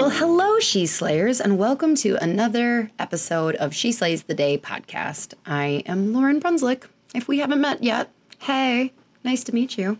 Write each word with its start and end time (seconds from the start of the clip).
Well, 0.00 0.08
hello, 0.08 0.58
She 0.60 0.86
Slayers, 0.86 1.42
and 1.42 1.58
welcome 1.58 1.94
to 1.96 2.16
another 2.22 2.90
episode 2.98 3.54
of 3.56 3.74
She 3.74 3.92
Slays 3.92 4.22
the 4.22 4.32
Day 4.32 4.56
podcast. 4.56 5.34
I 5.44 5.82
am 5.84 6.14
Lauren 6.14 6.40
Brunslick. 6.40 6.84
If 7.14 7.28
we 7.28 7.40
haven't 7.40 7.60
met 7.60 7.82
yet, 7.82 8.08
hey, 8.38 8.94
nice 9.24 9.44
to 9.44 9.54
meet 9.54 9.76
you. 9.76 9.98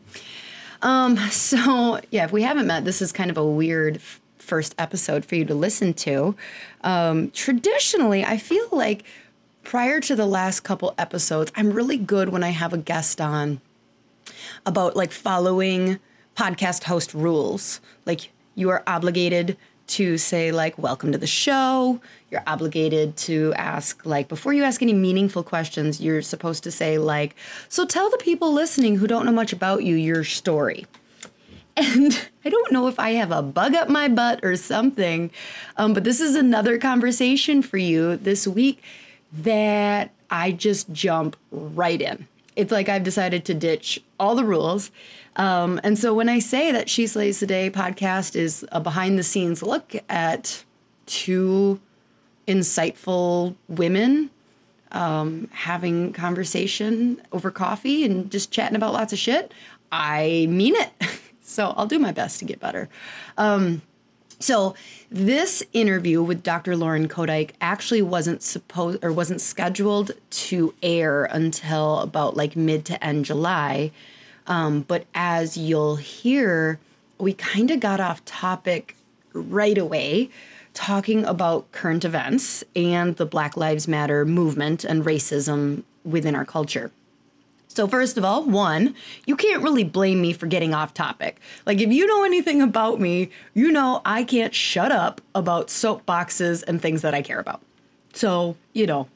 Um, 0.81 1.19
so 1.31 2.01
yeah, 2.11 2.25
if 2.25 2.33
we 2.33 2.45
haven't 2.45 2.67
met, 2.67 2.87
this 2.87 3.03
is 3.03 3.13
kind 3.13 3.31
of 3.31 3.37
a 3.37 3.45
weird 3.45 4.01
first 4.39 4.75
episode 4.79 5.27
for 5.27 5.35
you 5.35 5.45
to 5.45 5.55
listen 5.55 5.93
to. 5.93 6.35
Um, 6.81 7.31
traditionally, 7.33 8.25
I 8.25 8.39
feel 8.39 8.69
like 8.73 9.03
prior 9.65 10.01
to 10.01 10.17
the 10.17 10.25
last 10.25 10.61
couple 10.61 10.95
episodes, 10.97 11.53
I'm 11.57 11.73
really 11.73 11.99
good 11.99 12.31
when 12.31 12.43
I 12.43 12.51
have 12.51 12.73
a 12.73 12.79
guest 12.79 13.21
on 13.21 13.61
about 14.65 14.97
like 14.97 15.13
following 15.13 15.99
podcast 16.35 16.85
host 16.85 17.13
rules. 17.13 17.83
Like 18.07 18.31
you 18.55 18.71
are 18.71 18.83
obligated 18.87 19.59
to 19.91 20.17
say 20.19 20.53
like 20.53 20.79
welcome 20.79 21.11
to 21.11 21.19
the 21.19 21.27
show. 21.27 22.01
You're 22.31 22.45
obligated 22.47 23.17
to 23.19 23.53
ask 23.57 24.07
like 24.07 24.29
before 24.29 24.53
you 24.53 24.63
ask 24.63 24.83
any 24.83 24.93
meaningful 24.93 25.43
questions 25.43 26.01
you're 26.01 26.23
supposed 26.23 26.63
to 26.63 26.71
say 26.71 26.99
like 26.99 27.35
so 27.69 27.85
tell 27.85 28.09
the 28.09 28.19
people 28.19 28.53
listening 28.53 28.97
who 28.97 29.09
don't 29.09 29.27
know 29.27 29.33
much 29.33 29.53
about 29.53 29.83
you 29.83 29.97
your 29.97 30.23
story. 30.23 30.87
And 31.77 32.29
i 32.45 32.49
don't 32.49 32.73
know 32.73 32.87
if 32.87 32.99
i 32.99 33.11
have 33.11 33.33
a 33.33 33.43
bug 33.43 33.75
up 33.75 33.89
my 33.89 34.09
butt 34.09 34.41
or 34.43 34.57
something 34.57 35.31
um, 35.77 35.93
but 35.93 36.05
this 36.05 36.21
is 36.21 36.35
another 36.37 36.79
conversation 36.79 37.61
for 37.61 37.77
you 37.77 38.17
this 38.17 38.47
week 38.47 38.83
that 39.33 40.13
i 40.31 40.53
just 40.53 40.91
jump 40.93 41.37
right 41.51 42.01
in. 42.01 42.29
It's 42.55 42.71
like 42.71 42.89
i've 42.89 43.05
decided 43.05 43.45
to 43.47 43.55
ditch 43.55 44.01
all 44.21 44.37
the 44.37 44.45
rules 44.45 44.93
um, 45.37 45.81
and 45.83 45.99
so 45.99 46.15
when 46.15 46.29
I 46.29 46.39
say 46.39 46.73
that 46.73 46.89
She 46.89 47.07
Slays 47.07 47.41
the 47.41 47.47
Day 47.47 47.71
podcast 47.71 48.37
is 48.37 48.65
a 48.73 48.81
behind 48.81 49.19
the 49.19 49.23
scenes 49.23 49.63
look 49.63 49.95
at 50.09 50.65
two 51.07 51.81
insightful 52.47 53.55
women 53.69 54.31
um, 54.93 55.49
having 55.53 56.13
conversation 56.13 57.21
over 57.33 57.51
coffee 57.51 58.05
and 58.05 58.31
just 58.31 58.51
chatting 58.51 58.77
about 58.77 58.93
lots 58.93 59.13
of 59.13 59.19
shit, 59.19 59.53
I 59.93 60.47
mean 60.51 60.75
it. 60.77 60.91
so 61.43 61.75
I'll 61.77 61.87
do 61.87 61.99
my 61.99 62.13
best 62.13 62.39
to 62.41 62.45
get 62.45 62.61
better. 62.61 62.89
Um, 63.39 63.83
so 64.41 64.75
this 65.11 65.63
interview 65.73 66.23
with 66.23 66.43
Dr. 66.43 66.75
Lauren 66.75 67.09
Koedyk 67.09 67.51
actually 67.61 68.03
wasn't 68.03 68.43
supposed 68.43 69.05
or 69.05 69.13
wasn't 69.13 69.41
scheduled 69.41 70.13
to 70.31 70.75
air 70.83 71.27
until 71.27 71.99
about 71.99 72.37
like 72.37 72.57
mid 72.57 72.85
to 72.87 73.05
end 73.05 73.27
July. 73.27 73.93
Um, 74.51 74.83
but 74.83 75.07
as 75.15 75.57
you'll 75.57 75.97
hear, 75.97 76.79
we 77.19 77.33
kind 77.33 77.71
of 77.71 77.81
got 77.81 78.01
off 78.01 78.23
topic 78.25 78.97
right 79.33 79.79
away, 79.79 80.29
talking 80.75 81.25
about 81.25 81.71
current 81.73 82.05
events 82.05 82.65
and 82.75 83.17
the 83.17 83.25
Black 83.25 83.57
Lives 83.57 83.87
Matter 83.87 84.25
movement 84.27 84.85
and 84.85 85.05
racism 85.05 85.85
within 86.05 86.35
our 86.35 86.45
culture. 86.45 86.91
So, 87.69 87.87
first 87.87 88.19
of 88.19 88.25
all, 88.25 88.43
one, 88.43 88.97
you 89.27 89.37
can't 89.37 89.63
really 89.63 89.85
blame 89.85 90.21
me 90.21 90.33
for 90.33 90.47
getting 90.47 90.75
off 90.75 90.93
topic. 90.93 91.41
Like, 91.67 91.81
if 91.81 91.93
you 91.93 92.05
know 92.05 92.25
anything 92.25 92.61
about 92.61 93.01
me, 93.01 93.31
you 93.55 93.71
know 93.71 94.03
I 94.05 94.25
can't 94.25 94.53
shut 94.53 94.91
up 94.91 95.21
about 95.37 95.69
soapboxes 95.69 96.65
and 96.67 96.83
things 96.83 97.03
that 97.03 97.15
I 97.15 97.23
care 97.23 97.39
about. 97.39 97.63
So, 98.13 98.57
you 98.73 98.89
know, 98.89 99.07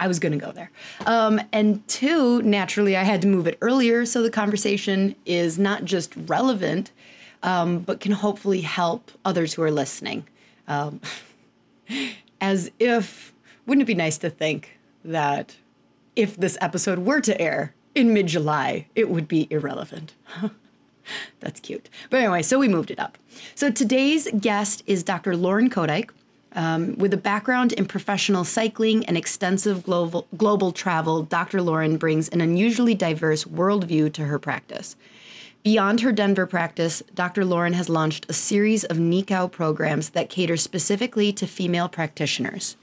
I 0.00 0.08
was 0.08 0.18
going 0.18 0.32
to 0.32 0.38
go 0.38 0.50
there. 0.50 0.70
Um, 1.04 1.40
and 1.52 1.86
two, 1.86 2.40
naturally, 2.42 2.96
I 2.96 3.02
had 3.02 3.20
to 3.22 3.28
move 3.28 3.46
it 3.46 3.58
earlier 3.60 4.06
so 4.06 4.22
the 4.22 4.30
conversation 4.30 5.14
is 5.26 5.58
not 5.58 5.84
just 5.84 6.14
relevant, 6.26 6.90
um, 7.42 7.80
but 7.80 8.00
can 8.00 8.12
hopefully 8.12 8.62
help 8.62 9.10
others 9.26 9.52
who 9.52 9.62
are 9.62 9.70
listening. 9.70 10.26
Um, 10.66 11.02
as 12.40 12.70
if, 12.78 13.34
wouldn't 13.66 13.82
it 13.82 13.86
be 13.86 13.94
nice 13.94 14.16
to 14.18 14.30
think 14.30 14.78
that 15.04 15.56
if 16.16 16.34
this 16.34 16.56
episode 16.62 17.00
were 17.00 17.20
to 17.20 17.38
air 17.38 17.74
in 17.94 18.14
mid 18.14 18.26
July, 18.26 18.86
it 18.94 19.10
would 19.10 19.28
be 19.28 19.46
irrelevant? 19.50 20.14
That's 21.40 21.60
cute. 21.60 21.90
But 22.08 22.20
anyway, 22.20 22.40
so 22.40 22.58
we 22.58 22.68
moved 22.68 22.90
it 22.90 22.98
up. 22.98 23.18
So 23.54 23.70
today's 23.70 24.28
guest 24.40 24.82
is 24.86 25.02
Dr. 25.02 25.36
Lauren 25.36 25.68
Koedyk. 25.68 26.10
Um, 26.52 26.96
with 26.96 27.14
a 27.14 27.16
background 27.16 27.72
in 27.72 27.86
professional 27.86 28.44
cycling 28.44 29.06
and 29.06 29.16
extensive 29.16 29.84
global, 29.84 30.26
global 30.36 30.72
travel, 30.72 31.22
Dr. 31.22 31.62
Lauren 31.62 31.96
brings 31.96 32.28
an 32.28 32.40
unusually 32.40 32.94
diverse 32.94 33.44
worldview 33.44 34.12
to 34.14 34.24
her 34.24 34.38
practice. 34.38 34.96
Beyond 35.62 36.00
her 36.00 36.10
Denver 36.10 36.46
practice, 36.46 37.02
Dr. 37.14 37.44
Lauren 37.44 37.74
has 37.74 37.88
launched 37.88 38.26
a 38.28 38.32
series 38.32 38.82
of 38.84 38.96
Nikau 38.96 39.50
programs 39.50 40.10
that 40.10 40.30
cater 40.30 40.56
specifically 40.56 41.32
to 41.34 41.46
female 41.46 41.88
practitioners. 41.88 42.76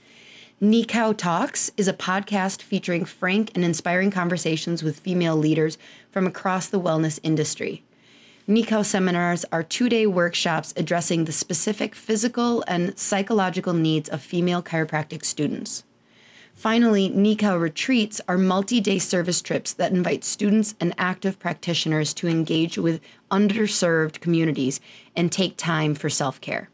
Nikau 0.62 1.16
Talks 1.16 1.72
is 1.76 1.88
a 1.88 1.94
podcast 1.94 2.62
featuring 2.62 3.04
frank 3.04 3.52
and 3.54 3.66
inspiring 3.66 4.12
conversations 4.12 4.82
with 4.82 5.00
female 5.00 5.36
leaders 5.36 5.78
from 6.12 6.26
across 6.26 6.68
the 6.68 6.80
wellness 6.80 7.20
industry. 7.22 7.84
Nikau 8.48 8.86
seminars 8.86 9.44
are 9.52 9.62
two 9.62 9.90
day 9.90 10.08
workshops 10.08 10.74
addressing 10.78 11.26
the 11.26 11.34
specific 11.34 11.94
physical 11.94 12.64
and 12.66 12.98
psychological 12.98 13.74
needs 13.74 14.08
of 14.08 14.22
female 14.22 14.64
chiropractic 14.64 15.26
students. 15.26 15.84
Finally, 16.54 17.10
Nikau 17.10 17.60
retreats 17.60 18.22
are 18.26 18.38
multi 18.38 18.80
day 18.80 19.00
service 19.00 19.42
trips 19.42 19.74
that 19.74 19.92
invite 19.92 20.24
students 20.24 20.76
and 20.80 20.96
active 20.98 21.38
practitioners 21.40 22.14
to 22.14 22.30
engage 22.30 22.78
with 22.78 23.02
underserved 23.30 24.22
communities 24.22 24.80
and 25.14 25.30
take 25.30 25.58
time 25.58 25.94
for 25.94 26.10
self 26.10 26.40
care. 26.40 26.70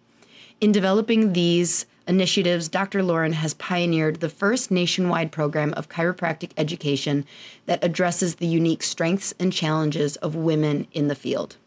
In 0.61 0.71
developing 0.71 1.33
these 1.33 1.87
initiatives, 2.07 2.69
Dr. 2.69 3.01
Lauren 3.01 3.33
has 3.33 3.55
pioneered 3.55 4.19
the 4.19 4.29
first 4.29 4.69
nationwide 4.69 5.31
program 5.31 5.73
of 5.73 5.89
chiropractic 5.89 6.51
education 6.55 7.25
that 7.65 7.83
addresses 7.83 8.35
the 8.35 8.45
unique 8.45 8.83
strengths 8.83 9.33
and 9.39 9.51
challenges 9.51 10.17
of 10.17 10.35
women 10.35 10.85
in 10.91 11.07
the 11.07 11.15
field. 11.15 11.57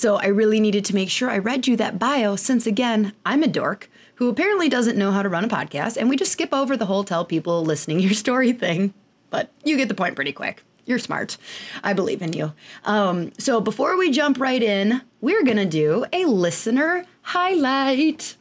So 0.00 0.16
I 0.16 0.28
really 0.28 0.60
needed 0.60 0.86
to 0.86 0.94
make 0.94 1.10
sure 1.10 1.28
I 1.28 1.36
read 1.36 1.66
you 1.66 1.76
that 1.76 1.98
bio 1.98 2.34
since, 2.34 2.66
again, 2.66 3.12
I'm 3.26 3.42
a 3.42 3.46
dork 3.46 3.90
who 4.14 4.30
apparently 4.30 4.70
doesn't 4.70 4.96
know 4.96 5.12
how 5.12 5.22
to 5.22 5.28
run 5.28 5.44
a 5.44 5.48
podcast, 5.48 5.98
and 5.98 6.08
we 6.08 6.16
just 6.16 6.32
skip 6.32 6.54
over 6.54 6.74
the 6.74 6.86
whole 6.86 7.04
tell 7.04 7.22
people 7.22 7.62
listening 7.66 8.00
your 8.00 8.14
story 8.14 8.54
thing. 8.54 8.94
But 9.28 9.50
you 9.62 9.76
get 9.76 9.88
the 9.88 9.94
point 9.94 10.16
pretty 10.16 10.32
quick. 10.32 10.62
You're 10.86 10.98
smart. 10.98 11.36
I 11.84 11.92
believe 11.92 12.22
in 12.22 12.32
you. 12.32 12.54
Um, 12.86 13.32
so 13.38 13.60
before 13.60 13.98
we 13.98 14.10
jump 14.10 14.40
right 14.40 14.62
in, 14.62 15.02
we're 15.20 15.44
going 15.44 15.58
to 15.58 15.66
do 15.66 16.06
a 16.14 16.24
listener 16.24 17.04
highlight. 17.20 18.36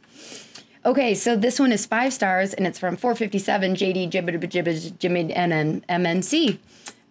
Okay, 0.85 1.13
so 1.13 1.35
this 1.35 1.59
one 1.59 1.73
is 1.73 1.85
five 1.85 2.13
stars 2.13 2.53
and 2.53 2.65
it's 2.65 2.79
from 2.79 2.95
457 2.95 3.75
JD 3.75 4.97
Jimmy 4.97 5.25
MNC. 5.25 6.57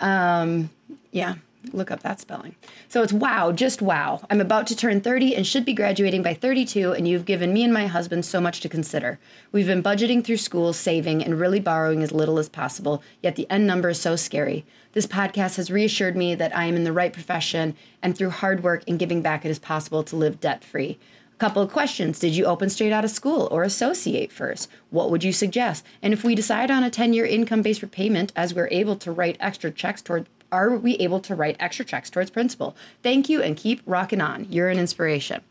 Um, 0.01 0.71
yeah, 1.13 1.35
Look 1.73 1.91
up 1.91 2.03
that 2.03 2.21
spelling. 2.21 2.55
So 2.89 3.03
it's 3.03 3.13
wow, 3.13 3.51
just 3.51 3.83
wow. 3.83 4.21
I'm 4.31 4.41
about 4.41 4.67
to 4.69 4.77
turn 4.77 5.01
30 5.01 5.35
and 5.35 5.47
should 5.47 5.65
be 5.65 5.75
graduating 5.75 6.23
by 6.23 6.33
32, 6.33 6.93
and 6.93 7.07
you've 7.07 7.25
given 7.25 7.53
me 7.53 7.65
and 7.65 7.75
my 7.75 7.87
husband 7.87 8.25
so 8.25 8.41
much 8.41 8.61
to 8.61 8.69
consider. 8.69 9.19
We've 9.51 9.67
been 9.67 9.83
budgeting 9.83 10.25
through 10.25 10.37
school, 10.37 10.73
saving, 10.73 11.23
and 11.23 11.39
really 11.39 11.59
borrowing 11.59 12.03
as 12.03 12.13
little 12.13 12.39
as 12.39 12.49
possible, 12.49 13.03
yet 13.23 13.35
the 13.35 13.51
end 13.51 13.67
number 13.67 13.89
is 13.89 14.01
so 14.01 14.15
scary. 14.15 14.65
This 14.93 15.07
podcast 15.07 15.57
has 15.57 15.71
reassured 15.71 16.17
me 16.17 16.35
that 16.37 16.57
I 16.57 16.65
am 16.67 16.77
in 16.77 16.85
the 16.85 16.93
right 16.93 17.13
profession, 17.13 17.77
and 18.03 18.17
through 18.17 18.31
hard 18.31 18.63
work 18.63 18.85
and 18.87 18.99
giving 18.99 19.21
back, 19.21 19.45
it 19.45 19.51
is 19.51 19.59
possible 19.59 20.05
to 20.05 20.17
live 20.17 20.41
debt 20.41 20.63
free. 20.63 20.97
A 21.35 21.39
couple 21.39 21.63
of 21.63 21.73
questions. 21.73 22.19
Did 22.19 22.35
you 22.35 22.47
open 22.47 22.71
straight 22.71 22.93
out 22.93 23.05
of 23.05 23.11
school 23.11 23.49
or 23.51 23.63
associate 23.63 24.33
first? 24.33 24.71
What 24.91 25.11
would 25.11 25.23
you 25.23 25.33
suggest? 25.33 25.85
And 26.03 26.13
if 26.13 26.25
we 26.25 26.35
decide 26.35 26.71
on 26.71 26.83
a 26.83 26.91
10 26.91 27.13
year 27.13 27.27
income 27.27 27.63
based 27.63 27.83
repayment, 27.83 28.33
as 28.35 28.55
we're 28.55 28.69
able 28.71 28.97
to 28.97 29.13
write 29.13 29.37
extra 29.39 29.71
checks 29.71 30.03
toward 30.03 30.29
are 30.51 30.77
we 30.77 30.95
able 30.95 31.21
to 31.21 31.35
write 31.35 31.57
extra 31.61 31.85
checks 31.85 32.11
towards 32.11 32.31
principal? 32.31 32.77
Thank 33.03 33.29
you 33.29 33.43
and 33.43 33.57
keep 33.57 33.83
rocking 33.87 34.21
on. 34.21 34.47
You're 34.51 34.69
an 34.69 34.79
inspiration. 34.79 35.43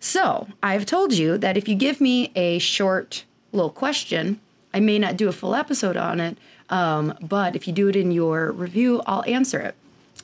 So, 0.00 0.46
I've 0.62 0.86
told 0.86 1.12
you 1.12 1.38
that 1.38 1.56
if 1.56 1.68
you 1.68 1.74
give 1.74 2.00
me 2.00 2.30
a 2.36 2.58
short 2.60 3.24
little 3.52 3.70
question, 3.70 4.40
I 4.72 4.80
may 4.80 4.98
not 4.98 5.16
do 5.16 5.28
a 5.28 5.32
full 5.32 5.54
episode 5.54 5.96
on 5.96 6.20
it, 6.20 6.38
um, 6.70 7.16
but 7.20 7.56
if 7.56 7.66
you 7.66 7.72
do 7.72 7.88
it 7.88 7.96
in 7.96 8.12
your 8.12 8.52
review, 8.52 9.02
I'll 9.06 9.24
answer 9.24 9.58
it. 9.58 9.74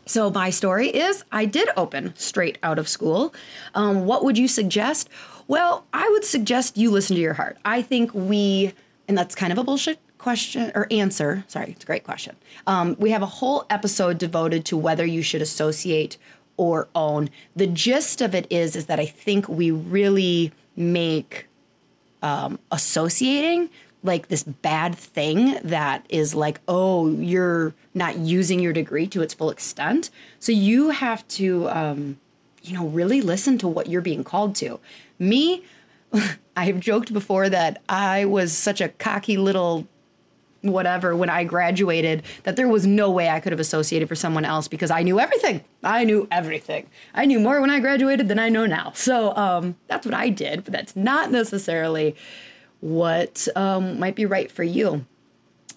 So, 0.06 0.30
my 0.30 0.50
story 0.50 0.88
is 0.88 1.24
I 1.32 1.44
did 1.44 1.68
open 1.76 2.14
straight 2.16 2.58
out 2.62 2.78
of 2.78 2.88
school. 2.88 3.34
Um, 3.74 4.04
what 4.04 4.24
would 4.24 4.38
you 4.38 4.46
suggest? 4.46 5.08
Well, 5.48 5.84
I 5.92 6.08
would 6.10 6.24
suggest 6.24 6.76
you 6.76 6.90
listen 6.90 7.16
to 7.16 7.22
your 7.22 7.34
heart. 7.34 7.58
I 7.64 7.82
think 7.82 8.14
we, 8.14 8.72
and 9.08 9.18
that's 9.18 9.34
kind 9.34 9.52
of 9.52 9.58
a 9.58 9.64
bullshit 9.64 9.98
question 10.24 10.72
or 10.74 10.86
answer. 10.90 11.44
Sorry, 11.48 11.72
it's 11.72 11.84
a 11.84 11.86
great 11.86 12.02
question. 12.02 12.34
Um, 12.66 12.96
we 12.98 13.10
have 13.10 13.20
a 13.20 13.26
whole 13.26 13.66
episode 13.68 14.16
devoted 14.16 14.64
to 14.64 14.76
whether 14.76 15.04
you 15.04 15.20
should 15.20 15.42
associate 15.42 16.16
or 16.56 16.88
own. 16.94 17.28
The 17.54 17.66
gist 17.66 18.22
of 18.22 18.34
it 18.34 18.46
is, 18.48 18.74
is 18.74 18.86
that 18.86 18.98
I 18.98 19.04
think 19.04 19.50
we 19.50 19.70
really 19.70 20.50
make 20.76 21.46
um, 22.22 22.58
associating 22.72 23.68
like 24.02 24.28
this 24.28 24.44
bad 24.44 24.94
thing 24.94 25.58
that 25.62 26.06
is 26.08 26.34
like, 26.34 26.58
oh, 26.68 27.10
you're 27.10 27.74
not 27.92 28.16
using 28.16 28.60
your 28.60 28.72
degree 28.72 29.06
to 29.08 29.20
its 29.20 29.34
full 29.34 29.50
extent. 29.50 30.08
So 30.40 30.52
you 30.52 30.88
have 30.88 31.28
to, 31.28 31.68
um, 31.68 32.18
you 32.62 32.72
know, 32.72 32.86
really 32.86 33.20
listen 33.20 33.58
to 33.58 33.68
what 33.68 33.90
you're 33.90 34.00
being 34.00 34.24
called 34.24 34.54
to. 34.56 34.80
Me, 35.18 35.64
I 36.56 36.64
have 36.64 36.80
joked 36.80 37.12
before 37.12 37.50
that 37.50 37.82
I 37.90 38.24
was 38.24 38.52
such 38.56 38.80
a 38.80 38.88
cocky 38.88 39.36
little 39.36 39.86
whatever 40.64 41.14
when 41.14 41.30
I 41.30 41.44
graduated 41.44 42.22
that 42.44 42.56
there 42.56 42.68
was 42.68 42.86
no 42.86 43.10
way 43.10 43.28
I 43.28 43.40
could 43.40 43.52
have 43.52 43.60
associated 43.60 44.08
for 44.08 44.14
someone 44.14 44.44
else 44.44 44.68
because 44.68 44.90
I 44.90 45.02
knew 45.02 45.20
everything. 45.20 45.62
I 45.82 46.04
knew 46.04 46.26
everything. 46.30 46.88
I 47.14 47.26
knew 47.26 47.38
more 47.38 47.60
when 47.60 47.70
I 47.70 47.80
graduated 47.80 48.28
than 48.28 48.38
I 48.38 48.48
know 48.48 48.66
now. 48.66 48.92
So 48.94 49.36
um, 49.36 49.76
that's 49.88 50.06
what 50.06 50.14
I 50.14 50.30
did, 50.30 50.64
but 50.64 50.72
that's 50.72 50.96
not 50.96 51.30
necessarily 51.30 52.16
what 52.80 53.46
um, 53.56 53.98
might 53.98 54.14
be 54.14 54.26
right 54.26 54.50
for 54.50 54.62
you. 54.62 55.04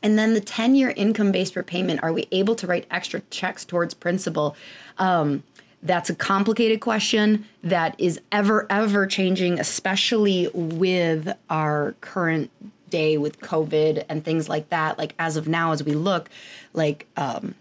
And 0.03 0.17
then 0.17 0.33
the 0.33 0.41
10 0.41 0.75
year 0.75 0.93
income 0.95 1.31
based 1.31 1.55
repayment 1.55 2.01
are 2.03 2.13
we 2.13 2.27
able 2.31 2.55
to 2.55 2.67
write 2.67 2.85
extra 2.91 3.21
checks 3.29 3.65
towards 3.65 3.93
principal? 3.93 4.55
Um, 4.97 5.43
that's 5.83 6.09
a 6.09 6.15
complicated 6.15 6.81
question 6.81 7.45
that 7.63 7.95
is 7.97 8.19
ever, 8.31 8.67
ever 8.69 9.05
changing, 9.05 9.59
especially 9.59 10.49
with 10.53 11.31
our 11.49 11.95
current 12.01 12.51
day 12.89 13.17
with 13.17 13.39
COVID 13.39 14.05
and 14.09 14.23
things 14.23 14.49
like 14.49 14.69
that. 14.69 14.97
Like 14.97 15.13
as 15.19 15.37
of 15.37 15.47
now, 15.47 15.71
as 15.71 15.83
we 15.83 15.93
look, 15.93 16.29
like 16.73 17.07
um, 17.17 17.55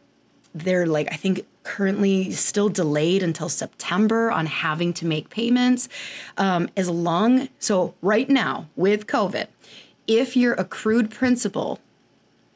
they're 0.55 0.87
like 0.87 1.09
I 1.13 1.17
think 1.17 1.47
currently 1.63 2.31
still 2.31 2.69
delayed 2.69 3.23
until 3.23 3.49
September 3.49 4.31
on 4.31 4.47
having 4.47 4.93
to 4.95 5.05
make 5.07 5.31
payments. 5.31 5.89
Um, 6.37 6.69
as 6.77 6.89
long 6.89 7.49
so 7.59 7.95
right 8.03 8.29
now 8.29 8.67
with 8.77 9.07
COVID, 9.07 9.49
if 10.07 10.37
your 10.37 10.55
accrued 10.55 11.11
principal 11.11 11.81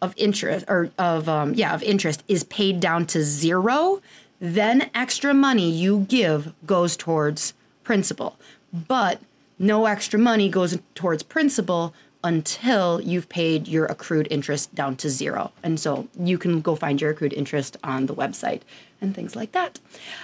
of 0.01 0.15
interest 0.17 0.65
or 0.69 0.91
of 0.99 1.29
um, 1.29 1.55
yeah 1.55 1.75
of 1.75 1.83
interest 1.83 2.23
is 2.29 2.45
paid 2.45 2.81
down 2.81 3.07
to 3.07 3.23
zero, 3.23 4.01
then 4.39 4.91
extra 4.95 5.35
money 5.35 5.71
you 5.71 6.07
give 6.09 6.53
goes 6.65 6.97
towards 6.97 7.53
principal. 7.85 8.39
But 8.73 9.21
no 9.59 9.85
extra 9.87 10.19
money 10.19 10.49
goes 10.49 10.79
towards 10.95 11.23
principal 11.23 11.93
until 12.23 13.01
you've 13.01 13.29
paid 13.29 13.67
your 13.67 13.87
accrued 13.87 14.29
interest 14.31 14.75
down 14.75 14.97
to 14.97 15.09
zero. 15.09 15.53
And 15.63 15.81
so 15.81 16.09
you 16.19 16.39
can 16.39 16.61
go 16.61 16.77
find 16.77 17.01
your 17.01 17.11
accrued 17.11 17.33
interest 17.33 17.77
on 17.83 18.07
the 18.07 18.15
website 18.15 18.63
and 19.01 19.15
things 19.15 19.35
like 19.35 19.53
that. 19.53 19.81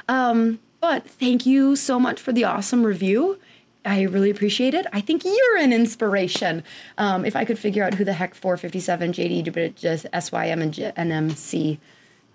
Um, 0.08 0.58
but 0.80 1.08
thank 1.08 1.46
you 1.46 1.74
so 1.74 1.98
much 1.98 2.20
for 2.20 2.32
the 2.32 2.44
awesome 2.44 2.84
review. 2.84 3.38
I 3.84 4.02
really 4.02 4.30
appreciate 4.30 4.74
it. 4.74 4.86
I 4.92 5.00
think 5.00 5.24
you're 5.24 5.58
an 5.58 5.72
inspiration. 5.72 6.64
Um, 6.98 7.24
if 7.24 7.36
I 7.36 7.44
could 7.44 7.58
figure 7.58 7.84
out 7.84 7.94
who 7.94 8.04
the 8.04 8.12
heck 8.12 8.34
457 8.34 9.12
JD, 9.12 9.74
just 9.76 10.06
SYM 10.12 10.60
and 10.60 10.74
NMC 10.74 11.78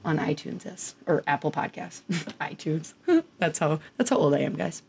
on 0.04 0.18
iTunes 0.18 0.66
is 0.66 0.96
or 1.06 1.24
Apple 1.28 1.52
Podcasts, 1.52 2.02
iTunes. 2.40 2.94
that's 3.38 3.60
how 3.60 3.80
that's 3.98 4.10
how 4.10 4.18
old 4.18 4.34
I 4.34 4.40
am, 4.40 4.56
guys. 4.56 4.82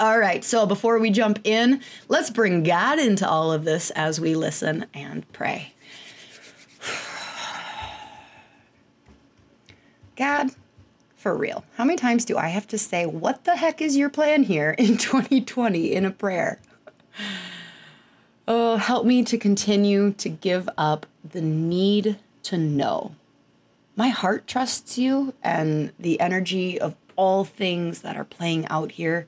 All 0.00 0.18
right, 0.20 0.44
so 0.44 0.64
before 0.64 1.00
we 1.00 1.10
jump 1.10 1.40
in, 1.42 1.80
let's 2.06 2.30
bring 2.30 2.62
God 2.62 3.00
into 3.00 3.28
all 3.28 3.50
of 3.50 3.64
this 3.64 3.90
as 3.90 4.20
we 4.20 4.36
listen 4.36 4.86
and 4.94 5.26
pray. 5.32 5.72
God, 10.16 10.50
for 11.16 11.36
real, 11.36 11.64
how 11.74 11.82
many 11.84 11.96
times 11.96 12.24
do 12.24 12.38
I 12.38 12.46
have 12.46 12.68
to 12.68 12.78
say, 12.78 13.06
What 13.06 13.42
the 13.42 13.56
heck 13.56 13.82
is 13.82 13.96
your 13.96 14.08
plan 14.08 14.44
here 14.44 14.70
in 14.78 14.98
2020 14.98 15.92
in 15.92 16.04
a 16.04 16.12
prayer? 16.12 16.60
Oh, 18.50 18.78
help 18.78 19.04
me 19.04 19.24
to 19.24 19.36
continue 19.36 20.12
to 20.12 20.30
give 20.30 20.70
up 20.78 21.04
the 21.22 21.42
need 21.42 22.16
to 22.44 22.56
know. 22.56 23.14
My 23.94 24.08
heart 24.08 24.46
trusts 24.46 24.96
you 24.96 25.34
and 25.42 25.92
the 25.98 26.18
energy 26.18 26.80
of 26.80 26.96
all 27.14 27.44
things 27.44 28.00
that 28.00 28.16
are 28.16 28.24
playing 28.24 28.66
out 28.68 28.92
here 28.92 29.26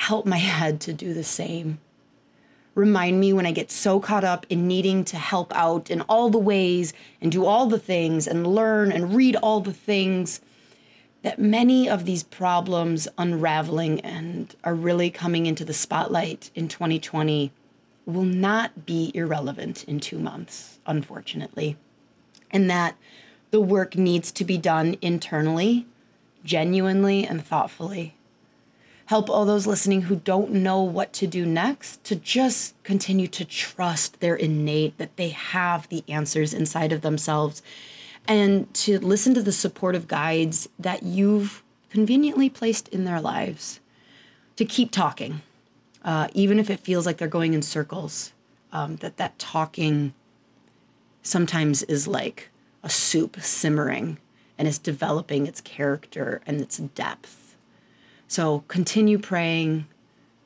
help 0.00 0.24
my 0.24 0.38
head 0.58 0.80
to 0.80 0.92
do 0.92 1.14
the 1.14 1.24
same. 1.24 1.78
Remind 2.74 3.20
me 3.20 3.32
when 3.32 3.46
I 3.46 3.52
get 3.52 3.70
so 3.70 4.00
caught 4.00 4.24
up 4.24 4.46
in 4.48 4.66
needing 4.66 5.04
to 5.06 5.16
help 5.16 5.54
out 5.54 5.90
in 5.90 6.00
all 6.02 6.30
the 6.30 6.38
ways 6.38 6.92
and 7.20 7.30
do 7.30 7.44
all 7.44 7.66
the 7.66 7.78
things 7.78 8.26
and 8.26 8.46
learn 8.46 8.92
and 8.92 9.14
read 9.14 9.36
all 9.36 9.60
the 9.60 9.72
things 9.72 10.40
that 11.22 11.38
many 11.38 11.88
of 11.88 12.06
these 12.06 12.22
problems 12.22 13.06
unraveling 13.18 14.00
and 14.00 14.54
are 14.64 14.74
really 14.74 15.10
coming 15.10 15.44
into 15.44 15.64
the 15.64 15.74
spotlight 15.74 16.50
in 16.54 16.68
2020 16.68 17.52
will 18.06 18.22
not 18.22 18.86
be 18.86 19.10
irrelevant 19.14 19.84
in 19.84 20.00
two 20.00 20.18
months, 20.18 20.78
unfortunately. 20.86 21.76
And 22.50 22.70
that 22.70 22.96
the 23.50 23.60
work 23.60 23.96
needs 23.96 24.32
to 24.32 24.44
be 24.44 24.56
done 24.56 24.96
internally, 25.02 25.86
genuinely, 26.44 27.26
and 27.26 27.44
thoughtfully 27.44 28.14
help 29.10 29.28
all 29.28 29.44
those 29.44 29.66
listening 29.66 30.02
who 30.02 30.14
don't 30.14 30.52
know 30.52 30.80
what 30.80 31.12
to 31.12 31.26
do 31.26 31.44
next 31.44 32.04
to 32.04 32.14
just 32.14 32.80
continue 32.84 33.26
to 33.26 33.44
trust 33.44 34.20
their 34.20 34.36
innate 34.36 34.96
that 34.98 35.16
they 35.16 35.30
have 35.30 35.88
the 35.88 36.04
answers 36.06 36.54
inside 36.54 36.92
of 36.92 37.00
themselves 37.00 37.60
and 38.28 38.72
to 38.72 39.00
listen 39.00 39.34
to 39.34 39.42
the 39.42 39.50
supportive 39.50 40.06
guides 40.06 40.68
that 40.78 41.02
you've 41.02 41.64
conveniently 41.90 42.48
placed 42.48 42.86
in 42.90 43.04
their 43.04 43.20
lives 43.20 43.80
to 44.54 44.64
keep 44.64 44.92
talking 44.92 45.42
uh, 46.04 46.28
even 46.32 46.60
if 46.60 46.70
it 46.70 46.78
feels 46.78 47.04
like 47.04 47.18
they're 47.18 47.26
going 47.26 47.52
in 47.52 47.62
circles 47.62 48.32
um, 48.70 48.94
that 48.98 49.16
that 49.16 49.36
talking 49.40 50.14
sometimes 51.24 51.82
is 51.82 52.06
like 52.06 52.48
a 52.84 52.88
soup 52.88 53.40
simmering 53.40 54.18
and 54.56 54.68
is 54.68 54.78
developing 54.78 55.48
its 55.48 55.60
character 55.60 56.40
and 56.46 56.60
its 56.60 56.76
depth 56.76 57.39
so 58.30 58.62
continue 58.68 59.18
praying 59.18 59.86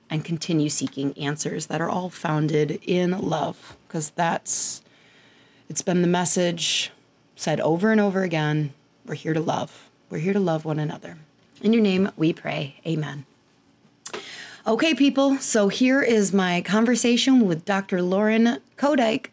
and 0.09 0.25
continue 0.25 0.71
seeking 0.71 1.13
answers 1.19 1.67
that 1.67 1.83
are 1.83 1.91
all 1.91 2.09
founded 2.09 2.81
in 2.87 3.11
love, 3.11 3.77
because 3.87 4.09
that's 4.11 4.81
it's 5.69 5.83
been 5.83 6.01
the 6.01 6.09
message 6.09 6.91
said 7.37 7.61
over 7.61 7.93
and 7.93 8.01
over 8.01 8.23
again. 8.23 8.73
We're 9.05 9.17
here 9.17 9.35
to 9.35 9.41
love. 9.41 9.91
We're 10.09 10.21
here 10.21 10.33
to 10.33 10.41
love 10.41 10.65
one 10.65 10.79
another. 10.79 11.19
In 11.61 11.75
your 11.75 11.83
name 11.83 12.11
we 12.17 12.33
pray. 12.33 12.81
Amen. 12.87 13.27
Okay, 14.67 14.95
people, 14.95 15.37
so 15.37 15.69
here 15.69 16.01
is 16.01 16.33
my 16.33 16.63
conversation 16.63 17.47
with 17.47 17.67
Dr. 17.67 18.01
Lauren 18.01 18.61
Koedyk. 18.79 19.27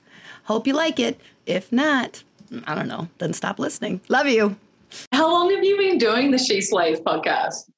Hope 0.43 0.67
you 0.67 0.74
like 0.74 1.00
it. 1.00 1.22
If 1.46 1.72
not, 1.72 2.22
I 2.65 2.75
don't 2.75 2.89
know, 2.89 3.08
then 3.20 3.31
stop 3.31 3.60
listening. 3.60 4.01
Love 4.10 4.27
you. 4.27 4.58
How 5.13 5.31
long 5.31 5.50
have 5.55 5.63
you 5.63 5.77
been 5.77 5.98
doing 5.98 6.31
the 6.31 6.38
She 6.38 6.60
Slays 6.60 7.00
podcast? 7.00 7.70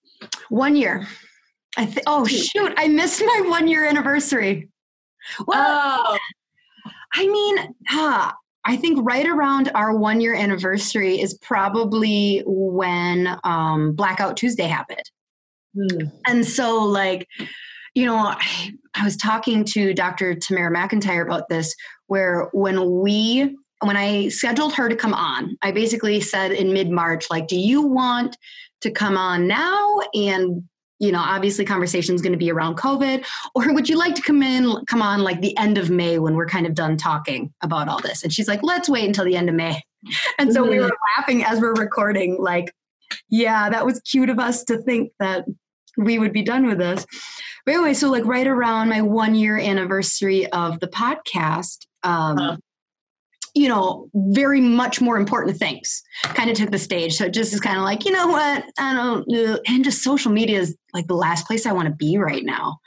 One 0.50 0.76
year. 0.76 1.08
I 1.78 1.86
th- 1.86 2.04
oh 2.06 2.26
shoot, 2.26 2.74
I 2.78 2.88
missed 2.88 3.22
my 3.26 3.44
one 3.46 3.68
year 3.68 3.86
anniversary. 3.86 4.70
Well, 5.48 6.04
oh. 6.06 6.18
I 7.16 7.28
mean, 7.28 7.76
huh, 7.88 8.32
I 8.66 8.78
think 8.78 9.00
right 9.02 9.28
around 9.28 9.72
our 9.76 9.96
one 9.96 10.22
year 10.22 10.36
anniversary 10.36 11.20
is 11.20 11.38
probably 11.40 12.44
when 12.46 13.38
um, 13.44 13.94
Blackout 13.94 14.38
Tuesday 14.38 14.68
happened. 14.68 15.04
Hmm. 15.76 16.08
And 16.26 16.46
so, 16.46 16.84
like, 16.84 17.28
you 17.94 18.06
know, 18.06 18.16
I, 18.16 18.74
I 18.96 19.04
was 19.04 19.18
talking 19.18 19.64
to 19.66 19.94
Dr. 19.94 20.36
Tamara 20.36 20.74
McIntyre 20.74 21.26
about 21.26 21.50
this, 21.50 21.76
where 22.08 22.50
when 22.54 23.00
we 23.02 23.56
when 23.82 23.98
I 23.98 24.30
scheduled 24.30 24.74
her 24.76 24.88
to 24.88 24.96
come 24.96 25.14
on, 25.14 25.58
I 25.62 25.72
basically 25.72 26.22
said 26.22 26.52
in 26.54 26.72
mid 26.72 26.90
March, 26.90 27.30
like, 27.30 27.48
do 27.48 27.58
you 27.58 27.82
want 27.82 28.38
to 28.84 28.92
come 28.92 29.18
on 29.18 29.48
now. 29.48 30.00
And 30.14 30.64
you 31.00 31.12
know 31.12 31.20
obviously 31.20 31.66
conversation 31.66 32.16
is 32.16 32.22
going 32.22 32.34
to 32.34 32.38
be 32.38 32.52
around 32.52 32.78
covid. 32.78 33.26
Or 33.56 33.74
would 33.74 33.90
you 33.90 33.98
like 33.98 34.16
to 34.16 34.22
come 34.22 34.42
in 34.42 34.74
come 34.86 35.02
on 35.02 35.22
like 35.22 35.42
the 35.42 35.58
end 35.58 35.78
of 35.78 35.90
may 35.90 36.20
when 36.20 36.36
we're 36.36 36.48
kind 36.48 36.66
of 36.66 36.76
done 36.76 36.98
talking 36.98 37.54
about 37.62 37.88
all 37.88 38.00
this? 38.00 38.24
And 38.24 38.32
she's 38.32 38.48
like 38.48 38.62
let's 38.64 38.88
wait 38.88 39.06
until 39.06 39.26
the 39.26 39.36
end 39.36 39.50
of 39.50 39.56
may. 39.56 39.82
And 40.38 40.54
so 40.54 40.62
mm-hmm. 40.62 40.72
we 40.72 40.80
were 40.80 40.92
laughing 41.18 41.44
as 41.44 41.60
we're 41.60 41.74
recording 41.74 42.38
like 42.40 42.74
yeah 43.30 43.70
that 43.70 43.86
was 43.86 44.00
cute 44.02 44.30
of 44.30 44.40
us 44.40 44.64
to 44.66 44.78
think 44.78 45.12
that 45.20 45.46
we 45.98 46.18
would 46.20 46.34
be 46.34 46.44
done 46.44 46.66
with 46.68 46.78
this. 46.78 47.06
But 47.66 47.76
anyway 47.76 47.94
so 47.94 48.10
like 48.10 48.26
right 48.26 48.48
around 48.48 48.90
my 48.90 49.02
one 49.02 49.36
year 49.36 49.58
anniversary 49.58 50.48
of 50.52 50.80
the 50.80 50.88
podcast 50.88 51.86
um, 52.04 52.38
huh 52.38 52.58
you 53.54 53.68
know, 53.68 54.10
very 54.14 54.60
much 54.60 55.00
more 55.00 55.18
important 55.18 55.58
things 55.58 56.02
kind 56.24 56.50
of 56.50 56.58
took 56.58 56.72
the 56.72 56.80
stage. 56.80 57.16
So 57.16 57.26
it 57.26 57.34
just 57.34 57.54
is 57.54 57.60
kind 57.60 57.78
of 57.78 57.84
like, 57.84 58.04
you 58.06 58.12
know 58.12 58.28
what? 58.28 58.66
I 58.80 58.94
don't 58.94 59.28
know. 59.28 59.60
And 59.68 59.84
just 59.84 60.04
social 60.04 60.32
media 60.32 60.60
is 60.60 60.76
like 60.94 61.08
the 61.08 61.16
last 61.16 61.46
place 61.46 61.66
I 61.66 61.72
want 61.72 61.88
to 61.88 61.94
be 61.94 62.18
right 62.18 62.44
now, 62.44 62.80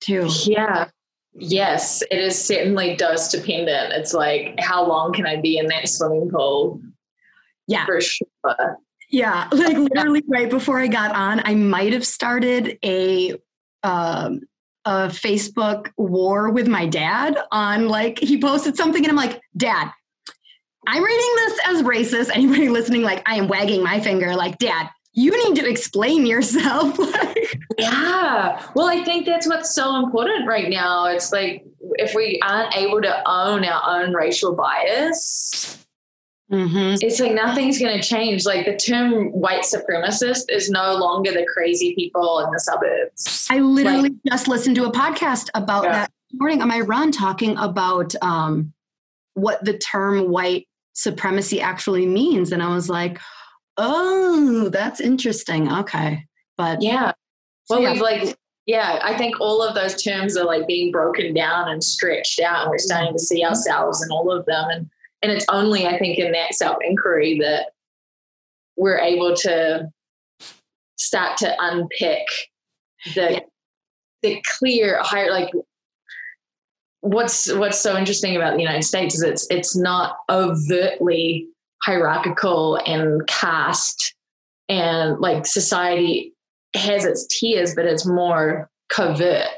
too. 0.00 0.28
Yeah. 0.44 0.88
Yes, 1.38 2.02
it 2.10 2.18
is 2.18 2.42
certainly 2.42 2.96
dose 2.96 3.30
dependent. 3.30 3.92
It's 3.92 4.14
like, 4.14 4.54
how 4.58 4.86
long 4.86 5.12
can 5.12 5.26
I 5.26 5.36
be 5.36 5.58
in 5.58 5.66
that 5.66 5.88
swimming 5.88 6.30
pool? 6.30 6.80
Yeah. 7.68 7.84
For 7.84 8.00
sure. 8.00 8.78
Yeah. 9.10 9.48
Like 9.52 9.76
literally 9.76 10.24
right 10.26 10.50
before 10.50 10.80
I 10.80 10.88
got 10.88 11.14
on, 11.14 11.42
I 11.44 11.54
might 11.54 11.92
have 11.92 12.06
started 12.06 12.78
a 12.84 13.34
um, 13.82 14.40
a 14.86 15.08
Facebook 15.08 15.90
war 15.96 16.50
with 16.50 16.68
my 16.68 16.86
dad 16.86 17.36
on 17.50 17.88
like 17.88 18.20
he 18.20 18.40
posted 18.40 18.76
something 18.76 19.04
and 19.04 19.10
I'm 19.10 19.16
like, 19.16 19.40
Dad, 19.56 19.90
I'm 20.86 21.02
reading 21.02 21.34
this 21.36 21.60
as 21.66 21.82
racist. 21.82 22.30
Anybody 22.34 22.68
listening, 22.68 23.02
like 23.02 23.22
I 23.28 23.36
am 23.36 23.48
wagging 23.48 23.82
my 23.82 24.00
finger, 24.00 24.34
like, 24.34 24.58
Dad, 24.58 24.88
you 25.12 25.32
need 25.44 25.56
to 25.60 25.68
explain 25.68 26.24
yourself. 26.24 26.96
yeah. 27.78 28.64
Well, 28.74 28.86
I 28.86 29.02
think 29.02 29.26
that's 29.26 29.48
what's 29.48 29.74
so 29.74 29.96
important 29.96 30.46
right 30.46 30.68
now. 30.68 31.06
It's 31.06 31.32
like 31.32 31.64
if 31.94 32.14
we 32.14 32.38
aren't 32.44 32.76
able 32.76 33.02
to 33.02 33.28
own 33.28 33.64
our 33.64 34.02
own 34.02 34.14
racial 34.14 34.54
bias, 34.54 35.85
Mm-hmm. 36.50 37.04
It's 37.04 37.18
like 37.18 37.32
nothing's 37.32 37.78
going 37.78 38.00
to 38.00 38.08
change. 38.08 38.46
Like 38.46 38.66
the 38.66 38.76
term 38.76 39.32
white 39.32 39.64
supremacist 39.64 40.44
is 40.48 40.70
no 40.70 40.94
longer 40.94 41.32
the 41.32 41.44
crazy 41.52 41.94
people 41.94 42.38
in 42.40 42.50
the 42.52 42.60
suburbs. 42.60 43.48
I 43.50 43.58
literally 43.58 44.10
like, 44.10 44.12
just 44.28 44.46
listened 44.46 44.76
to 44.76 44.84
a 44.84 44.92
podcast 44.92 45.48
about 45.54 45.84
yeah. 45.84 45.92
that 45.92 46.12
morning 46.32 46.62
on 46.62 46.68
my 46.68 46.80
run 46.80 47.10
talking 47.10 47.56
about 47.58 48.14
um, 48.22 48.72
what 49.34 49.64
the 49.64 49.76
term 49.76 50.30
white 50.30 50.68
supremacy 50.92 51.60
actually 51.60 52.06
means. 52.06 52.52
And 52.52 52.62
I 52.62 52.72
was 52.72 52.88
like, 52.88 53.18
oh, 53.76 54.68
that's 54.70 55.00
interesting. 55.00 55.72
Okay. 55.72 56.26
But 56.56 56.80
yeah. 56.80 57.12
Well, 57.68 57.78
so 57.78 57.78
yeah. 57.80 57.92
we've 57.92 58.00
like, 58.00 58.36
yeah, 58.66 59.00
I 59.02 59.16
think 59.16 59.40
all 59.40 59.62
of 59.62 59.74
those 59.74 60.02
terms 60.02 60.36
are 60.36 60.44
like 60.44 60.66
being 60.66 60.90
broken 60.90 61.34
down 61.34 61.68
and 61.68 61.82
stretched 61.82 62.40
out, 62.40 62.62
and 62.62 62.70
we're 62.70 62.78
starting 62.78 63.12
to 63.12 63.18
see 63.18 63.44
ourselves 63.44 64.02
in 64.02 64.10
all 64.10 64.30
of 64.32 64.44
them. 64.46 64.64
And 64.70 64.90
and 65.26 65.36
it's 65.36 65.46
only, 65.48 65.86
I 65.88 65.98
think, 65.98 66.18
in 66.18 66.30
that 66.32 66.54
self 66.54 66.76
inquiry 66.86 67.40
that 67.40 67.70
we're 68.76 68.98
able 68.98 69.34
to 69.34 69.90
start 70.96 71.36
to 71.38 71.52
unpick 71.58 72.24
the 73.16 73.32
yeah. 73.32 73.40
the 74.22 74.42
clear 74.58 74.98
higher 75.02 75.30
like 75.30 75.50
what's 77.00 77.52
what's 77.54 77.80
so 77.80 77.96
interesting 77.96 78.36
about 78.36 78.54
the 78.54 78.62
United 78.62 78.84
States 78.84 79.16
is 79.16 79.22
it's 79.22 79.46
it's 79.50 79.76
not 79.76 80.16
overtly 80.30 81.48
hierarchical 81.82 82.76
and 82.86 83.26
caste 83.26 84.14
and 84.68 85.18
like 85.18 85.44
society 85.44 86.32
has 86.74 87.04
its 87.04 87.26
tiers, 87.26 87.74
but 87.74 87.84
it's 87.84 88.06
more 88.06 88.70
covert. 88.90 89.48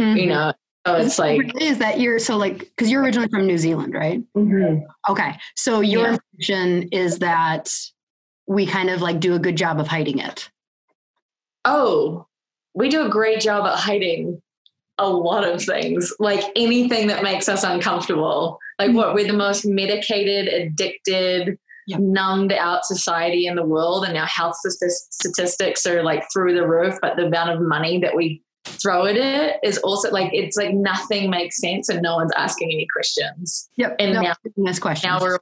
Mm-hmm. 0.00 0.16
You 0.16 0.26
know, 0.26 0.52
so 0.86 0.96
it's 0.96 1.18
like 1.18 1.52
is 1.60 1.78
that 1.78 2.00
you're 2.00 2.18
so 2.18 2.36
like 2.36 2.58
because 2.58 2.90
you're 2.90 3.02
originally 3.02 3.28
from 3.28 3.46
New 3.46 3.58
Zealand, 3.58 3.94
right? 3.94 4.20
Mm-hmm. 4.36 4.80
Okay, 5.08 5.38
so 5.54 5.80
your 5.80 6.08
yeah. 6.08 6.16
impression 6.34 6.88
is 6.90 7.18
that 7.20 7.72
we 8.46 8.66
kind 8.66 8.90
of 8.90 9.00
like 9.00 9.20
do 9.20 9.34
a 9.34 9.38
good 9.38 9.56
job 9.56 9.78
of 9.78 9.86
hiding 9.86 10.18
it. 10.18 10.50
Oh, 11.64 12.26
we 12.74 12.88
do 12.88 13.06
a 13.06 13.08
great 13.08 13.40
job 13.40 13.64
at 13.66 13.78
hiding 13.78 14.42
a 14.98 15.08
lot 15.08 15.46
of 15.46 15.62
things, 15.62 16.12
like 16.18 16.44
anything 16.56 17.06
that 17.08 17.22
makes 17.22 17.48
us 17.48 17.62
uncomfortable. 17.62 18.58
Like 18.78 18.88
mm-hmm. 18.88 18.96
what 18.96 19.14
we're 19.14 19.26
the 19.26 19.32
most 19.32 19.64
medicated, 19.64 20.48
addicted, 20.48 21.58
yep. 21.86 22.00
numbed 22.00 22.52
out 22.52 22.84
society 22.84 23.46
in 23.46 23.54
the 23.54 23.64
world, 23.64 24.04
and 24.04 24.16
our 24.18 24.26
health 24.26 24.56
statistics 24.56 25.86
are 25.86 26.02
like 26.02 26.24
through 26.32 26.54
the 26.54 26.66
roof. 26.66 26.98
But 27.00 27.16
the 27.16 27.26
amount 27.26 27.50
of 27.50 27.60
money 27.60 28.00
that 28.00 28.16
we 28.16 28.42
throw 28.64 29.06
at 29.06 29.16
it 29.16 29.58
is 29.62 29.78
also 29.78 30.10
like 30.10 30.32
it's 30.32 30.56
like 30.56 30.72
nothing 30.72 31.30
makes 31.30 31.60
sense 31.60 31.88
and 31.88 32.02
no 32.02 32.16
one's 32.16 32.32
asking 32.36 32.70
any 32.70 32.86
questions. 32.92 33.68
Yep. 33.76 33.96
And 33.98 34.14
no, 34.14 34.20
now, 34.22 34.34
questions. 34.80 35.04
now 35.04 35.20
we're 35.20 35.38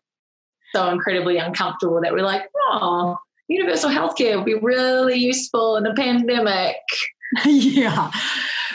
so 0.75 0.89
incredibly 0.91 1.39
uncomfortable 1.39 2.01
that 2.01 2.13
we're 2.13 2.23
like, 2.23 2.49
oh, 2.57 3.17
universal 3.49 3.91
healthcare 3.91 4.37
would 4.37 4.47
be 4.47 4.55
really 4.55 5.17
useful 5.17 5.77
in 5.77 5.87
a 5.87 5.95
pandemic. 5.95 6.77
yeah. 7.45 8.11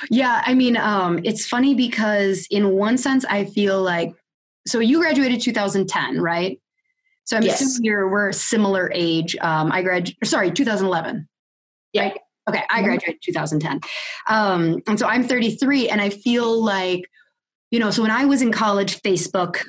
Yeah. 0.10 0.44
I 0.46 0.54
mean, 0.54 0.78
um, 0.78 1.20
it's 1.24 1.48
funny 1.48 1.74
because 1.74 2.48
in 2.52 2.72
one 2.72 2.98
sense 2.98 3.26
I 3.26 3.46
feel 3.46 3.82
like 3.82 4.14
so 4.68 4.80
you 4.80 5.00
graduated 5.00 5.42
2010, 5.42 6.22
right? 6.22 6.60
So 7.26 7.38
I'm 7.38 7.44
yes. 7.44 7.62
assuming 7.62 7.86
you're 7.86 8.10
we're 8.10 8.30
a 8.30 8.34
similar 8.34 8.92
age. 8.94 9.36
Um, 9.42 9.72
I 9.72 9.82
graduated 9.82 10.28
sorry, 10.28 10.52
2011. 10.52 11.28
Yeah. 11.94 12.04
Right? 12.04 12.20
Okay, 12.48 12.64
I 12.70 12.78
mm-hmm. 12.78 12.86
graduated 12.86 13.22
2010. 13.24 13.82
Um, 14.28 14.82
and 14.88 15.00
so 15.00 15.08
I'm 15.08 15.24
33, 15.24 15.90
and 15.90 16.02
I 16.02 16.10
feel 16.10 16.64
like, 16.64 17.10
you 17.72 17.80
know, 17.80 17.92
so 17.92 18.02
when 18.02 18.12
I 18.12 18.26
was 18.26 18.42
in 18.42 18.52
college, 18.52 19.02
Facebook 19.02 19.64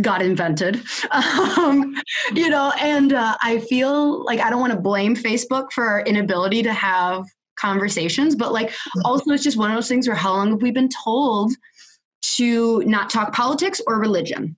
got 0.00 0.22
invented. 0.22 0.82
Um, 1.12 1.94
you 2.32 2.48
know, 2.48 2.72
and 2.80 3.12
uh, 3.12 3.36
I 3.42 3.58
feel 3.60 4.24
like 4.24 4.40
I 4.40 4.48
don't 4.48 4.60
want 4.60 4.72
to 4.72 4.80
blame 4.80 5.14
Facebook 5.14 5.70
for 5.70 5.84
our 5.84 6.00
inability 6.00 6.62
to 6.62 6.72
have 6.72 7.26
conversations, 7.56 8.34
but 8.34 8.52
like 8.52 8.70
mm-hmm. 8.70 9.02
also 9.04 9.32
it's 9.32 9.44
just 9.44 9.58
one 9.58 9.70
of 9.70 9.76
those 9.76 9.88
things 9.88 10.08
where 10.08 10.16
how 10.16 10.32
long 10.32 10.50
have 10.50 10.62
we 10.62 10.70
been 10.70 10.88
told 10.88 11.52
to 12.36 12.82
not 12.84 13.10
talk 13.10 13.34
politics 13.34 13.80
or 13.86 14.00
religion? 14.00 14.56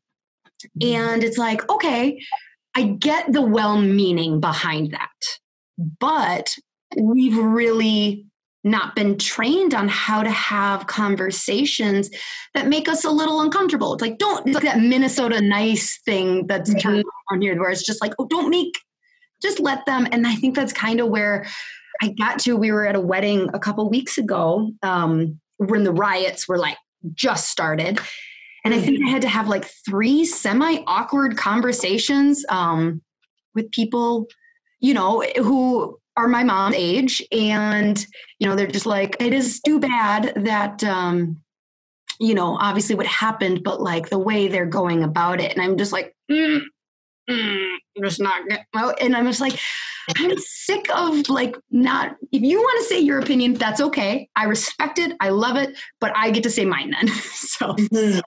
Mm-hmm. 0.81 0.97
And 0.97 1.25
it's 1.25 1.37
like, 1.37 1.69
okay, 1.69 2.21
I 2.75 2.85
get 2.85 3.33
the 3.33 3.43
well 3.43 3.81
meaning 3.81 4.41
behind 4.41 4.93
that. 4.93 5.39
But 5.99 6.57
we've 6.99 7.37
really 7.37 8.27
not 8.65 8.97
been 8.97 9.19
trained 9.19 9.75
on 9.75 9.89
how 9.89 10.23
to 10.23 10.31
have 10.31 10.87
conversations 10.87 12.09
that 12.55 12.67
make 12.67 12.89
us 12.89 13.05
a 13.05 13.11
little 13.11 13.43
uncomfortable. 13.43 13.93
It's 13.93 14.01
like, 14.01 14.17
don't, 14.17 14.47
it's 14.47 14.55
like 14.55 14.65
that 14.65 14.81
Minnesota 14.81 15.41
nice 15.41 16.01
thing 16.05 16.47
that's 16.47 16.73
mm-hmm. 16.73 17.03
on 17.31 17.43
here 17.43 17.59
where 17.61 17.71
it's 17.71 17.85
just 17.85 18.01
like, 18.01 18.15
oh, 18.19 18.27
don't 18.27 18.49
make, 18.49 18.75
just 19.43 19.61
let 19.61 19.85
them. 19.85 20.09
And 20.11 20.27
I 20.27 20.35
think 20.37 20.57
that's 20.57 20.73
kind 20.73 21.01
of 21.01 21.09
where 21.09 21.47
I 22.01 22.15
got 22.19 22.39
to. 22.41 22.57
We 22.57 22.73
were 22.73 22.87
at 22.87 22.97
a 22.97 23.01
wedding 23.01 23.51
a 23.53 23.59
couple 23.59 23.89
weeks 23.91 24.17
ago 24.17 24.73
um, 24.83 25.39
when 25.59 25.85
the 25.85 25.93
riots 25.93 26.49
were 26.49 26.59
like 26.59 26.79
just 27.13 27.51
started. 27.51 28.01
And 28.65 28.73
I 28.73 28.81
think 28.81 29.05
I 29.05 29.11
had 29.11 29.23
to 29.23 29.29
have 29.29 29.47
like 29.47 29.67
three 29.87 30.25
semi 30.25 30.79
awkward 30.87 31.37
conversations 31.37 32.47
um, 32.49 33.03
with 33.55 33.71
people, 33.73 34.27
you 34.81 34.95
know, 34.95 35.23
who 35.37 35.99
are 36.17 36.29
my 36.29 36.45
mom's 36.45 36.77
age 36.77 37.23
and 37.33 38.07
you 38.39 38.47
know 38.47 38.55
they're 38.55 38.67
just 38.67 38.87
like 38.87 39.17
it 39.21 39.33
is 39.33 39.61
too 39.61 39.81
bad 39.81 40.33
that 40.37 40.83
um 40.85 41.37
you 42.21 42.35
know 42.35 42.57
obviously 42.61 42.95
what 42.95 43.07
happened 43.07 43.63
but 43.65 43.81
like 43.81 44.09
the 44.09 44.19
way 44.19 44.49
they're 44.49 44.67
going 44.67 45.03
about 45.03 45.41
it. 45.41 45.53
And 45.53 45.63
i'm 45.63 45.77
just 45.77 45.93
like 45.93 46.15
mm, 46.31 46.61
mm, 47.29 47.75
I'm 47.97 48.03
just 48.03 48.21
not 48.21 48.41
and 49.01 49.17
i'm 49.17 49.27
just 49.27 49.41
like 49.41 49.59
i'm 50.17 50.37
sick 50.39 50.87
of 50.95 51.29
like 51.29 51.57
not 51.71 52.17
if 52.31 52.43
you 52.43 52.59
want 52.59 52.83
to 52.83 52.89
say 52.89 53.01
your 53.01 53.19
opinion 53.19 53.55
that's 53.55 53.81
okay. 53.81 54.29
I 54.37 54.45
respect 54.45 54.99
it. 54.99 55.17
I 55.21 55.31
love 55.31 55.57
it 55.57 55.77
but 56.01 56.13
i 56.17 56.31
get 56.31 56.43
to 56.45 56.51
say 56.51 56.65
mine 56.65 56.93
then. 56.93 57.09
So 57.55 57.73
mm-hmm. 57.75 58.21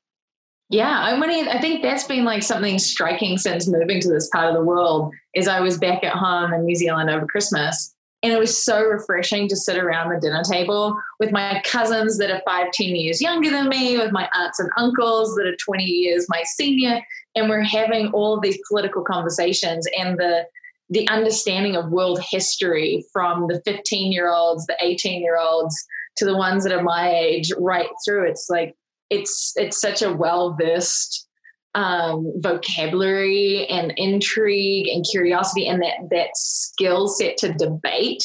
Yeah, 0.69 0.99
I 0.99 1.17
mean, 1.17 1.47
I 1.47 1.61
think 1.61 1.81
that's 1.81 2.03
been 2.03 2.25
like 2.25 2.43
something 2.43 2.77
striking 2.77 3.37
since 3.37 3.67
moving 3.67 4.01
to 4.01 4.09
this 4.09 4.29
part 4.29 4.49
of 4.49 4.53
the 4.53 4.63
world. 4.63 5.13
Is 5.33 5.47
I 5.47 5.61
was 5.61 5.77
back 5.77 6.03
at 6.03 6.13
home 6.13 6.53
in 6.53 6.65
New 6.65 6.75
Zealand 6.75 7.09
over 7.09 7.25
Christmas, 7.25 7.93
And 8.21 8.33
it 8.33 8.39
was 8.39 8.63
so 8.65 8.83
refreshing 8.83 9.47
to 9.47 9.55
sit 9.55 9.77
around 9.77 10.09
the 10.09 10.19
dinner 10.19 10.43
table 10.43 10.99
with 11.19 11.31
my 11.31 11.61
cousins 11.65 12.17
that 12.17 12.31
are 12.31 12.41
five, 12.45 12.71
10 12.71 12.95
years 12.95 13.21
younger 13.21 13.49
than 13.49 13.69
me, 13.69 13.97
with 13.97 14.11
my 14.11 14.27
aunts 14.33 14.59
and 14.59 14.69
uncles 14.75 15.35
that 15.35 15.47
are 15.47 15.55
20 15.55 15.83
years 15.85 16.25
my 16.27 16.43
senior. 16.43 17.01
And 17.35 17.49
we're 17.49 17.61
having 17.61 18.07
all 18.07 18.39
these 18.39 18.59
political 18.67 19.03
conversations 19.03 19.87
and 19.97 20.17
the 20.17 20.45
the 20.89 21.07
understanding 21.09 21.75
of 21.75 21.91
world 21.91 22.17
history 22.31 23.05
from 23.11 23.47
the 23.47 23.61
15 23.65 24.11
year 24.11 24.31
olds, 24.31 24.65
the 24.67 24.77
18 24.81 25.21
year 25.21 25.37
olds 25.37 25.85
to 26.15 26.25
the 26.25 26.35
ones 26.35 26.63
that 26.63 26.73
are 26.73 26.83
my 26.83 27.13
age 27.13 27.51
right 27.57 27.89
through. 28.05 28.25
It's 28.27 28.49
like 28.49 28.75
it's 29.09 29.53
it's 29.55 29.79
such 29.79 30.01
a 30.01 30.11
well 30.11 30.55
versed 30.59 31.27
um, 31.75 32.33
vocabulary 32.37 33.67
and 33.67 33.93
intrigue 33.97 34.87
and 34.87 35.05
curiosity, 35.09 35.67
and 35.67 35.81
that 35.81 36.09
that 36.11 36.29
skill 36.35 37.07
set 37.07 37.37
to 37.37 37.53
debate 37.53 38.23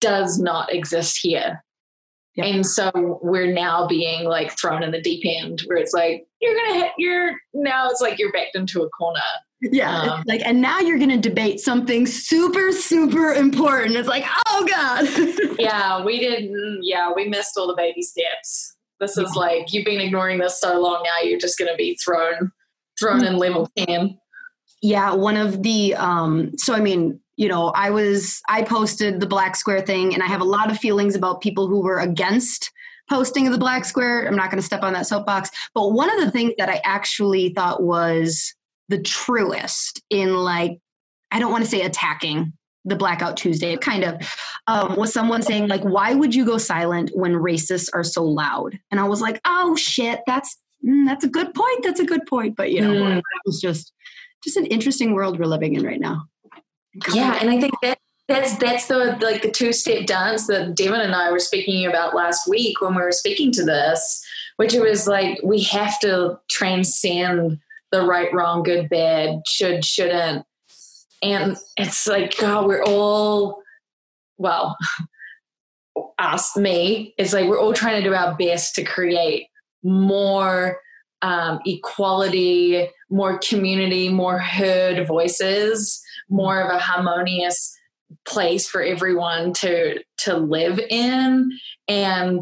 does 0.00 0.38
not 0.38 0.72
exist 0.72 1.18
here. 1.22 1.62
Yep. 2.36 2.46
And 2.46 2.66
so 2.66 3.20
we're 3.22 3.52
now 3.52 3.86
being 3.86 4.24
like 4.24 4.58
thrown 4.58 4.82
in 4.82 4.90
the 4.90 5.02
deep 5.02 5.22
end 5.24 5.62
where 5.66 5.76
it's 5.76 5.92
like, 5.92 6.26
you're 6.40 6.54
going 6.54 6.72
to 6.72 6.80
hit, 6.80 6.92
you're 6.96 7.32
now 7.52 7.88
it's 7.90 8.00
like 8.00 8.18
you're 8.18 8.32
backed 8.32 8.56
into 8.56 8.82
a 8.82 8.88
corner. 8.90 9.20
Yeah. 9.60 10.00
Um, 10.00 10.22
like, 10.26 10.40
and 10.44 10.60
now 10.60 10.80
you're 10.80 10.98
going 10.98 11.10
to 11.10 11.28
debate 11.28 11.60
something 11.60 12.06
super, 12.06 12.72
super 12.72 13.34
important. 13.34 13.96
It's 13.96 14.08
like, 14.08 14.24
oh 14.46 14.66
God. 14.66 15.58
yeah. 15.58 16.02
We 16.02 16.20
didn't, 16.20 16.80
yeah, 16.82 17.12
we 17.14 17.28
missed 17.28 17.52
all 17.58 17.66
the 17.66 17.76
baby 17.76 18.02
steps. 18.02 18.76
This 19.02 19.18
is 19.18 19.36
like, 19.36 19.72
you've 19.72 19.84
been 19.84 20.00
ignoring 20.00 20.38
this 20.38 20.58
so 20.58 20.80
long 20.80 21.02
now, 21.04 21.28
you're 21.28 21.38
just 21.38 21.58
to 21.58 21.76
be 21.76 21.98
thrown 22.02 22.50
thrown 23.00 23.24
in 23.24 23.36
level 23.36 23.68
10 23.78 24.18
yeah 24.82 25.14
one 25.14 25.36
of 25.36 25.62
the 25.62 25.94
um 25.94 26.52
so 26.58 26.74
i 26.74 26.78
mean 26.78 27.18
you 27.36 27.48
know 27.48 27.68
i 27.68 27.88
was 27.88 28.42
i 28.50 28.62
posted 28.62 29.18
the 29.18 29.26
black 29.26 29.56
square 29.56 29.80
thing 29.80 30.12
and 30.12 30.22
i 30.22 30.26
have 30.26 30.42
a 30.42 30.44
lot 30.44 30.70
of 30.70 30.76
feelings 30.76 31.16
about 31.16 31.40
people 31.40 31.66
who 31.66 31.80
were 31.80 32.00
against 32.00 32.70
posting 33.12 33.46
of 33.46 33.52
the 33.52 33.58
black 33.58 33.84
square. 33.84 34.26
I'm 34.26 34.36
not 34.36 34.50
going 34.50 34.60
to 34.60 34.66
step 34.66 34.82
on 34.82 34.92
that 34.94 35.06
soapbox. 35.06 35.50
But 35.74 35.90
one 35.90 36.10
of 36.10 36.24
the 36.24 36.30
things 36.30 36.54
that 36.58 36.68
i 36.68 36.80
actually 36.84 37.50
thought 37.50 37.82
was 37.82 38.54
the 38.88 39.00
truest 39.00 40.02
in 40.10 40.34
like 40.34 40.78
i 41.30 41.38
don't 41.38 41.52
want 41.52 41.64
to 41.64 41.70
say 41.70 41.82
attacking 41.82 42.52
the 42.84 42.96
blackout 42.96 43.36
tuesday 43.36 43.76
kind 43.76 44.04
of 44.04 44.36
um, 44.66 44.96
was 44.96 45.12
someone 45.12 45.42
saying 45.42 45.68
like 45.68 45.82
why 45.82 46.14
would 46.14 46.34
you 46.34 46.44
go 46.44 46.58
silent 46.58 47.10
when 47.14 47.32
racists 47.32 47.88
are 47.94 48.04
so 48.04 48.24
loud 48.24 48.78
and 48.90 48.98
i 48.98 49.04
was 49.04 49.20
like 49.20 49.40
oh 49.44 49.76
shit 49.76 50.20
that's 50.26 50.58
mm, 50.84 51.06
that's 51.06 51.24
a 51.24 51.28
good 51.28 51.54
point. 51.54 51.82
That's 51.82 52.00
a 52.00 52.04
good 52.04 52.26
point. 52.26 52.56
But 52.56 52.72
you 52.72 52.80
know, 52.80 52.92
mm. 52.92 53.18
it 53.18 53.24
was 53.44 53.60
just 53.60 53.92
just 54.44 54.56
an 54.56 54.66
interesting 54.66 55.14
world 55.14 55.38
we're 55.38 55.46
living 55.46 55.74
in 55.74 55.84
right 55.84 56.00
now. 56.00 56.26
yeah, 57.12 57.38
and 57.40 57.50
I 57.50 57.60
think 57.60 57.74
that 57.82 57.98
that's 58.28 58.56
that's 58.56 58.86
the 58.86 59.18
like 59.20 59.42
the 59.42 59.50
two 59.50 59.72
step 59.72 60.06
dance 60.06 60.46
that 60.46 60.74
Devin 60.74 61.00
and 61.00 61.14
I 61.14 61.30
were 61.30 61.38
speaking 61.38 61.86
about 61.86 62.14
last 62.14 62.48
week 62.48 62.80
when 62.80 62.94
we 62.94 63.02
were 63.02 63.12
speaking 63.12 63.52
to 63.52 63.64
this, 63.64 64.24
which 64.56 64.74
it 64.74 64.80
was 64.80 65.06
like 65.06 65.38
we 65.42 65.62
have 65.64 65.98
to 66.00 66.38
transcend 66.50 67.58
the 67.90 68.06
right, 68.06 68.32
wrong, 68.32 68.62
good, 68.62 68.88
bad, 68.88 69.42
should, 69.46 69.84
shouldn't, 69.84 70.46
and 71.22 71.56
it's 71.76 72.06
like 72.06 72.36
God, 72.38 72.66
we're 72.66 72.84
all 72.84 73.62
well. 74.38 74.76
Ask 76.18 76.56
me. 76.56 77.14
It's 77.18 77.32
like 77.32 77.48
we're 77.48 77.60
all 77.60 77.74
trying 77.74 78.02
to 78.02 78.08
do 78.08 78.14
our 78.14 78.34
best 78.36 78.74
to 78.76 78.84
create 78.84 79.46
more 79.82 80.78
um, 81.20 81.60
equality, 81.66 82.88
more 83.10 83.38
community, 83.38 84.08
more 84.08 84.38
heard 84.38 85.06
voices, 85.06 86.02
more 86.28 86.60
of 86.60 86.74
a 86.74 86.78
harmonious 86.78 87.76
place 88.26 88.68
for 88.68 88.82
everyone 88.82 89.52
to 89.52 89.98
to 90.18 90.36
live 90.36 90.78
in 90.90 91.50
and 91.88 92.40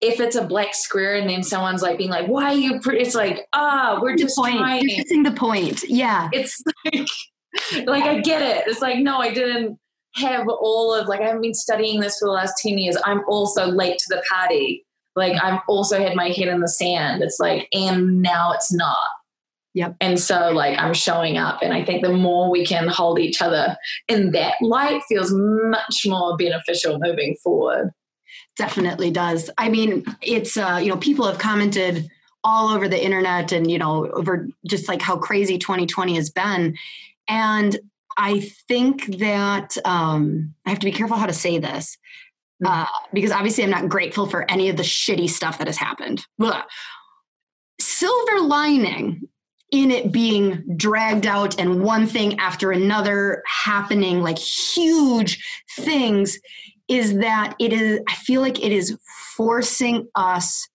if 0.00 0.18
it's 0.18 0.34
a 0.34 0.44
black 0.44 0.74
square 0.74 1.14
and 1.14 1.30
then 1.30 1.42
someone's 1.42 1.82
like 1.82 1.98
being 1.98 2.10
like 2.10 2.26
why 2.26 2.46
are 2.46 2.54
you 2.54 2.80
pre-? 2.80 3.00
it's 3.00 3.14
like 3.14 3.46
ah 3.52 3.94
oh, 3.96 4.02
we're 4.02 4.16
just 4.16 4.36
point. 4.36 4.56
trying 4.56 4.88
You're 4.88 4.98
missing 4.98 5.22
the 5.22 5.32
point 5.32 5.84
yeah 5.88 6.28
it's 6.32 6.60
like 6.84 7.08
like 7.86 8.04
i 8.04 8.20
get 8.20 8.42
it 8.42 8.64
it's 8.66 8.80
like 8.80 8.98
no 8.98 9.18
i 9.18 9.32
didn't 9.32 9.78
have 10.14 10.46
all 10.48 10.94
of 10.94 11.08
like 11.08 11.20
i 11.20 11.24
haven't 11.24 11.42
been 11.42 11.54
studying 11.54 12.00
this 12.00 12.18
for 12.18 12.26
the 12.26 12.32
last 12.32 12.54
10 12.62 12.78
years 12.78 12.96
i'm 13.04 13.22
also 13.28 13.66
late 13.66 13.98
to 13.98 14.06
the 14.08 14.22
party 14.28 14.84
like 15.16 15.42
I've 15.42 15.60
also 15.68 15.98
had 15.98 16.16
my 16.16 16.28
head 16.28 16.48
in 16.48 16.60
the 16.60 16.68
sand. 16.68 17.22
It's 17.22 17.38
like, 17.38 17.68
and 17.72 18.22
now 18.22 18.52
it's 18.52 18.72
not. 18.72 19.08
Yep. 19.74 19.96
And 20.00 20.20
so 20.20 20.50
like 20.50 20.78
I'm 20.78 20.92
showing 20.92 21.38
up 21.38 21.60
and 21.62 21.72
I 21.72 21.82
think 21.82 22.02
the 22.02 22.12
more 22.12 22.50
we 22.50 22.64
can 22.64 22.88
hold 22.88 23.18
each 23.18 23.40
other 23.40 23.74
in 24.06 24.32
that 24.32 24.56
light 24.60 25.02
feels 25.08 25.32
much 25.32 26.04
more 26.06 26.36
beneficial 26.36 26.98
moving 27.00 27.36
forward. 27.42 27.90
Definitely 28.58 29.10
does. 29.10 29.48
I 29.56 29.70
mean, 29.70 30.04
it's 30.20 30.58
uh, 30.58 30.78
you 30.82 30.90
know, 30.90 30.98
people 30.98 31.26
have 31.26 31.38
commented 31.38 32.06
all 32.44 32.74
over 32.74 32.86
the 32.86 33.02
internet 33.02 33.50
and 33.50 33.70
you 33.70 33.78
know, 33.78 34.10
over 34.10 34.46
just 34.66 34.88
like 34.88 35.00
how 35.00 35.16
crazy 35.16 35.56
2020 35.56 36.16
has 36.16 36.28
been. 36.28 36.76
And 37.28 37.78
I 38.16 38.40
think 38.68 39.18
that 39.18 39.76
um 39.84 40.54
I 40.66 40.70
have 40.70 40.78
to 40.80 40.86
be 40.86 40.92
careful 40.92 41.16
how 41.16 41.26
to 41.26 41.32
say 41.32 41.58
this 41.58 41.96
uh, 42.64 42.86
because 43.12 43.32
obviously 43.32 43.64
I'm 43.64 43.70
not 43.70 43.88
grateful 43.88 44.26
for 44.26 44.48
any 44.50 44.68
of 44.68 44.76
the 44.76 44.82
shitty 44.82 45.28
stuff 45.28 45.58
that 45.58 45.66
has 45.66 45.76
happened. 45.76 46.24
Blah. 46.38 46.62
Silver 47.80 48.40
lining 48.40 49.28
in 49.70 49.90
it 49.90 50.12
being 50.12 50.62
dragged 50.76 51.26
out 51.26 51.58
and 51.58 51.82
one 51.82 52.06
thing 52.06 52.38
after 52.38 52.70
another 52.70 53.42
happening, 53.46 54.22
like 54.22 54.38
huge 54.38 55.42
things, 55.76 56.38
is 56.88 57.18
that 57.18 57.54
it 57.58 57.72
is, 57.72 58.00
I 58.08 58.14
feel 58.16 58.42
like 58.42 58.62
it 58.62 58.70
is 58.70 58.96
forcing 59.36 60.08
us 60.14 60.68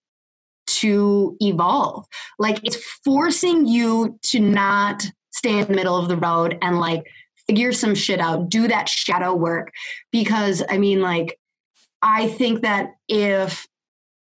to 0.65 1.38
evolve. 1.39 2.05
Like 2.39 2.60
it's 2.63 2.77
forcing 3.05 3.67
you 3.67 4.19
to 4.23 4.39
not 4.39 5.05
stay 5.38 5.60
in 5.60 5.67
the 5.67 5.73
middle 5.73 5.95
of 5.95 6.08
the 6.08 6.17
road 6.17 6.58
and 6.62 6.80
like 6.80 7.04
figure 7.47 7.71
some 7.71 7.95
shit 7.95 8.19
out, 8.19 8.50
do 8.50 8.67
that 8.67 8.89
shadow 8.89 9.34
work. 9.34 9.71
Because 10.12 10.63
I 10.69 10.78
mean, 10.78 11.02
like, 11.02 11.39
I 12.02 12.28
think 12.28 12.62
that 12.62 12.95
if 13.08 13.67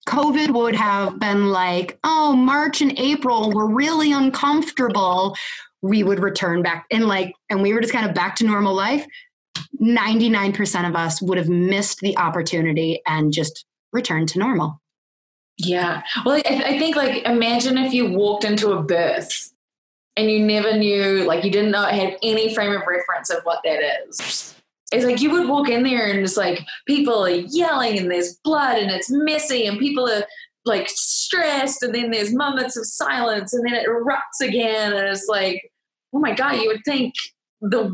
COVID 0.09 0.51
would 0.55 0.75
have 0.75 1.19
been 1.19 1.51
like, 1.51 1.99
oh, 2.05 2.35
March 2.35 2.81
and 2.81 2.99
April 2.99 3.53
were 3.53 3.69
really 3.69 4.13
uncomfortable, 4.13 5.37
we 5.83 6.03
would 6.03 6.21
return 6.21 6.63
back 6.63 6.87
and 6.91 7.07
like, 7.07 7.35
and 7.51 7.63
we 7.63 7.73
were 7.73 7.81
just 7.81 7.93
kind 7.93 8.09
of 8.09 8.15
back 8.15 8.37
to 8.37 8.45
normal 8.45 8.75
life. 8.75 9.07
99% 9.81 10.89
of 10.89 10.97
us 10.97 11.21
would 11.21 11.39
have 11.39 11.49
missed 11.49 12.01
the 12.01 12.17
opportunity 12.17 13.01
and 13.07 13.33
just 13.33 13.65
returned 13.93 14.29
to 14.31 14.39
normal. 14.39 14.81
Yeah. 15.59 16.03
Well, 16.25 16.37
I, 16.37 16.63
I 16.65 16.79
think 16.79 16.97
like 16.97 17.25
imagine 17.25 17.77
if 17.79 17.93
you 17.93 18.11
walked 18.11 18.45
into 18.45 18.73
a 18.73 18.83
birth 18.83 19.53
and 20.19 20.29
you 20.29 20.45
never 20.45 20.77
knew, 20.77 21.23
like 21.25 21.45
you 21.45 21.51
didn't 21.51 21.71
know, 21.71 21.87
it 21.87 21.95
had 21.95 22.17
any 22.25 22.53
frame 22.53 22.73
of 22.73 22.83
reference 22.87 23.31
of 23.31 23.45
what 23.45 23.61
that 23.65 23.81
is. 24.09 24.57
It's 24.91 25.05
like 25.05 25.21
you 25.21 25.31
would 25.31 25.49
walk 25.49 25.69
in 25.69 25.85
there 25.85 26.11
and 26.11 26.19
it's 26.19 26.37
like 26.37 26.61
people 26.87 27.25
are 27.25 27.31
yelling 27.31 27.99
and 27.99 28.11
there's 28.11 28.35
blood 28.43 28.79
and 28.79 28.91
it's 28.91 29.09
messy 29.11 29.67
and 29.67 29.79
people 29.79 30.09
are 30.09 30.25
like 30.65 30.89
stressed 30.89 31.85
and 31.85 31.95
then 31.95 32.11
there's 32.11 32.35
moments 32.35 32.77
of 32.77 32.85
silence 32.85 33.55
and 33.55 33.65
then 33.65 33.75
it 33.75 33.87
erupts 33.87 34.41
again 34.43 34.93
and 34.93 35.07
it's 35.07 35.27
like 35.29 35.71
oh 36.13 36.19
my 36.19 36.35
god 36.35 36.57
you 36.57 36.67
would 36.67 36.83
think 36.85 37.15
the 37.61 37.85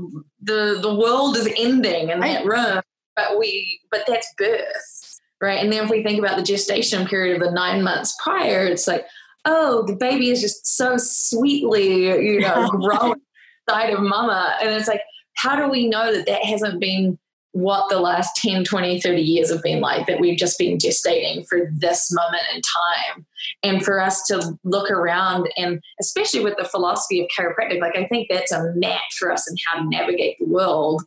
the 0.43 0.79
the 0.81 0.95
world 0.95 1.37
is 1.37 1.49
ending 1.59 2.11
in 2.11 2.21
that 2.21 2.45
room 2.45 2.81
but 3.17 3.39
we 3.39 3.81
but 3.91 4.05
that's 4.07 4.33
birth 4.39 5.21
right? 5.41 5.63
And 5.63 5.71
then 5.71 5.85
if 5.85 5.91
we 5.91 6.03
think 6.03 6.19
about 6.19 6.37
the 6.37 6.43
gestation 6.43 7.07
period 7.07 7.37
of 7.37 7.47
the 7.47 7.55
nine 7.55 7.83
months 7.83 8.17
prior 8.23 8.67
it's 8.67 8.89
like 8.89 9.05
oh 9.45 9.85
the 9.87 9.97
baby 9.97 10.31
is 10.31 10.41
just 10.41 10.67
so 10.67 10.97
sweetly 10.97 12.05
you 12.05 12.41
know 12.41 12.69
growing 12.69 13.21
inside 13.69 13.91
of 13.91 14.01
mama 14.01 14.55
and 14.61 14.71
it's 14.71 14.89
like 14.89 15.03
how 15.37 15.57
do 15.57 15.69
we 15.69 15.89
know 15.89 16.13
that 16.13 16.27
that 16.27 16.45
hasn't 16.45 16.81
been 16.81 17.19
what 17.55 17.89
the 17.89 18.01
last 18.01 18.35
10, 18.37 18.65
20, 18.65 19.01
30 19.01 19.23
years 19.23 19.49
have 19.49 19.63
been 19.63 19.81
like, 19.81 20.09
that 20.09 20.19
we've 20.19 20.37
just 20.37 20.59
been 20.59 20.77
gestating 20.77 21.47
for 21.49 21.71
this 21.73 22.13
moment 22.13 22.43
in 22.53 22.61
time. 22.61 23.25
And 23.63 23.85
for 23.85 24.01
us 24.01 24.25
to 24.25 24.59
look 24.65 24.91
around, 24.91 25.49
and 25.57 25.81
especially 26.01 26.41
with 26.41 26.57
the 26.59 26.65
philosophy 26.65 27.21
of 27.21 27.29
chiropractic, 27.29 27.81
like 27.81 27.97
I 27.97 28.07
think 28.07 28.27
that's 28.29 28.51
a 28.51 28.73
match 28.75 29.01
for 29.17 29.31
us 29.31 29.49
in 29.49 29.55
how 29.69 29.81
to 29.81 29.89
navigate 29.89 30.37
the 30.41 30.47
world. 30.47 31.05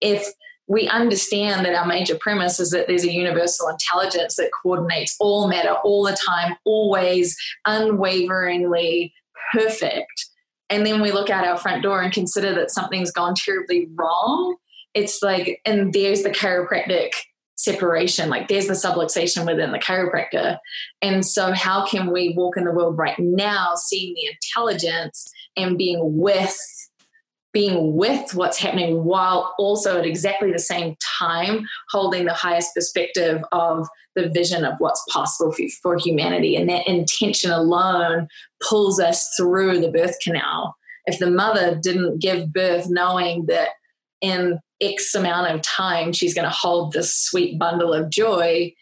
If 0.00 0.28
we 0.68 0.86
understand 0.88 1.64
that 1.64 1.74
our 1.74 1.86
major 1.86 2.16
premise 2.20 2.60
is 2.60 2.70
that 2.70 2.86
there's 2.86 3.04
a 3.04 3.12
universal 3.12 3.68
intelligence 3.68 4.36
that 4.36 4.50
coordinates 4.62 5.16
all 5.18 5.48
matter 5.48 5.72
all 5.84 6.04
the 6.04 6.16
time, 6.16 6.56
always, 6.64 7.36
unwaveringly 7.66 9.12
perfect 9.52 10.28
and 10.70 10.84
then 10.84 11.00
we 11.00 11.12
look 11.12 11.30
out 11.30 11.46
our 11.46 11.56
front 11.56 11.82
door 11.82 12.02
and 12.02 12.12
consider 12.12 12.54
that 12.54 12.70
something's 12.70 13.10
gone 13.10 13.34
terribly 13.34 13.88
wrong, 13.94 14.56
it's 14.94 15.22
like, 15.22 15.60
and 15.64 15.92
there's 15.92 16.22
the 16.22 16.30
chiropractic 16.30 17.10
separation, 17.54 18.28
like 18.28 18.48
there's 18.48 18.66
the 18.66 18.74
subluxation 18.74 19.46
within 19.46 19.72
the 19.72 19.78
chiropractor. 19.78 20.58
And 21.02 21.24
so, 21.24 21.52
how 21.52 21.86
can 21.86 22.12
we 22.12 22.34
walk 22.36 22.56
in 22.56 22.64
the 22.64 22.72
world 22.72 22.98
right 22.98 23.18
now, 23.18 23.74
seeing 23.74 24.14
the 24.14 24.30
intelligence 24.32 25.30
and 25.56 25.78
being 25.78 25.98
with 26.18 26.56
being 27.58 27.96
with 27.96 28.36
what's 28.36 28.56
happening 28.56 29.02
while 29.02 29.52
also 29.58 29.98
at 29.98 30.06
exactly 30.06 30.52
the 30.52 30.60
same 30.60 30.94
time 31.18 31.66
holding 31.90 32.24
the 32.24 32.32
highest 32.32 32.72
perspective 32.72 33.42
of 33.50 33.88
the 34.14 34.28
vision 34.28 34.64
of 34.64 34.74
what's 34.78 35.04
possible 35.10 35.50
for, 35.50 35.64
for 35.82 35.98
humanity. 35.98 36.54
And 36.54 36.68
that 36.68 36.86
intention 36.86 37.50
alone 37.50 38.28
pulls 38.62 39.00
us 39.00 39.28
through 39.36 39.80
the 39.80 39.90
birth 39.90 40.14
canal. 40.22 40.76
If 41.06 41.18
the 41.18 41.32
mother 41.32 41.76
didn't 41.82 42.20
give 42.20 42.52
birth 42.52 42.86
knowing 42.88 43.46
that 43.46 43.70
in 44.20 44.60
X 44.80 45.12
amount 45.16 45.52
of 45.52 45.60
time 45.62 46.12
she's 46.12 46.34
going 46.34 46.48
to 46.48 46.54
hold 46.54 46.92
this 46.92 47.12
sweet 47.12 47.58
bundle 47.58 47.92
of 47.92 48.08
joy, 48.08 48.72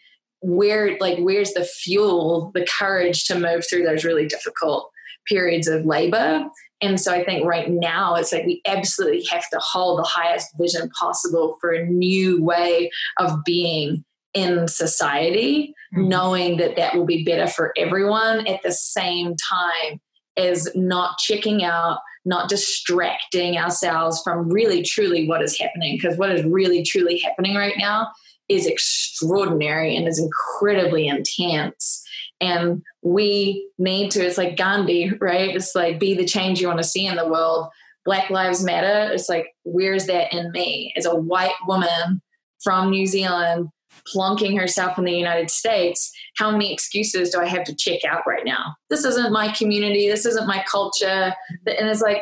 where 0.41 0.99
like 0.99 1.17
where's 1.17 1.53
the 1.53 1.65
fuel, 1.65 2.51
the 2.53 2.67
courage 2.77 3.25
to 3.25 3.39
move 3.39 3.65
through 3.67 3.85
those 3.85 4.05
really 4.05 4.27
difficult 4.27 4.91
periods 5.27 5.67
of 5.67 5.83
labor? 5.83 6.45
And 6.81 6.99
so 6.99 7.11
I 7.11 7.23
think 7.23 7.45
right 7.45 7.69
now 7.69 8.15
it's 8.15 8.31
like 8.31 8.45
we 8.45 8.61
absolutely 8.67 9.25
have 9.31 9.49
to 9.49 9.59
hold 9.59 9.99
the 9.99 10.03
highest 10.03 10.49
vision 10.59 10.89
possible 10.89 11.57
for 11.59 11.71
a 11.71 11.85
new 11.85 12.43
way 12.43 12.91
of 13.19 13.43
being 13.45 14.03
in 14.33 14.67
society, 14.67 15.73
mm-hmm. 15.95 16.07
knowing 16.07 16.57
that 16.57 16.75
that 16.75 16.95
will 16.95 17.05
be 17.05 17.23
better 17.23 17.47
for 17.47 17.73
everyone 17.77 18.45
at 18.47 18.61
the 18.63 18.71
same 18.71 19.35
time 19.49 19.99
as 20.37 20.69
not 20.75 21.17
checking 21.17 21.63
out, 21.63 21.99
not 22.25 22.47
distracting 22.47 23.57
ourselves 23.57 24.21
from 24.23 24.49
really 24.49 24.83
truly 24.83 25.27
what 25.27 25.41
is 25.41 25.57
happening. 25.57 25.97
Because 25.97 26.17
what 26.17 26.31
is 26.31 26.45
really 26.45 26.83
truly 26.83 27.17
happening 27.17 27.55
right 27.55 27.75
now 27.77 28.09
is 28.47 28.67
extraordinary 28.67 29.95
and 29.95 30.07
is 30.07 30.19
incredibly 30.19 31.07
intense. 31.07 32.03
And 32.39 32.83
we 33.01 33.69
need 33.77 34.11
to, 34.11 34.25
it's 34.25 34.37
like 34.37 34.57
Gandhi, 34.57 35.11
right? 35.19 35.55
It's 35.55 35.73
like 35.73 35.99
be 35.99 36.13
the 36.13 36.25
change 36.25 36.61
you 36.61 36.67
want 36.67 36.79
to 36.79 36.83
see 36.83 37.05
in 37.05 37.15
the 37.15 37.27
world. 37.27 37.69
Black 38.05 38.29
Lives 38.29 38.63
Matter. 38.63 39.11
It's 39.11 39.27
like, 39.27 39.47
where's 39.63 40.05
that 40.05 40.31
in 40.33 40.51
me? 40.51 40.93
As 40.95 41.05
a 41.05 41.15
white 41.15 41.55
woman 41.67 42.21
from 42.63 42.89
New 42.89 43.05
Zealand, 43.05 43.69
plunking 44.07 44.55
herself 44.55 44.97
in 44.97 45.03
the 45.03 45.11
United 45.11 45.49
States, 45.49 46.11
how 46.37 46.51
many 46.51 46.71
excuses 46.71 47.31
do 47.31 47.41
I 47.41 47.47
have 47.47 47.65
to 47.65 47.75
check 47.75 48.05
out 48.05 48.21
right 48.25 48.45
now? 48.45 48.75
This 48.89 49.03
isn't 49.03 49.33
my 49.33 49.51
community. 49.51 50.07
This 50.07 50.25
isn't 50.25 50.47
my 50.47 50.63
culture. 50.71 51.33
And 51.65 51.89
it's 51.89 52.01
like, 52.01 52.21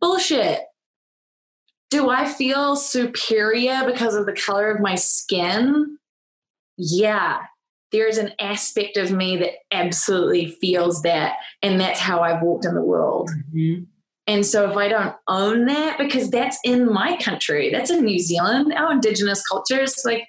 bullshit. 0.00 0.60
Do 1.90 2.10
I 2.10 2.26
feel 2.26 2.76
superior 2.76 3.84
because 3.86 4.14
of 4.14 4.26
the 4.26 4.34
color 4.34 4.70
of 4.70 4.82
my 4.82 4.96
skin? 4.96 5.96
Yeah, 6.76 7.38
there's 7.92 8.18
an 8.18 8.32
aspect 8.40 8.96
of 8.96 9.10
me 9.10 9.36
that 9.38 9.52
absolutely 9.72 10.46
feels 10.60 11.02
that. 11.02 11.36
And 11.62 11.80
that's 11.80 12.00
how 12.00 12.20
I've 12.20 12.42
walked 12.42 12.64
in 12.64 12.74
the 12.74 12.82
world. 12.82 13.30
Mm-hmm. 13.54 13.84
And 14.26 14.44
so 14.44 14.70
if 14.70 14.76
I 14.76 14.88
don't 14.88 15.14
own 15.26 15.64
that, 15.66 15.96
because 15.96 16.30
that's 16.30 16.58
in 16.62 16.92
my 16.92 17.16
country, 17.16 17.70
that's 17.70 17.90
in 17.90 18.04
New 18.04 18.18
Zealand, 18.18 18.74
our 18.74 18.92
indigenous 18.92 19.42
cultures, 19.46 20.02
like 20.04 20.24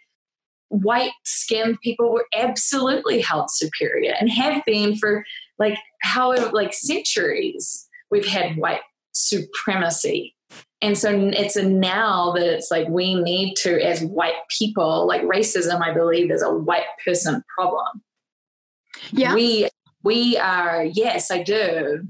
white 0.70 1.12
skinned 1.26 1.82
people 1.82 2.14
were 2.14 2.26
absolutely 2.34 3.20
held 3.20 3.50
superior 3.50 4.14
and 4.20 4.30
have 4.30 4.64
been 4.66 4.96
for 4.96 5.26
like 5.58 5.78
however 6.02 6.52
like 6.54 6.74
centuries 6.74 7.88
we've 8.12 8.28
had 8.28 8.56
white 8.56 8.82
supremacy 9.12 10.36
and 10.82 10.98
so 10.98 11.30
it's 11.34 11.56
a 11.56 11.64
now 11.64 12.32
that 12.32 12.46
it's 12.46 12.72
like 12.72 12.88
we 12.88 13.16
need 13.16 13.56
to 13.56 13.84
as 13.84 14.02
white 14.04 14.48
people 14.58 15.06
like 15.08 15.22
racism 15.24 15.82
i 15.82 15.94
believe 15.94 16.32
is 16.32 16.42
a 16.42 16.54
white 16.54 16.86
person 17.04 17.44
problem. 17.58 18.02
Yeah. 19.12 19.34
We 19.34 19.70
we 20.04 20.38
are 20.38 20.84
yes 20.84 21.32
i 21.32 21.44
do. 21.44 22.08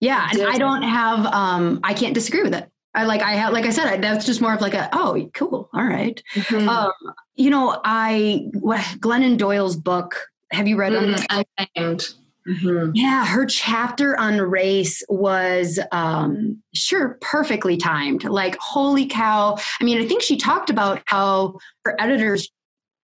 Yeah 0.00 0.28
I 0.30 0.38
and 0.38 0.48
i 0.48 0.58
don't 0.58 0.82
have 0.82 1.26
um 1.26 1.80
i 1.84 1.94
can't 1.94 2.14
disagree 2.14 2.42
with 2.42 2.54
it. 2.54 2.68
I 2.94 3.04
like 3.04 3.22
I 3.22 3.32
have 3.32 3.52
like 3.52 3.66
I 3.66 3.70
said 3.70 3.86
I, 3.86 3.96
that's 3.98 4.26
just 4.26 4.40
more 4.40 4.52
of 4.52 4.60
like 4.60 4.74
a 4.74 4.88
oh 4.92 5.30
cool 5.34 5.68
all 5.72 5.84
right. 5.84 6.20
mm-hmm. 6.34 6.68
um, 6.68 6.92
you 7.36 7.50
know 7.50 7.80
I 7.84 8.48
Glennon 8.54 9.38
Doyle's 9.38 9.76
book 9.76 10.26
have 10.50 10.66
you 10.66 10.76
read 10.76 10.92
mm, 10.92 11.46
Untamed 11.58 12.08
Mm-hmm. 12.48 12.92
Yeah, 12.94 13.26
her 13.26 13.44
chapter 13.46 14.18
on 14.18 14.40
race 14.40 15.02
was 15.08 15.78
um, 15.92 16.62
sure 16.74 17.18
perfectly 17.20 17.76
timed. 17.76 18.24
Like, 18.24 18.56
holy 18.58 19.06
cow. 19.06 19.56
I 19.80 19.84
mean, 19.84 20.00
I 20.00 20.06
think 20.06 20.22
she 20.22 20.36
talked 20.36 20.70
about 20.70 21.02
how 21.04 21.58
her 21.84 21.94
editors 21.98 22.50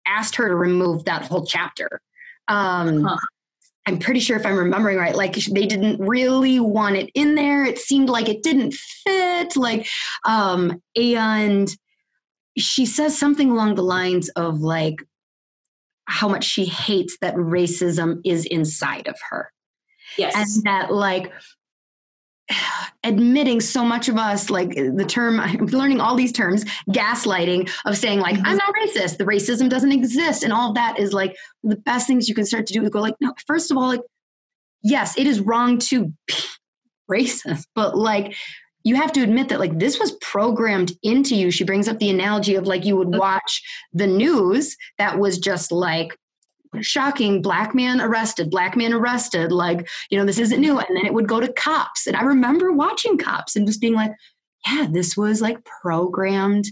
asked 0.05 0.35
her 0.35 0.47
to 0.47 0.55
remove 0.55 1.05
that 1.05 1.23
whole 1.23 1.45
chapter. 1.45 2.01
Um, 2.47 3.03
huh. 3.03 3.17
I'm 3.85 3.99
pretty 3.99 4.21
sure 4.21 4.37
if 4.37 4.45
I'm 4.45 4.57
remembering 4.57 4.97
right, 4.97 5.15
like 5.15 5.35
they 5.35 5.65
didn't 5.65 5.99
really 5.99 6.59
want 6.59 6.95
it 6.95 7.09
in 7.15 7.35
there. 7.35 7.65
It 7.65 7.79
seemed 7.79 8.09
like 8.09 8.29
it 8.29 8.41
didn't 8.43 8.73
fit. 8.73 9.57
Like, 9.57 9.87
um, 10.25 10.81
and 10.95 11.75
she 12.57 12.85
says 12.85 13.17
something 13.17 13.49
along 13.51 13.75
the 13.75 13.83
lines 13.83 14.29
of 14.29 14.61
like, 14.61 15.03
how 16.05 16.27
much 16.27 16.43
she 16.43 16.65
hates 16.65 17.17
that 17.21 17.35
racism 17.35 18.19
is 18.25 18.45
inside 18.45 19.07
of 19.07 19.15
her. 19.29 19.51
Yes. 20.17 20.35
And 20.35 20.65
that 20.65 20.93
like 20.93 21.31
admitting 23.03 23.61
so 23.61 23.83
much 23.83 24.09
of 24.09 24.17
us 24.17 24.49
like 24.49 24.75
the 24.75 25.05
term 25.07 25.39
i'm 25.39 25.65
learning 25.67 25.99
all 25.99 26.15
these 26.15 26.31
terms 26.31 26.65
gaslighting 26.89 27.69
of 27.85 27.97
saying 27.97 28.19
like 28.19 28.35
i'm 28.39 28.43
mm-hmm. 28.43 28.57
not 28.57 28.75
racist 28.75 29.17
the 29.17 29.23
racism 29.23 29.69
doesn't 29.69 29.91
exist 29.91 30.43
and 30.43 30.51
all 30.51 30.69
of 30.69 30.75
that 30.75 30.99
is 30.99 31.13
like 31.13 31.35
the 31.63 31.75
best 31.77 32.07
things 32.07 32.27
you 32.27 32.35
can 32.35 32.45
start 32.45 32.65
to 32.65 32.73
do 32.73 32.83
is 32.83 32.89
go 32.89 32.99
like 32.99 33.15
no 33.21 33.33
first 33.47 33.71
of 33.71 33.77
all 33.77 33.87
like 33.87 34.01
yes 34.83 35.17
it 35.17 35.27
is 35.27 35.39
wrong 35.39 35.77
to 35.77 36.13
be 36.27 36.33
racist 37.11 37.65
but 37.75 37.97
like 37.97 38.35
you 38.83 38.95
have 38.95 39.11
to 39.13 39.21
admit 39.21 39.49
that 39.49 39.59
like 39.59 39.79
this 39.79 39.99
was 39.99 40.11
programmed 40.13 40.91
into 41.03 41.35
you. 41.35 41.51
She 41.51 41.63
brings 41.63 41.87
up 41.87 41.99
the 41.99 42.09
analogy 42.09 42.55
of 42.55 42.67
like 42.67 42.85
you 42.85 42.97
would 42.97 43.15
watch 43.15 43.61
the 43.93 44.07
news 44.07 44.75
that 44.97 45.19
was 45.19 45.37
just 45.37 45.71
like 45.71 46.17
shocking. 46.81 47.41
Black 47.41 47.73
man 47.73 48.01
arrested 48.01 48.49
black 48.49 48.75
man 48.75 48.93
arrested 48.93 49.51
like 49.51 49.87
you 50.09 50.17
know 50.17 50.25
this 50.25 50.39
isn't 50.39 50.59
new. 50.59 50.77
And 50.79 50.97
then 50.97 51.05
it 51.05 51.13
would 51.13 51.27
go 51.27 51.39
to 51.39 51.51
cops. 51.53 52.07
And 52.07 52.15
i 52.15 52.23
remember 52.23 52.71
watching 52.71 53.17
cops 53.17 53.55
and 53.55 53.65
just 53.67 53.81
being 53.81 53.93
like 53.95 54.11
yeah 54.65 54.87
this 54.91 55.15
was 55.15 55.41
like 55.41 55.63
programmed 55.81 56.65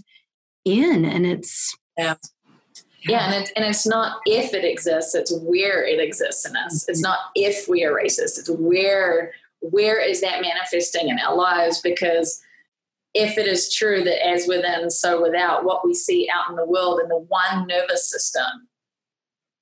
in. 0.64 1.04
And 1.04 1.26
it's 1.26 1.76
yeah. 1.96 2.14
Yeah, 3.08 3.26
and 3.26 3.42
it's 3.42 3.50
and 3.56 3.64
it's 3.64 3.86
not 3.86 4.20
if 4.26 4.54
it 4.54 4.64
exists, 4.64 5.14
it's 5.14 5.32
where 5.42 5.84
it 5.84 5.98
exists 5.98 6.46
in 6.46 6.54
us. 6.56 6.88
It's 6.88 7.00
mm-hmm. 7.00 7.10
not 7.10 7.18
if 7.34 7.68
we 7.68 7.84
are 7.84 7.92
racist, 7.92 8.38
it's 8.38 8.50
where 8.50 9.32
where 9.62 10.00
is 10.00 10.20
that 10.20 10.42
manifesting 10.42 11.08
in 11.08 11.18
our 11.18 11.34
lives? 11.34 11.80
Because 11.80 12.40
if 13.14 13.38
it 13.38 13.46
is 13.46 13.72
true 13.72 14.02
that 14.04 14.26
as 14.26 14.46
within, 14.48 14.90
so 14.90 15.22
without, 15.22 15.64
what 15.64 15.84
we 15.86 15.94
see 15.94 16.28
out 16.32 16.50
in 16.50 16.56
the 16.56 16.66
world 16.66 17.00
in 17.02 17.08
the 17.08 17.18
one 17.18 17.66
nervous 17.66 18.10
system, 18.10 18.68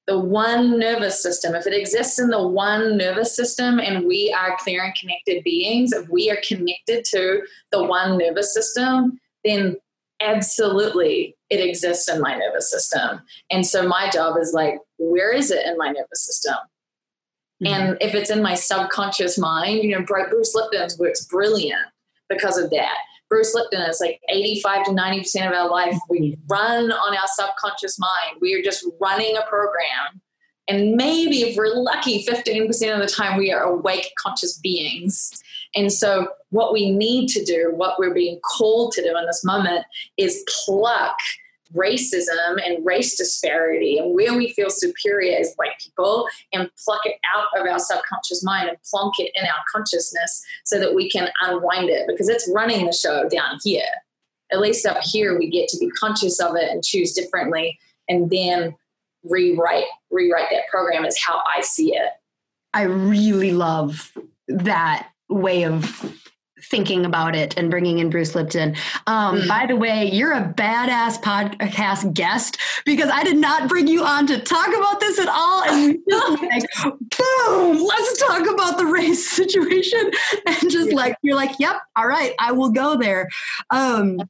the 0.07 0.19
one 0.19 0.79
nervous 0.79 1.23
system, 1.23 1.55
if 1.55 1.67
it 1.67 1.75
exists 1.75 2.19
in 2.19 2.29
the 2.29 2.47
one 2.47 2.97
nervous 2.97 3.37
system 3.37 3.79
and 3.79 4.07
we 4.07 4.35
are 4.37 4.57
clear 4.59 4.83
and 4.85 4.95
connected 4.95 5.45
beings, 5.45 5.93
if 5.93 6.09
we 6.09 6.31
are 6.31 6.39
connected 6.47 7.05
to 7.05 7.43
the 7.71 7.85
one 7.85 8.19
nervous 8.19 8.53
system, 8.55 9.21
then 9.45 9.77
absolutely 10.21 11.37
it 11.49 11.61
exists 11.61 12.09
in 12.09 12.21
my 12.21 12.37
nervous 12.37 12.71
system. 12.71 13.21
And 13.51 13.67
so 13.67 13.87
my 13.87 14.11
job 14.11 14.37
is 14.41 14.53
like, 14.53 14.79
where 14.99 15.33
is 15.33 15.51
it 15.51 15.67
in 15.67 15.77
my 15.77 15.89
nervous 15.89 16.25
system? 16.25 16.57
Mm-hmm. 17.63 17.75
And 17.75 17.99
if 18.01 18.15
it's 18.15 18.31
in 18.31 18.43
my 18.43 18.55
subconscious 18.55 19.39
mind, 19.39 19.83
you 19.83 19.91
know, 19.91 20.05
Bruce 20.05 20.55
Lipton's 20.55 20.99
works 20.99 21.25
brilliant 21.27 21.87
because 22.29 22.57
of 22.57 22.71
that. 22.71 22.97
Bruce 23.29 23.55
Lipton 23.55 23.83
is 23.83 24.01
like 24.01 24.21
85 24.29 24.87
to 24.87 24.91
90% 24.91 25.47
of 25.47 25.53
our 25.53 25.71
life. 25.71 25.97
We 26.09 26.37
run 26.49 26.91
on 26.91 27.17
our 27.17 27.27
subconscious 27.27 27.99
mind. 27.99 28.39
We 28.41 28.55
are 28.55 28.63
just 28.63 28.85
running 29.01 29.37
a 29.37 29.43
program. 29.43 30.21
And 30.67 30.93
maybe 30.97 31.43
if 31.43 31.57
we're 31.57 31.75
lucky, 31.75 32.25
15% 32.25 32.69
of 32.95 33.01
the 33.01 33.13
time 33.13 33.39
we 33.39 33.53
are 33.53 33.63
awake, 33.63 34.13
conscious 34.19 34.59
beings. 34.59 35.33
And 35.75 35.93
so, 35.93 36.29
what 36.51 36.73
we 36.73 36.91
need 36.91 37.29
to 37.29 37.45
do, 37.45 37.73
what 37.75 37.99
we're 37.99 38.15
being 38.15 38.41
called 38.41 38.93
to 38.93 39.03
do 39.03 39.17
in 39.17 39.27
this 39.27 39.45
moment, 39.45 39.85
is 40.17 40.45
pluck 40.65 41.17
racism 41.75 42.61
and 42.65 42.85
race 42.85 43.17
disparity 43.17 43.99
and 43.99 44.15
where 44.15 44.37
we 44.37 44.53
feel 44.53 44.71
superior 44.71 45.39
as 45.39 45.55
white 45.57 45.79
people 45.79 46.27
and 46.53 46.71
pluck 46.85 47.01
it 47.05 47.17
out 47.35 47.47
of 47.59 47.67
our 47.67 47.79
subconscious 47.79 48.43
mind 48.43 48.69
and 48.69 48.79
plonk 48.89 49.15
it 49.19 49.31
in 49.35 49.45
our 49.45 49.63
consciousness 49.73 50.45
so 50.65 50.79
that 50.79 50.95
we 50.95 51.09
can 51.09 51.29
unwind 51.43 51.89
it 51.89 52.07
because 52.09 52.29
it's 52.29 52.51
running 52.55 52.87
the 52.87 52.93
show 52.93 53.29
down 53.29 53.59
here. 53.63 53.83
At 54.53 54.61
least 54.61 54.85
up 54.85 54.99
here, 55.03 55.39
we 55.39 55.49
get 55.49 55.69
to 55.69 55.79
be 55.79 55.91
conscious 55.91 56.41
of 56.41 56.57
it 56.57 56.71
and 56.71 56.83
choose 56.83 57.13
differently 57.13 57.79
and 58.09 58.31
then 58.31 58.75
rewrite 59.23 59.85
rewrite 60.11 60.49
that 60.51 60.67
program 60.71 61.05
is 61.05 61.19
how 61.25 61.41
I 61.57 61.61
see 61.61 61.95
it. 61.95 62.11
I 62.73 62.83
really 62.83 63.53
love 63.53 64.13
that 64.49 65.09
way 65.29 65.65
of 65.65 66.17
thinking 66.63 67.05
about 67.05 67.35
it 67.35 67.57
and 67.57 67.71
bringing 67.71 67.99
in 67.99 68.11
Bruce 68.11 68.35
Lipton. 68.35 68.77
Um, 69.07 69.41
mm. 69.43 69.49
By 69.49 69.67
the 69.67 69.77
way, 69.77 70.11
you're 70.11 70.33
a 70.33 70.53
badass 70.57 71.21
podcast 71.23 72.13
guest 72.15 72.59
because 72.85 73.11
I 73.11 73.25
did 73.25 73.37
not 73.37 73.69
bring 73.69 73.87
you 73.87 74.05
on 74.05 74.27
to 74.29 74.41
talk 74.41 74.69
about 74.69 75.01
this 75.01 75.19
at 75.19 75.29
all. 75.29 75.65
And 75.65 75.93
we 75.93 76.03
just 76.09 76.43
like, 76.43 76.65
boom, 76.85 77.85
let's 77.85 78.19
talk 78.19 78.49
about 78.49 78.79
the 78.79 78.87
race 78.87 79.31
situation 79.37 80.11
and 80.47 80.71
just 80.71 80.91
yeah. 80.91 80.97
like 80.97 81.17
you're 81.23 81.37
like 81.37 81.53
yep 81.59 81.77
all 81.97 82.07
right 82.07 82.35
i 82.39 82.53
will 82.53 82.71
go 82.71 82.97
there 82.97 83.29
um 83.71 84.21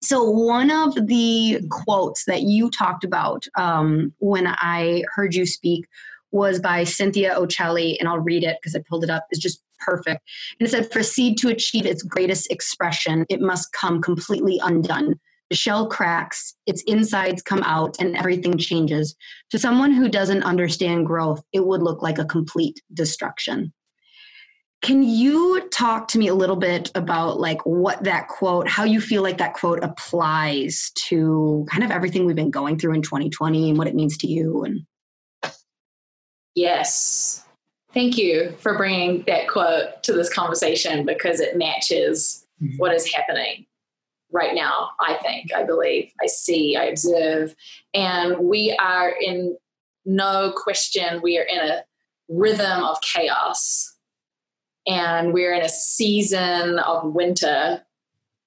so 0.00 0.30
one 0.30 0.70
of 0.70 0.94
the 1.06 1.60
quotes 1.70 2.24
that 2.26 2.42
you 2.42 2.70
talked 2.70 3.04
about 3.04 3.44
um, 3.56 4.12
when 4.18 4.46
i 4.46 5.02
heard 5.14 5.34
you 5.34 5.46
speak 5.46 5.86
was 6.30 6.60
by 6.60 6.84
cynthia 6.84 7.34
Occelli 7.34 7.96
and 7.98 8.08
i'll 8.08 8.20
read 8.20 8.44
it 8.44 8.56
because 8.60 8.74
i 8.74 8.82
pulled 8.88 9.04
it 9.04 9.10
up 9.10 9.26
it's 9.30 9.40
just 9.40 9.62
perfect 9.80 10.20
and 10.58 10.68
it 10.68 10.70
said 10.70 10.90
proceed 10.90 11.38
to 11.38 11.48
achieve 11.48 11.86
its 11.86 12.02
greatest 12.02 12.50
expression 12.50 13.24
it 13.28 13.40
must 13.40 13.72
come 13.72 14.02
completely 14.02 14.60
undone 14.62 15.14
the 15.50 15.56
shell 15.56 15.86
cracks, 15.88 16.54
its 16.66 16.82
insides 16.86 17.42
come 17.42 17.62
out, 17.62 17.96
and 17.98 18.16
everything 18.16 18.58
changes. 18.58 19.16
To 19.50 19.58
someone 19.58 19.92
who 19.92 20.08
doesn't 20.08 20.42
understand 20.42 21.06
growth, 21.06 21.42
it 21.52 21.66
would 21.66 21.82
look 21.82 22.02
like 22.02 22.18
a 22.18 22.24
complete 22.24 22.80
destruction. 22.92 23.72
Can 24.80 25.02
you 25.02 25.68
talk 25.70 26.06
to 26.08 26.18
me 26.18 26.28
a 26.28 26.34
little 26.34 26.56
bit 26.56 26.92
about 26.94 27.40
like 27.40 27.60
what 27.66 28.04
that 28.04 28.28
quote, 28.28 28.68
how 28.68 28.84
you 28.84 29.00
feel 29.00 29.22
like 29.22 29.38
that 29.38 29.54
quote 29.54 29.82
applies 29.82 30.92
to 31.06 31.66
kind 31.68 31.82
of 31.82 31.90
everything 31.90 32.26
we've 32.26 32.36
been 32.36 32.50
going 32.50 32.78
through 32.78 32.94
in 32.94 33.02
2020 33.02 33.70
and 33.70 33.78
what 33.78 33.88
it 33.88 33.96
means 33.96 34.16
to 34.18 34.28
you 34.28 34.62
and 34.62 34.80
Yes. 36.58 37.44
Thank 37.94 38.18
you 38.18 38.52
for 38.58 38.76
bringing 38.76 39.22
that 39.28 39.46
quote 39.46 40.02
to 40.02 40.12
this 40.12 40.32
conversation 40.32 41.06
because 41.06 41.38
it 41.38 41.56
matches 41.56 42.44
mm-hmm. 42.60 42.76
what 42.78 42.92
is 42.92 43.12
happening 43.12 43.64
right 44.32 44.56
now, 44.56 44.90
I 44.98 45.14
think, 45.22 45.54
I 45.54 45.62
believe, 45.62 46.10
I 46.20 46.26
see, 46.26 46.76
I 46.76 46.86
observe. 46.86 47.54
And 47.94 48.38
we 48.40 48.76
are 48.80 49.14
in 49.20 49.56
no 50.04 50.52
question, 50.56 51.22
we 51.22 51.38
are 51.38 51.44
in 51.44 51.58
a 51.58 51.84
rhythm 52.28 52.82
of 52.82 53.00
chaos. 53.02 53.94
And 54.84 55.32
we're 55.32 55.54
in 55.54 55.62
a 55.62 55.68
season 55.68 56.80
of 56.80 57.14
winter. 57.14 57.84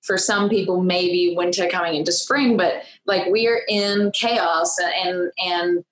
For 0.01 0.17
some 0.17 0.49
people, 0.49 0.81
maybe 0.81 1.33
winter 1.37 1.69
coming 1.69 1.95
into 1.95 2.11
spring, 2.11 2.57
but 2.57 2.83
like 3.05 3.27
we 3.27 3.47
are 3.47 3.61
in 3.69 4.11
chaos 4.13 4.75
and 4.79 5.31
and 5.37 5.85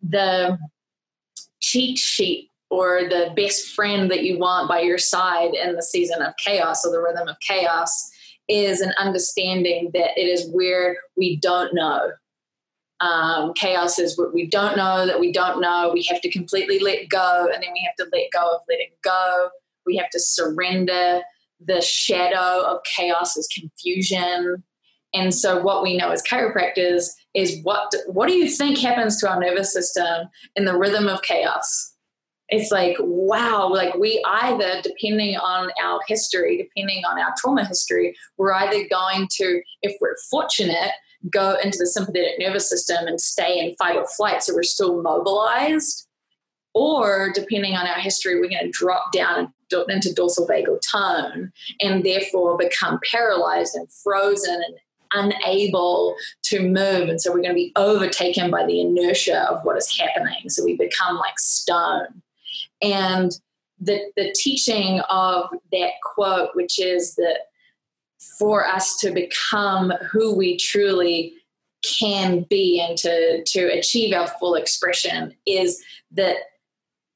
the 0.00 0.58
cheat 1.60 1.98
sheet 1.98 2.50
or 2.70 3.02
the 3.08 3.32
best 3.34 3.68
friend 3.68 4.10
that 4.10 4.24
you 4.24 4.38
want 4.38 4.68
by 4.68 4.80
your 4.80 4.98
side 4.98 5.54
in 5.54 5.74
the 5.74 5.82
season 5.82 6.22
of 6.22 6.34
chaos 6.36 6.84
or 6.84 6.92
the 6.92 7.00
rhythm 7.00 7.28
of 7.28 7.36
chaos 7.40 8.10
is 8.48 8.80
an 8.80 8.92
understanding 8.98 9.90
that 9.94 10.18
it 10.18 10.26
is 10.26 10.50
where 10.52 10.98
we 11.16 11.36
don't 11.36 11.74
know. 11.74 12.10
Um, 13.00 13.52
chaos 13.54 13.98
is 13.98 14.18
what 14.18 14.34
we 14.34 14.46
don't 14.46 14.76
know 14.76 15.06
that 15.06 15.20
we 15.20 15.32
don't 15.32 15.60
know. 15.60 15.90
We 15.92 16.02
have 16.10 16.20
to 16.22 16.30
completely 16.30 16.80
let 16.80 17.08
go, 17.08 17.48
and 17.52 17.62
then 17.62 17.70
we 17.72 17.86
have 17.86 17.94
to 17.96 18.10
let 18.12 18.30
go 18.32 18.56
of 18.56 18.62
letting 18.68 18.90
go. 19.04 19.50
We 19.86 19.96
have 19.96 20.10
to 20.10 20.20
surrender. 20.20 21.22
The 21.64 21.80
shadow 21.80 22.66
of 22.66 22.80
chaos 22.84 23.36
is 23.36 23.46
confusion. 23.48 24.64
And 25.14 25.34
so, 25.34 25.62
what 25.62 25.82
we 25.82 25.96
know 25.96 26.10
as 26.10 26.22
chiropractors 26.22 27.10
is 27.34 27.60
what 27.62 27.92
what 28.06 28.28
do 28.28 28.34
you 28.34 28.48
think 28.48 28.78
happens 28.78 29.18
to 29.20 29.30
our 29.30 29.40
nervous 29.40 29.72
system 29.72 30.28
in 30.56 30.64
the 30.64 30.76
rhythm 30.76 31.06
of 31.06 31.22
chaos? 31.22 31.94
it's 32.48 32.70
like 32.70 32.96
wow 33.00 33.68
like 33.70 33.94
we 33.94 34.22
either 34.26 34.80
depending 34.82 35.36
on 35.36 35.70
our 35.82 36.00
history 36.08 36.56
depending 36.56 37.04
on 37.04 37.18
our 37.18 37.32
trauma 37.36 37.64
history 37.64 38.16
we're 38.36 38.52
either 38.52 38.86
going 38.88 39.28
to 39.30 39.60
if 39.82 39.94
we're 40.00 40.16
fortunate 40.30 40.92
go 41.30 41.56
into 41.62 41.78
the 41.78 41.86
sympathetic 41.86 42.38
nervous 42.38 42.68
system 42.68 43.06
and 43.06 43.20
stay 43.20 43.58
in 43.58 43.74
fight 43.76 43.96
or 43.96 44.06
flight 44.16 44.42
so 44.42 44.54
we're 44.54 44.62
still 44.62 45.02
mobilized 45.02 46.06
or 46.74 47.30
depending 47.34 47.74
on 47.74 47.86
our 47.86 47.98
history 47.98 48.36
we're 48.36 48.48
going 48.48 48.64
to 48.64 48.70
drop 48.70 49.12
down 49.12 49.52
into 49.88 50.14
dorsal 50.14 50.46
vagal 50.46 50.80
tone 50.90 51.52
and 51.80 52.04
therefore 52.04 52.56
become 52.56 52.98
paralyzed 53.10 53.74
and 53.74 53.86
frozen 54.02 54.54
and 54.54 54.76
unable 55.12 56.14
to 56.42 56.60
move 56.60 57.08
and 57.08 57.20
so 57.20 57.30
we're 57.30 57.42
going 57.42 57.48
to 57.50 57.54
be 57.54 57.72
overtaken 57.76 58.50
by 58.50 58.64
the 58.66 58.80
inertia 58.80 59.48
of 59.50 59.64
what 59.64 59.76
is 59.76 59.98
happening 59.98 60.48
so 60.48 60.64
we 60.64 60.76
become 60.76 61.16
like 61.16 61.38
stone 61.38 62.22
and 62.82 63.32
the, 63.80 64.00
the 64.16 64.34
teaching 64.36 65.00
of 65.08 65.50
that 65.72 65.90
quote, 66.02 66.50
which 66.54 66.78
is 66.80 67.14
that 67.16 67.38
for 68.38 68.66
us 68.66 68.96
to 68.98 69.10
become 69.10 69.92
who 70.10 70.34
we 70.34 70.56
truly 70.56 71.34
can 71.84 72.44
be 72.50 72.80
and 72.80 72.98
to, 72.98 73.44
to 73.44 73.66
achieve 73.66 74.12
our 74.12 74.26
full 74.26 74.54
expression, 74.54 75.34
is 75.46 75.82
that 76.12 76.36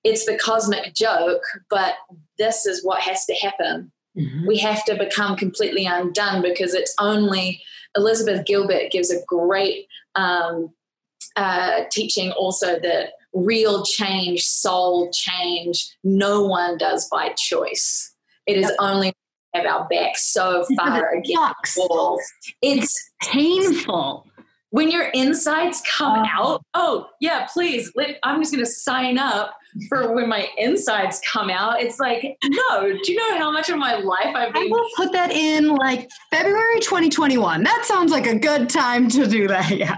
it's 0.04 0.26
the 0.26 0.38
cosmic 0.38 0.94
joke, 0.94 1.42
but 1.68 1.94
this 2.38 2.66
is 2.66 2.84
what 2.84 3.00
has 3.00 3.24
to 3.26 3.34
happen. 3.34 3.90
Mm-hmm. 4.16 4.46
We 4.46 4.58
have 4.58 4.84
to 4.84 4.96
become 4.96 5.36
completely 5.36 5.86
undone 5.86 6.42
because 6.42 6.74
it's 6.74 6.94
only 7.00 7.62
Elizabeth 7.96 8.44
Gilbert 8.46 8.90
gives 8.90 9.10
a 9.10 9.22
great 9.26 9.86
um, 10.14 10.72
uh, 11.36 11.82
teaching 11.90 12.32
also 12.32 12.78
that 12.78 13.10
real 13.32 13.84
change, 13.84 14.42
soul 14.42 15.10
change, 15.12 15.94
no 16.04 16.42
one 16.42 16.76
does 16.76 17.08
by 17.08 17.34
choice. 17.36 18.14
It 18.46 18.56
is 18.56 18.64
yep. 18.64 18.76
only 18.78 19.12
have 19.54 19.66
our 19.66 19.86
back 19.88 20.16
so 20.16 20.64
far 20.76 21.10
against 21.14 21.74
the 21.74 21.86
wall. 21.88 22.20
It's 22.60 23.10
painful. 23.22 24.26
When 24.72 24.90
your 24.90 25.04
insides 25.14 25.82
come 25.88 26.20
uh, 26.20 26.28
out, 26.30 26.64
oh 26.74 27.08
yeah, 27.20 27.46
please. 27.52 27.90
Let, 27.94 28.18
I'm 28.22 28.40
just 28.40 28.52
going 28.52 28.64
to 28.64 28.70
sign 28.70 29.18
up 29.18 29.54
for 29.88 30.12
when 30.14 30.28
my 30.28 30.48
insides 30.58 31.20
come 31.30 31.48
out. 31.48 31.80
It's 31.80 31.98
like, 31.98 32.36
no. 32.44 32.80
Do 32.82 33.12
you 33.12 33.16
know 33.16 33.38
how 33.38 33.50
much 33.50 33.70
of 33.70 33.78
my 33.78 33.96
life 33.96 34.34
I've 34.34 34.52
been? 34.52 34.64
I 34.64 34.68
will 34.70 34.88
put 34.96 35.12
that 35.12 35.30
in 35.30 35.68
like 35.68 36.10
February 36.30 36.80
2021. 36.80 37.62
That 37.62 37.84
sounds 37.84 38.10
like 38.10 38.26
a 38.26 38.38
good 38.38 38.68
time 38.68 39.08
to 39.10 39.26
do 39.26 39.48
that. 39.48 39.70
Yeah 39.76 39.96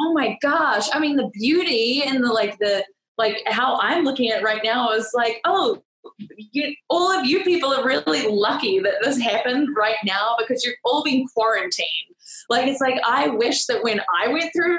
oh 0.00 0.12
my 0.12 0.36
gosh 0.40 0.88
i 0.92 0.98
mean 0.98 1.16
the 1.16 1.30
beauty 1.34 2.02
and 2.04 2.22
the 2.22 2.28
like 2.28 2.58
the 2.58 2.84
like 3.16 3.36
how 3.46 3.78
i'm 3.80 4.04
looking 4.04 4.30
at 4.30 4.42
right 4.42 4.60
now 4.64 4.90
is 4.90 5.10
like 5.14 5.40
oh 5.44 5.82
you, 6.52 6.74
all 6.88 7.12
of 7.12 7.26
you 7.26 7.44
people 7.44 7.72
are 7.72 7.84
really 7.84 8.26
lucky 8.28 8.78
that 8.78 8.94
this 9.02 9.18
happened 9.18 9.68
right 9.76 9.96
now 10.04 10.36
because 10.38 10.64
you're 10.64 10.74
all 10.84 11.02
being 11.02 11.26
quarantined 11.34 12.16
like 12.48 12.66
it's 12.66 12.80
like 12.80 13.00
i 13.06 13.28
wish 13.28 13.66
that 13.66 13.82
when 13.82 14.00
i 14.20 14.28
went 14.28 14.50
through 14.54 14.78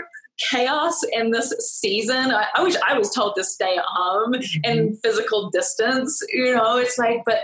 chaos 0.50 1.04
in 1.12 1.32
this 1.32 1.54
season 1.60 2.32
I, 2.32 2.46
I 2.56 2.64
wish 2.64 2.76
i 2.88 2.98
was 2.98 3.14
told 3.14 3.36
to 3.36 3.44
stay 3.44 3.76
at 3.76 3.84
home 3.86 4.34
mm-hmm. 4.34 4.60
and 4.64 4.98
physical 5.02 5.50
distance 5.50 6.22
you 6.32 6.56
know 6.56 6.78
it's 6.78 6.98
like 6.98 7.24
but 7.26 7.40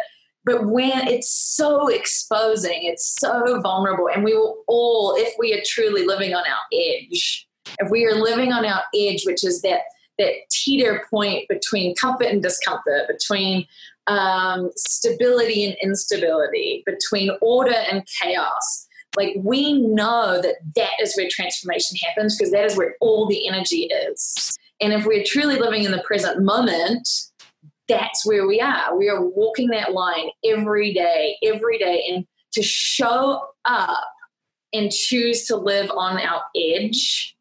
but 0.46 0.68
when 0.68 1.08
it's 1.08 1.30
so 1.30 1.88
exposing 1.88 2.80
it's 2.84 3.18
so 3.20 3.60
vulnerable 3.62 4.10
and 4.14 4.24
we 4.24 4.34
will 4.34 4.64
all 4.68 5.16
if 5.18 5.34
we 5.38 5.54
are 5.54 5.62
truly 5.66 6.06
living 6.06 6.34
on 6.34 6.44
our 6.48 6.60
edge 6.72 7.48
if 7.80 7.90
we 7.90 8.06
are 8.06 8.16
living 8.16 8.52
on 8.52 8.66
our 8.66 8.84
edge, 8.96 9.26
which 9.26 9.44
is 9.44 9.62
that 9.62 9.82
that 10.18 10.32
teeter 10.50 11.06
point 11.10 11.46
between 11.50 11.94
comfort 11.96 12.28
and 12.28 12.42
discomfort, 12.42 13.08
between 13.08 13.66
um, 14.08 14.72
stability 14.78 15.66
and 15.66 15.76
instability, 15.84 16.84
between 16.86 17.32
order 17.42 17.76
and 17.92 18.08
chaos. 18.22 18.88
Like 19.18 19.36
we 19.38 19.82
know 19.82 20.42
that 20.42 20.56
that 20.76 20.92
is 21.02 21.16
where 21.16 21.28
transformation 21.30 21.98
happens 21.98 22.38
because 22.38 22.52
that 22.52 22.66
is 22.66 22.78
where 22.78 22.96
all 23.02 23.28
the 23.28 23.48
energy 23.48 23.90
is. 24.08 24.58
And 24.82 24.94
if 24.94 25.06
we're 25.06 25.24
truly 25.26 25.58
living 25.58 25.84
in 25.84 25.92
the 25.92 26.04
present 26.06 26.44
moment, 26.44 27.08
that's 27.88 28.26
where 28.26 28.48
we 28.48 28.60
are. 28.60 28.98
We 28.98 29.10
are 29.10 29.22
walking 29.24 29.70
that 29.70 29.94
line 29.94 30.30
every 30.44 30.94
day, 30.94 31.38
every 31.44 31.78
day. 31.78 32.04
And 32.10 32.26
to 32.54 32.64
show 32.64 33.42
up 33.66 34.04
and 34.74 34.92
choose 34.92 35.46
to 35.46 35.56
live 35.56 35.90
on 35.92 36.20
our 36.20 36.42
edge 36.56 37.36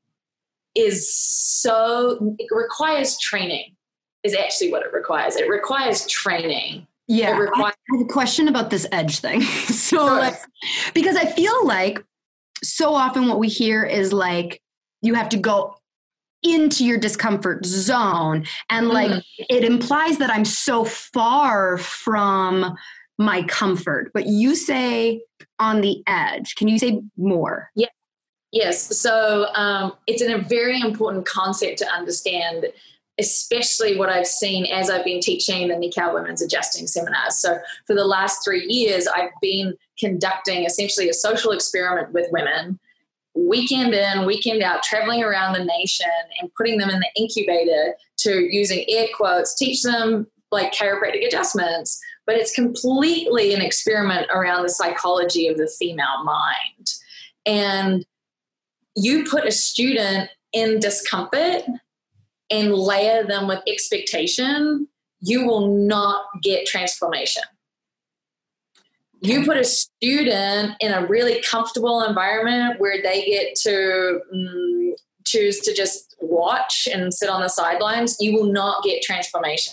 is 0.75 1.15
so 1.15 2.35
it 2.39 2.49
requires 2.51 3.19
training 3.19 3.75
is 4.25 4.35
actually 4.35 4.73
what 4.73 4.83
it 4.83 4.93
requires 4.93 5.37
it 5.37 5.49
requires 5.49 6.05
training 6.07 6.87
yeah 7.07 7.35
It 7.37 7.39
requires- 7.39 7.74
i 7.91 7.97
have 7.97 8.07
a 8.07 8.13
question 8.13 8.49
about 8.49 8.71
this 8.71 8.87
edge 8.93 9.19
thing. 9.19 9.43
So 9.69 9.97
sure. 9.99 10.19
like, 10.19 10.39
because 10.95 11.17
i 11.17 11.25
feel 11.25 11.67
like 11.67 12.05
so 12.63 12.95
often 12.95 13.29
what 13.29 13.39
we 13.39 13.49
hear 13.49 13.85
is 13.85 14.13
like 14.13 14.61
you 15.03 15.15
have 15.15 15.29
to 15.31 15.37
go 15.37 15.77
into 16.43 16.85
your 16.85 16.99
discomfort 16.99 17.65
zone 17.65 18.47
and 18.71 18.89
like 18.89 19.11
mm. 19.11 19.23
it 19.39 19.65
implies 19.65 20.19
that 20.19 20.31
i'm 20.31 20.45
so 20.45 20.85
far 20.85 21.79
from 21.79 22.77
my 23.19 23.43
comfort. 23.45 24.11
But 24.13 24.27
you 24.27 24.55
say 24.55 25.23
on 25.59 25.81
the 25.81 26.03
edge. 26.07 26.55
Can 26.57 26.69
you 26.69 26.79
say 26.79 27.03
more? 27.17 27.71
Yeah. 27.75 27.89
Yes, 28.53 28.97
so 28.97 29.53
um, 29.57 29.95
it's 30.07 30.23
a 30.23 30.39
very 30.39 30.81
important 30.81 31.27
concept 31.27 31.79
to 31.79 31.89
understand, 31.89 32.67
especially 33.19 33.97
what 33.97 34.09
I've 34.09 34.27
seen 34.27 34.67
as 34.67 34.91
I've 34.91 35.05
been 35.05 35.21
teaching 35.21 35.69
the 35.69 35.75
Nikau 35.75 36.15
Women's 36.15 36.43
Adjusting 36.43 36.87
seminars. 36.87 37.39
So 37.39 37.59
for 37.87 37.95
the 37.95 38.05
last 38.05 38.45
three 38.45 38.67
years, 38.69 39.07
I've 39.07 39.31
been 39.41 39.75
conducting 39.99 40.65
essentially 40.65 41.09
a 41.09 41.15
social 41.15 41.53
experiment 41.53 42.13
with 42.13 42.27
women, 42.33 42.79
weekend 43.35 43.95
in, 43.95 44.27
weekend 44.27 44.63
out, 44.63 44.83
traveling 44.83 45.23
around 45.23 45.53
the 45.53 45.65
nation 45.65 46.07
and 46.41 46.51
putting 46.57 46.79
them 46.79 46.91
in 46.91 47.01
the 47.01 47.11
incubator 47.17 47.95
to, 48.19 48.41
using 48.53 48.85
air 48.89 49.07
quotes, 49.17 49.55
teach 49.55 49.83
them 49.83 50.27
like 50.51 50.73
chiropractic 50.73 51.27
adjustments, 51.27 52.01
but 52.27 52.37
it's 52.37 52.53
completely 52.53 53.55
an 53.55 53.61
experiment 53.61 54.27
around 54.33 54.63
the 54.63 54.69
psychology 54.69 55.47
of 55.49 55.57
the 55.57 55.71
female 55.79 56.25
mind. 56.25 56.95
And 57.47 58.07
you 58.97 59.25
put 59.25 59.45
a 59.45 59.51
student 59.51 60.31
in 60.53 60.79
discomfort 60.79 61.65
and 62.55 62.75
layer 62.75 63.25
them 63.25 63.49
with 63.49 63.61
expectation, 63.67 64.89
you 65.21 65.47
will 65.47 65.87
not 65.87 66.25
get 66.43 66.67
transformation. 66.67 67.43
You 69.21 69.45
put 69.45 69.57
a 69.57 69.65
student 69.65 70.75
in 70.81 70.93
a 70.93 71.07
really 71.07 71.41
comfortable 71.43 72.03
environment 72.03 72.79
where 72.79 73.03
they 73.03 73.25
get 73.25 73.55
to 73.63 74.21
mm, 74.35 74.93
choose 75.25 75.61
to 75.61 75.75
just 75.75 76.15
watch 76.21 76.87
and 76.93 77.13
sit 77.13 77.31
on 77.31 77.41
the 77.41 77.49
sidelines, 77.49 78.17
you 78.21 78.35
will 78.35 78.53
not 78.53 78.85
get 78.85 79.03
transformation. 79.03 79.73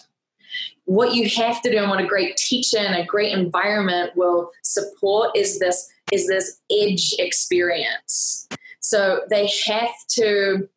What 0.86 1.14
you 1.14 1.30
have 1.30 1.62
to 1.62 1.72
do 1.72 1.78
and 1.78 1.90
what 1.90 2.02
a 2.02 2.08
great 2.08 2.38
teacher 2.38 2.78
and 2.78 2.96
a 2.96 3.06
great 3.06 3.38
environment 3.38 4.12
will 4.16 4.50
support 4.64 5.36
is 5.36 5.60
this 5.60 5.90
is 6.12 6.28
this 6.28 6.60
edge 6.72 7.14
experience. 7.20 8.48
So 8.80 9.22
they 9.30 9.50
have 9.68 9.94
to 10.16 10.68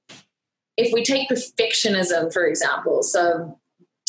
if 0.77 0.93
we 0.93 1.05
take 1.05 1.29
perfectionism, 1.29 2.33
for 2.33 2.47
example, 2.47 3.03
so 3.03 3.59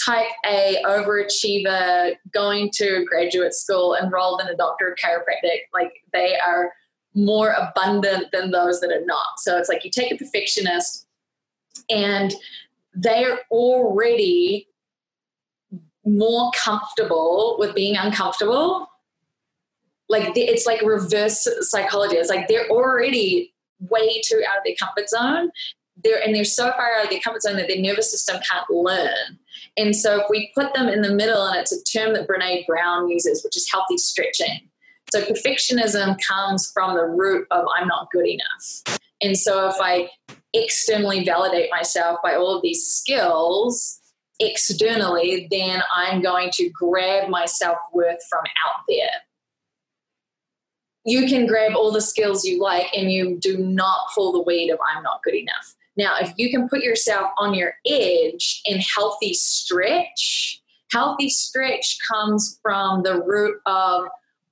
type 0.04 0.28
A 0.46 0.82
overachiever 0.86 2.16
going 2.34 2.70
to 2.76 3.06
graduate 3.06 3.54
school, 3.54 3.96
enrolled 3.96 4.42
in 4.42 4.48
a 4.48 4.56
doctor 4.56 4.90
of 4.90 4.98
chiropractic, 4.98 5.60
like 5.74 5.92
they 6.14 6.38
are 6.38 6.72
more 7.14 7.52
abundant 7.52 8.28
than 8.32 8.52
those 8.52 8.82
that 8.82 8.92
are 8.92 9.06
not. 9.06 9.40
So 9.40 9.58
it's 9.58 9.70
like 9.70 9.86
you 9.86 9.92
take 9.92 10.12
a 10.12 10.18
perfectionist 10.18 11.08
and 11.90 12.34
they're 12.94 13.40
already 13.52 14.68
more 16.06 16.52
comfortable 16.56 17.56
with 17.58 17.74
being 17.74 17.96
uncomfortable. 17.96 18.88
Like 20.10 20.34
it's 20.36 20.66
like 20.66 20.82
reverse 20.82 21.48
psychology. 21.62 22.16
It's 22.18 22.30
like 22.30 22.48
they're 22.48 22.70
already 22.70 23.54
way 23.80 24.22
too 24.26 24.44
out 24.50 24.58
of 24.58 24.64
their 24.66 24.76
comfort 24.80 25.10
zone 25.10 25.52
they're 26.04 26.22
and 26.24 26.36
they're 26.36 26.44
so 26.44 26.72
far 26.72 26.96
out 26.96 27.06
of 27.06 27.10
their 27.10 27.20
comfort 27.20 27.42
zone 27.42 27.56
that 27.58 27.68
their 27.68 27.82
nervous 27.82 28.12
system 28.12 28.42
can't 28.50 28.70
learn. 28.70 29.40
And 29.78 29.96
so 29.96 30.22
if 30.22 30.26
we 30.30 30.52
put 30.56 30.74
them 30.74 30.88
in 30.88 31.02
the 31.02 31.14
middle, 31.14 31.46
and 31.46 31.58
it's 31.58 31.72
a 31.72 31.84
term 31.84 32.14
that 32.14 32.28
Brene 32.28 32.66
Brown 32.66 33.10
uses, 33.10 33.44
which 33.44 33.58
is 33.58 33.70
healthy 33.72 33.98
stretching. 33.98 34.70
So 35.12 35.22
perfectionism 35.22 36.18
comes 36.28 36.72
from 36.74 36.96
the 36.96 37.06
root 37.06 37.48
of 37.52 37.66
I'm 37.78 37.88
not 37.88 38.10
good 38.12 38.28
enough. 38.28 39.00
And 39.22 39.38
so 39.38 39.70
if 39.70 39.76
I 39.80 40.10
externally 40.54 41.24
validate 41.24 41.70
myself 41.72 42.20
by 42.24 42.36
all 42.36 42.56
of 42.56 42.62
these 42.62 42.86
skills 42.86 44.00
externally, 44.40 45.48
then 45.52 45.82
I'm 45.96 46.22
going 46.22 46.50
to 46.54 46.70
grab 46.70 47.30
my 47.30 47.46
self 47.46 47.78
worth 47.94 48.20
from 48.30 48.44
out 48.68 48.82
there 48.90 49.10
you 51.06 51.28
can 51.28 51.46
grab 51.46 51.74
all 51.76 51.92
the 51.92 52.02
skills 52.02 52.44
you 52.44 52.60
like 52.60 52.88
and 52.94 53.12
you 53.12 53.38
do 53.40 53.58
not 53.58 54.10
pull 54.14 54.32
the 54.32 54.42
weight 54.42 54.72
of 54.72 54.80
I'm 54.94 55.04
not 55.04 55.22
good 55.24 55.36
enough. 55.36 55.75
Now, 55.98 56.16
if 56.20 56.34
you 56.38 56.50
can 56.50 56.68
put 56.68 56.82
yourself 56.82 57.32
on 57.38 57.54
your 57.54 57.74
edge 57.86 58.62
in 58.66 58.80
healthy 58.80 59.34
stretch, 59.34 60.62
healthy 60.92 61.30
stretch 61.30 61.98
comes 62.10 62.60
from 62.62 63.04
the 63.04 63.22
root 63.22 63.60
of 63.66 64.06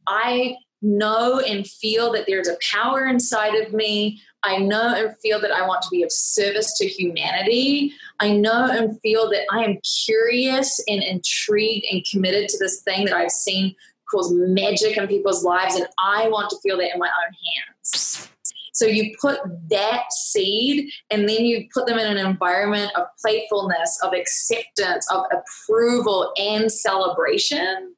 I 0.07 0.57
know 0.81 1.39
and 1.39 1.65
feel 1.65 2.11
that 2.11 2.25
there's 2.27 2.47
a 2.47 2.57
power 2.71 3.05
inside 3.07 3.55
of 3.55 3.73
me. 3.73 4.21
I 4.43 4.57
know 4.57 4.93
and 4.93 5.17
feel 5.19 5.39
that 5.39 5.51
I 5.51 5.65
want 5.65 5.81
to 5.83 5.89
be 5.89 6.03
of 6.03 6.11
service 6.11 6.77
to 6.77 6.87
humanity. 6.87 7.93
I 8.19 8.33
know 8.33 8.67
and 8.69 8.99
feel 9.01 9.29
that 9.29 9.45
I 9.51 9.63
am 9.63 9.79
curious 10.05 10.83
and 10.87 11.01
intrigued 11.01 11.85
and 11.89 12.05
committed 12.05 12.49
to 12.49 12.57
this 12.59 12.81
thing 12.81 13.05
that 13.05 13.15
I've 13.15 13.31
seen 13.31 13.75
cause 14.11 14.31
magic 14.33 14.97
in 14.97 15.07
people's 15.07 15.43
lives, 15.43 15.75
and 15.75 15.87
I 15.97 16.27
want 16.27 16.49
to 16.51 16.57
feel 16.61 16.77
that 16.77 16.93
in 16.93 16.99
my 16.99 17.07
own 17.07 17.33
hands. 17.55 18.29
So 18.73 18.85
you 18.85 19.15
put 19.21 19.39
that 19.69 20.11
seed 20.11 20.91
and 21.11 21.29
then 21.29 21.45
you 21.45 21.67
put 21.73 21.85
them 21.85 21.99
in 21.99 22.17
an 22.17 22.25
environment 22.25 22.91
of 22.97 23.05
playfulness, 23.21 23.99
of 24.03 24.13
acceptance, 24.13 25.09
of 25.11 25.23
approval 25.31 26.33
and 26.37 26.71
celebration. 26.71 27.95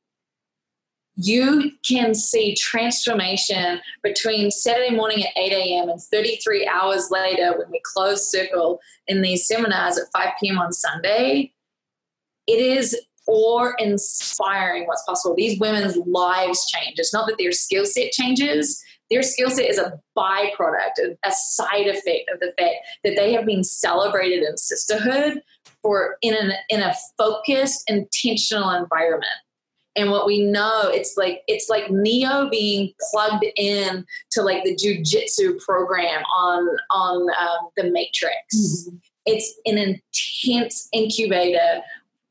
You 1.16 1.72
can 1.88 2.14
see 2.14 2.56
transformation 2.56 3.80
between 4.04 4.52
Saturday 4.52 4.94
morning 4.94 5.24
at 5.24 5.32
8 5.38 5.54
a.m. 5.54 5.90
and 5.90 6.02
33 6.02 6.68
hours 6.68 7.10
later 7.10 7.58
when 7.58 7.72
we 7.72 7.82
close 7.94 8.30
circle 8.30 8.80
in 9.08 9.22
these 9.22 9.48
seminars 9.48 9.98
at 9.98 10.08
5 10.14 10.34
p.m. 10.42 10.60
on 10.60 10.74
Sunday. 10.74 11.54
It 12.48 12.60
is 12.60 13.00
awe 13.28 13.72
inspiring 13.80 14.88
what's 14.88 15.04
possible. 15.08 15.36
These 15.36 15.58
women's 15.58 15.96
lives 16.06 16.70
change. 16.70 17.00
It's 17.00 17.14
not 17.14 17.28
that 17.28 17.38
their 17.40 17.54
skill 17.54 17.86
set 17.86 18.12
changes, 18.12 18.84
their 19.10 19.24
skill 19.24 19.50
set 19.50 19.70
is 19.70 19.78
a 19.78 20.00
byproduct, 20.18 21.16
a 21.24 21.32
side 21.32 21.88
effect 21.88 22.30
of 22.34 22.40
the 22.40 22.54
fact 22.58 22.76
that 23.04 23.16
they 23.16 23.34
have 23.34 23.46
been 23.46 23.64
celebrated 23.64 24.44
in 24.44 24.58
sisterhood 24.58 25.42
for 25.82 26.18
in 26.22 26.34
an 26.34 26.54
in 26.70 26.82
a 26.82 26.94
focused, 27.18 27.84
intentional 27.88 28.72
environment. 28.72 29.26
And 29.98 30.12
what 30.12 30.26
we 30.26 30.44
know, 30.44 30.90
it's 30.92 31.16
like 31.16 31.42
it's 31.48 31.70
like 31.70 31.90
Neo 31.90 32.50
being 32.50 32.92
plugged 33.12 33.46
in 33.56 34.06
to 34.32 34.42
like 34.42 34.64
the 34.64 34.76
jujitsu 34.76 35.60
program 35.60 36.24
on 36.36 36.68
on 36.92 37.22
um, 37.40 37.70
the 37.78 37.92
Matrix. 37.92 38.36
Mm-hmm. 38.56 38.96
It's 39.28 39.54
an 39.66 39.78
intense 39.78 40.90
incubator 40.92 41.82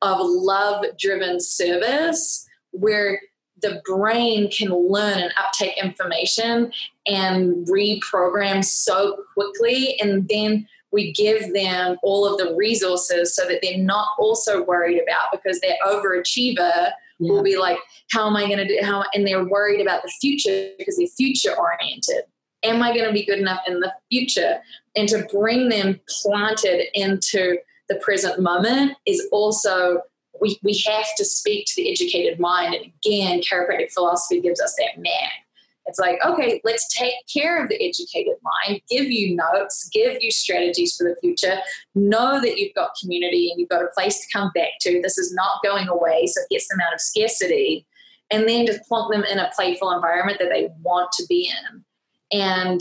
of 0.02 0.18
love 0.20 0.84
driven 0.98 1.40
service 1.40 2.46
where 2.72 3.20
the 3.62 3.80
brain 3.84 4.50
can 4.50 4.70
learn 4.70 5.18
and 5.18 5.32
uptake 5.38 5.76
information 5.82 6.72
and 7.06 7.66
reprogram 7.66 8.64
so 8.64 9.24
quickly 9.34 9.98
and 10.00 10.28
then 10.28 10.66
we 10.92 11.12
give 11.12 11.52
them 11.52 11.96
all 12.02 12.24
of 12.24 12.38
the 12.38 12.54
resources 12.54 13.34
so 13.34 13.46
that 13.48 13.58
they're 13.62 13.78
not 13.78 14.08
also 14.18 14.62
worried 14.64 15.02
about 15.02 15.32
because 15.32 15.60
their 15.60 15.76
overachiever 15.84 16.92
yeah. 17.18 17.30
will 17.30 17.42
be 17.42 17.56
like 17.56 17.78
how 18.10 18.26
am 18.26 18.36
i 18.36 18.46
going 18.46 18.58
to 18.58 18.66
do 18.66 18.78
how 18.82 19.04
and 19.14 19.26
they're 19.26 19.44
worried 19.44 19.80
about 19.80 20.02
the 20.02 20.12
future 20.20 20.70
because 20.78 20.96
they're 20.96 21.06
future 21.16 21.54
oriented 21.56 22.24
am 22.62 22.82
i 22.82 22.92
going 22.92 23.06
to 23.06 23.12
be 23.12 23.24
good 23.24 23.38
enough 23.38 23.60
in 23.66 23.80
the 23.80 23.92
future 24.10 24.58
and 24.96 25.08
to 25.08 25.26
bring 25.32 25.68
them 25.68 26.00
planted 26.22 26.86
into 26.94 27.56
the 27.88 27.96
present 27.96 28.40
moment 28.40 28.96
is 29.06 29.28
also 29.30 30.00
we, 30.40 30.58
we 30.62 30.82
have 30.86 31.06
to 31.16 31.24
speak 31.24 31.66
to 31.66 31.76
the 31.76 31.90
educated 31.90 32.38
mind. 32.40 32.74
And 32.74 32.86
again, 32.86 33.40
chiropractic 33.40 33.92
philosophy 33.92 34.40
gives 34.40 34.60
us 34.60 34.74
that 34.78 35.00
map. 35.00 35.32
It's 35.86 35.98
like, 35.98 36.18
okay, 36.24 36.60
let's 36.64 36.92
take 36.94 37.12
care 37.32 37.62
of 37.62 37.68
the 37.68 37.76
educated 37.76 38.36
mind, 38.42 38.80
give 38.88 39.04
you 39.04 39.36
notes, 39.36 39.88
give 39.92 40.16
you 40.20 40.30
strategies 40.30 40.96
for 40.96 41.04
the 41.04 41.16
future, 41.20 41.58
know 41.94 42.40
that 42.40 42.58
you've 42.58 42.74
got 42.74 42.96
community 43.00 43.50
and 43.50 43.60
you've 43.60 43.68
got 43.68 43.82
a 43.82 43.88
place 43.94 44.18
to 44.20 44.26
come 44.32 44.50
back 44.54 44.70
to. 44.80 45.02
This 45.02 45.18
is 45.18 45.34
not 45.34 45.62
going 45.62 45.88
away, 45.88 46.26
so 46.26 46.40
it 46.40 46.54
gets 46.54 46.68
them 46.68 46.78
out 46.80 46.94
of 46.94 47.00
scarcity. 47.00 47.86
And 48.30 48.48
then 48.48 48.66
just 48.66 48.82
plonk 48.88 49.12
them 49.12 49.24
in 49.24 49.38
a 49.38 49.50
playful 49.54 49.92
environment 49.92 50.38
that 50.40 50.48
they 50.48 50.70
want 50.80 51.12
to 51.12 51.26
be 51.28 51.50
in. 51.50 51.84
And 52.32 52.80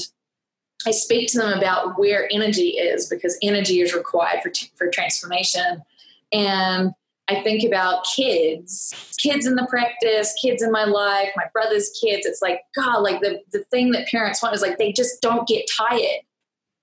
I 0.87 0.91
speak 0.91 1.29
to 1.31 1.39
them 1.39 1.57
about 1.57 1.99
where 1.99 2.29
energy 2.31 2.69
is 2.69 3.07
because 3.07 3.37
energy 3.41 3.81
is 3.81 3.93
required 3.93 4.41
for, 4.41 4.49
t- 4.49 4.71
for 4.75 4.89
transformation. 4.89 5.83
And 6.31 6.91
I 7.37 7.43
think 7.43 7.63
about 7.63 8.05
kids, 8.15 8.93
kids 9.17 9.45
in 9.45 9.55
the 9.55 9.67
practice, 9.69 10.33
kids 10.41 10.61
in 10.61 10.71
my 10.71 10.85
life, 10.85 11.29
my 11.35 11.45
brother's 11.53 11.89
kids. 12.01 12.25
It's 12.25 12.41
like, 12.41 12.61
God, 12.75 12.99
like 12.99 13.21
the, 13.21 13.39
the 13.51 13.63
thing 13.71 13.91
that 13.91 14.07
parents 14.07 14.41
want 14.41 14.55
is 14.55 14.61
like 14.61 14.77
they 14.77 14.91
just 14.91 15.21
don't 15.21 15.47
get 15.47 15.65
tired. 15.77 16.21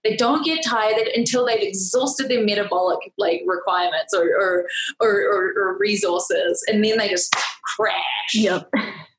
They 0.02 0.16
don't 0.16 0.44
get 0.44 0.64
tired 0.64 1.08
until 1.14 1.44
they've 1.44 1.60
exhausted 1.60 2.28
their 2.28 2.42
metabolic 2.42 2.98
like 3.18 3.42
requirements 3.46 4.14
or 4.14 4.24
or, 4.34 4.66
or, 4.98 5.10
or, 5.10 5.52
or 5.56 5.78
resources, 5.78 6.64
and 6.66 6.82
then 6.82 6.96
they 6.96 7.08
just 7.08 7.34
crash. 7.76 8.34
Yep. 8.34 8.70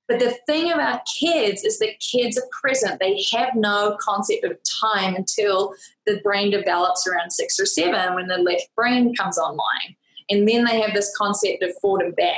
But 0.07 0.19
the 0.19 0.35
thing 0.45 0.71
about 0.71 1.01
kids 1.19 1.63
is 1.63 1.79
that 1.79 1.99
kids 1.99 2.37
are 2.37 2.49
present. 2.61 2.99
They 2.99 3.23
have 3.31 3.55
no 3.55 3.95
concept 4.01 4.43
of 4.43 4.57
time 4.81 5.15
until 5.15 5.73
the 6.05 6.19
brain 6.21 6.51
develops 6.51 7.07
around 7.07 7.31
six 7.31 7.59
or 7.59 7.65
seven 7.65 8.15
when 8.15 8.27
the 8.27 8.37
left 8.37 8.67
brain 8.75 9.15
comes 9.15 9.37
online. 9.37 9.95
And 10.31 10.47
then 10.47 10.63
they 10.63 10.79
have 10.79 10.93
this 10.93 11.13
concept 11.15 11.61
of 11.61 11.77
forward 11.81 12.05
and 12.05 12.15
back. 12.15 12.35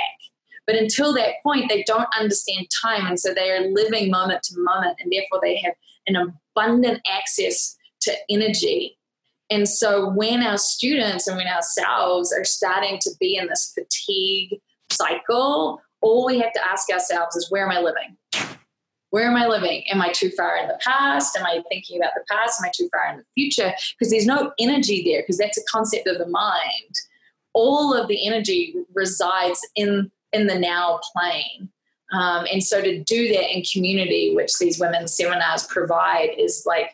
But 0.66 0.76
until 0.76 1.14
that 1.14 1.34
point, 1.42 1.68
they 1.68 1.82
don't 1.84 2.08
understand 2.18 2.66
time. 2.82 3.06
And 3.06 3.18
so 3.20 3.32
they 3.32 3.50
are 3.50 3.68
living 3.68 4.10
moment 4.10 4.42
to 4.44 4.54
moment. 4.58 4.96
And 5.00 5.12
therefore, 5.12 5.38
they 5.42 5.56
have 5.58 5.74
an 6.06 6.16
abundant 6.16 7.00
access 7.10 7.76
to 8.02 8.12
energy. 8.28 8.98
And 9.50 9.68
so 9.68 10.10
when 10.10 10.42
our 10.42 10.58
students 10.58 11.26
and 11.26 11.36
when 11.36 11.46
ourselves 11.46 12.32
are 12.32 12.44
starting 12.44 12.98
to 13.02 13.10
be 13.20 13.36
in 13.36 13.46
this 13.46 13.72
fatigue 13.74 14.60
cycle, 14.90 15.80
all 16.00 16.26
we 16.26 16.38
have 16.40 16.52
to 16.52 16.66
ask 16.66 16.90
ourselves 16.90 17.36
is 17.36 17.50
where 17.50 17.64
am 17.64 17.70
I 17.70 17.80
living? 17.80 18.16
Where 19.10 19.28
am 19.28 19.36
I 19.36 19.46
living? 19.46 19.84
Am 19.88 20.02
I 20.02 20.10
too 20.10 20.30
far 20.30 20.56
in 20.56 20.66
the 20.66 20.78
past? 20.84 21.36
Am 21.36 21.46
I 21.46 21.62
thinking 21.68 21.98
about 21.98 22.12
the 22.16 22.24
past? 22.28 22.60
Am 22.60 22.66
I 22.66 22.72
too 22.74 22.88
far 22.90 23.12
in 23.12 23.18
the 23.18 23.24
future? 23.34 23.72
Because 23.96 24.10
there's 24.10 24.26
no 24.26 24.52
energy 24.58 25.04
there, 25.04 25.22
because 25.22 25.38
that's 25.38 25.58
a 25.58 25.62
concept 25.70 26.08
of 26.08 26.18
the 26.18 26.26
mind 26.26 26.94
all 27.54 27.94
of 27.94 28.08
the 28.08 28.26
energy 28.26 28.74
resides 28.92 29.60
in 29.74 30.10
in 30.32 30.46
the 30.46 30.58
now 30.58 31.00
plane. 31.12 31.70
Um, 32.12 32.46
and 32.52 32.62
so 32.62 32.82
to 32.82 33.02
do 33.02 33.28
that 33.28 33.54
in 33.54 33.62
community, 33.62 34.34
which 34.34 34.58
these 34.58 34.78
women's 34.78 35.16
seminars 35.16 35.64
provide, 35.64 36.30
is 36.36 36.64
like 36.66 36.90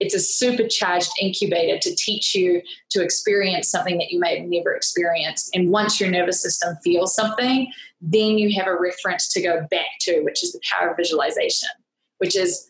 it's 0.00 0.14
a 0.14 0.20
supercharged 0.20 1.10
incubator 1.20 1.78
to 1.78 1.94
teach 1.94 2.34
you 2.34 2.62
to 2.90 3.02
experience 3.02 3.68
something 3.68 3.98
that 3.98 4.10
you 4.10 4.18
may 4.18 4.38
have 4.38 4.48
never 4.48 4.74
experienced. 4.74 5.54
And 5.54 5.70
once 5.70 6.00
your 6.00 6.10
nervous 6.10 6.42
system 6.42 6.74
feels 6.82 7.14
something, 7.14 7.70
then 8.00 8.38
you 8.38 8.58
have 8.58 8.66
a 8.66 8.76
reference 8.76 9.28
to 9.34 9.42
go 9.42 9.66
back 9.70 9.98
to, 10.02 10.22
which 10.22 10.42
is 10.42 10.52
the 10.52 10.60
power 10.72 10.90
of 10.90 10.96
visualization, 10.96 11.68
which 12.16 12.34
is 12.34 12.66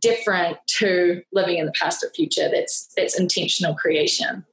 different 0.00 0.58
to 0.66 1.22
living 1.32 1.58
in 1.58 1.66
the 1.66 1.72
past 1.72 2.02
or 2.02 2.10
future. 2.10 2.48
That's 2.52 2.92
that's 2.96 3.18
intentional 3.18 3.74
creation. 3.74 4.44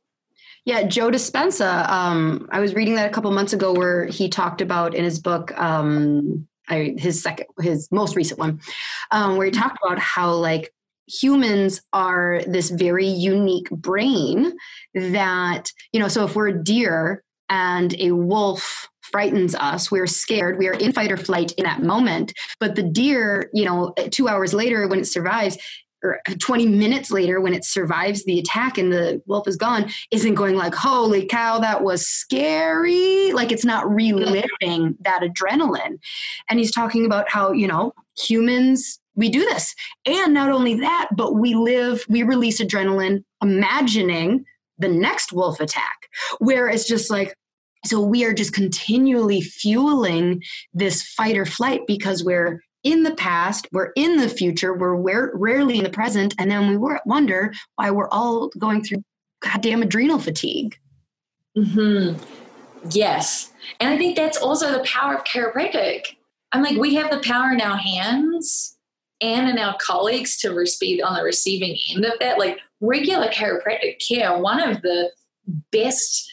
Yeah, 0.65 0.83
Joe 0.83 1.09
Dispenza. 1.09 1.89
Um, 1.89 2.47
I 2.51 2.59
was 2.59 2.75
reading 2.75 2.95
that 2.95 3.09
a 3.09 3.13
couple 3.13 3.31
months 3.31 3.53
ago, 3.53 3.73
where 3.73 4.05
he 4.05 4.29
talked 4.29 4.61
about 4.61 4.93
in 4.93 5.03
his 5.03 5.19
book, 5.19 5.57
um, 5.59 6.47
I, 6.69 6.93
his 6.97 7.21
second, 7.21 7.47
his 7.59 7.87
most 7.91 8.15
recent 8.15 8.39
one, 8.39 8.61
um, 9.09 9.37
where 9.37 9.45
he 9.45 9.51
talked 9.51 9.79
about 9.83 9.97
how 9.97 10.33
like 10.33 10.71
humans 11.07 11.81
are 11.93 12.41
this 12.45 12.69
very 12.69 13.07
unique 13.07 13.69
brain 13.71 14.53
that 14.93 15.71
you 15.91 15.99
know. 15.99 16.07
So 16.07 16.25
if 16.25 16.35
we're 16.35 16.49
a 16.49 16.63
deer 16.63 17.23
and 17.49 17.95
a 17.99 18.11
wolf 18.11 18.87
frightens 19.01 19.55
us 19.55 19.91
we're 19.91 20.07
scared 20.07 20.57
we 20.57 20.69
are 20.69 20.73
in 20.73 20.93
fight 20.93 21.11
or 21.11 21.17
flight 21.17 21.51
in 21.57 21.65
that 21.65 21.81
moment 21.81 22.31
but 22.61 22.75
the 22.75 22.83
deer 22.83 23.49
you 23.53 23.65
know 23.65 23.93
two 24.09 24.29
hours 24.29 24.53
later 24.53 24.87
when 24.87 24.99
it 24.99 25.05
survives 25.05 25.57
or 26.03 26.19
uh, 26.27 26.33
20 26.39 26.67
minutes 26.67 27.11
later 27.11 27.39
when 27.39 27.53
it 27.53 27.65
survives 27.65 28.23
the 28.25 28.39
attack 28.39 28.77
and 28.77 28.91
the 28.91 29.21
wolf 29.25 29.47
is 29.47 29.55
gone 29.55 29.89
isn't 30.11 30.35
going 30.35 30.55
like 30.55 30.73
holy 30.73 31.25
cow 31.25 31.59
that 31.59 31.83
was 31.83 32.07
scary. 32.07 33.31
Like 33.33 33.51
it's 33.51 33.65
not 33.65 33.89
reliving 33.89 34.95
that 35.01 35.21
adrenaline. 35.21 35.97
And 36.49 36.59
he's 36.59 36.71
talking 36.71 37.05
about 37.05 37.29
how 37.29 37.51
you 37.51 37.67
know 37.67 37.93
humans 38.17 38.99
we 39.15 39.29
do 39.29 39.41
this. 39.41 39.75
And 40.05 40.33
not 40.33 40.49
only 40.49 40.75
that 40.75 41.09
but 41.15 41.35
we 41.35 41.53
live 41.55 42.05
we 42.09 42.23
release 42.23 42.61
adrenaline 42.61 43.23
imagining 43.41 44.45
the 44.77 44.87
next 44.87 45.31
wolf 45.31 45.59
attack 45.59 46.07
where 46.39 46.67
it's 46.67 46.87
just 46.87 47.11
like 47.11 47.35
so 47.85 47.99
we 47.99 48.25
are 48.25 48.33
just 48.33 48.53
continually 48.53 49.41
fueling 49.41 50.41
this 50.73 51.01
fight 51.01 51.37
or 51.37 51.45
flight 51.45 51.81
because 51.87 52.23
we're 52.23 52.61
in 52.83 53.03
the 53.03 53.15
past, 53.15 53.67
we're 53.71 53.91
in 53.95 54.17
the 54.17 54.29
future, 54.29 54.73
we're 54.73 54.95
rarely 54.95 55.77
in 55.77 55.83
the 55.83 55.89
present, 55.89 56.33
and 56.37 56.49
then 56.49 56.69
we 56.69 56.77
wonder 57.05 57.53
why 57.75 57.91
we're 57.91 58.09
all 58.09 58.49
going 58.57 58.83
through 58.83 59.03
goddamn 59.41 59.81
adrenal 59.81 60.19
fatigue. 60.19 60.77
Hmm. 61.55 62.13
Yes, 62.89 63.51
and 63.79 63.93
I 63.93 63.97
think 63.97 64.15
that's 64.15 64.37
also 64.37 64.71
the 64.71 64.83
power 64.83 65.15
of 65.15 65.23
chiropractic. 65.23 66.15
I'm 66.51 66.63
like, 66.63 66.77
we 66.77 66.95
have 66.95 67.11
the 67.11 67.19
power 67.19 67.51
in 67.51 67.61
our 67.61 67.77
hands 67.77 68.77
and 69.21 69.47
in 69.47 69.59
our 69.59 69.77
colleagues 69.79 70.37
to 70.39 70.49
receive 70.49 71.03
on 71.03 71.13
the 71.13 71.23
receiving 71.23 71.77
end 71.91 72.05
of 72.05 72.13
that. 72.19 72.39
Like 72.39 72.57
regular 72.79 73.27
chiropractic 73.27 74.01
care, 74.05 74.37
one 74.37 74.59
of 74.59 74.81
the 74.81 75.11
best 75.71 76.31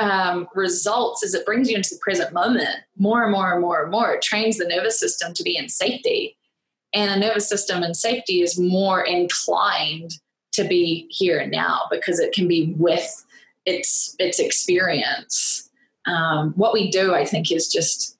um, 0.00 0.48
results 0.54 1.22
is 1.22 1.34
it 1.34 1.46
brings 1.46 1.70
you 1.70 1.76
into 1.76 1.94
the 1.94 2.00
present 2.00 2.32
moment 2.32 2.80
more 2.96 3.22
and 3.22 3.30
more 3.30 3.52
and 3.52 3.60
more 3.60 3.82
and 3.82 3.90
more. 3.90 4.12
It 4.14 4.22
trains 4.22 4.56
the 4.56 4.66
nervous 4.66 4.98
system 4.98 5.34
to 5.34 5.42
be 5.42 5.56
in 5.56 5.68
safety. 5.68 6.36
And 6.92 7.10
a 7.10 7.26
nervous 7.26 7.48
system 7.48 7.82
in 7.82 7.94
safety 7.94 8.40
is 8.40 8.58
more 8.58 9.02
inclined 9.02 10.12
to 10.52 10.64
be 10.64 11.06
here 11.10 11.38
and 11.38 11.52
now 11.52 11.82
because 11.90 12.18
it 12.18 12.32
can 12.32 12.48
be 12.48 12.74
with 12.76 13.24
its 13.66 14.16
its 14.18 14.40
experience. 14.40 15.70
Um, 16.06 16.52
what 16.56 16.72
we 16.72 16.90
do, 16.90 17.14
I 17.14 17.24
think, 17.24 17.52
is 17.52 17.68
just 17.68 18.16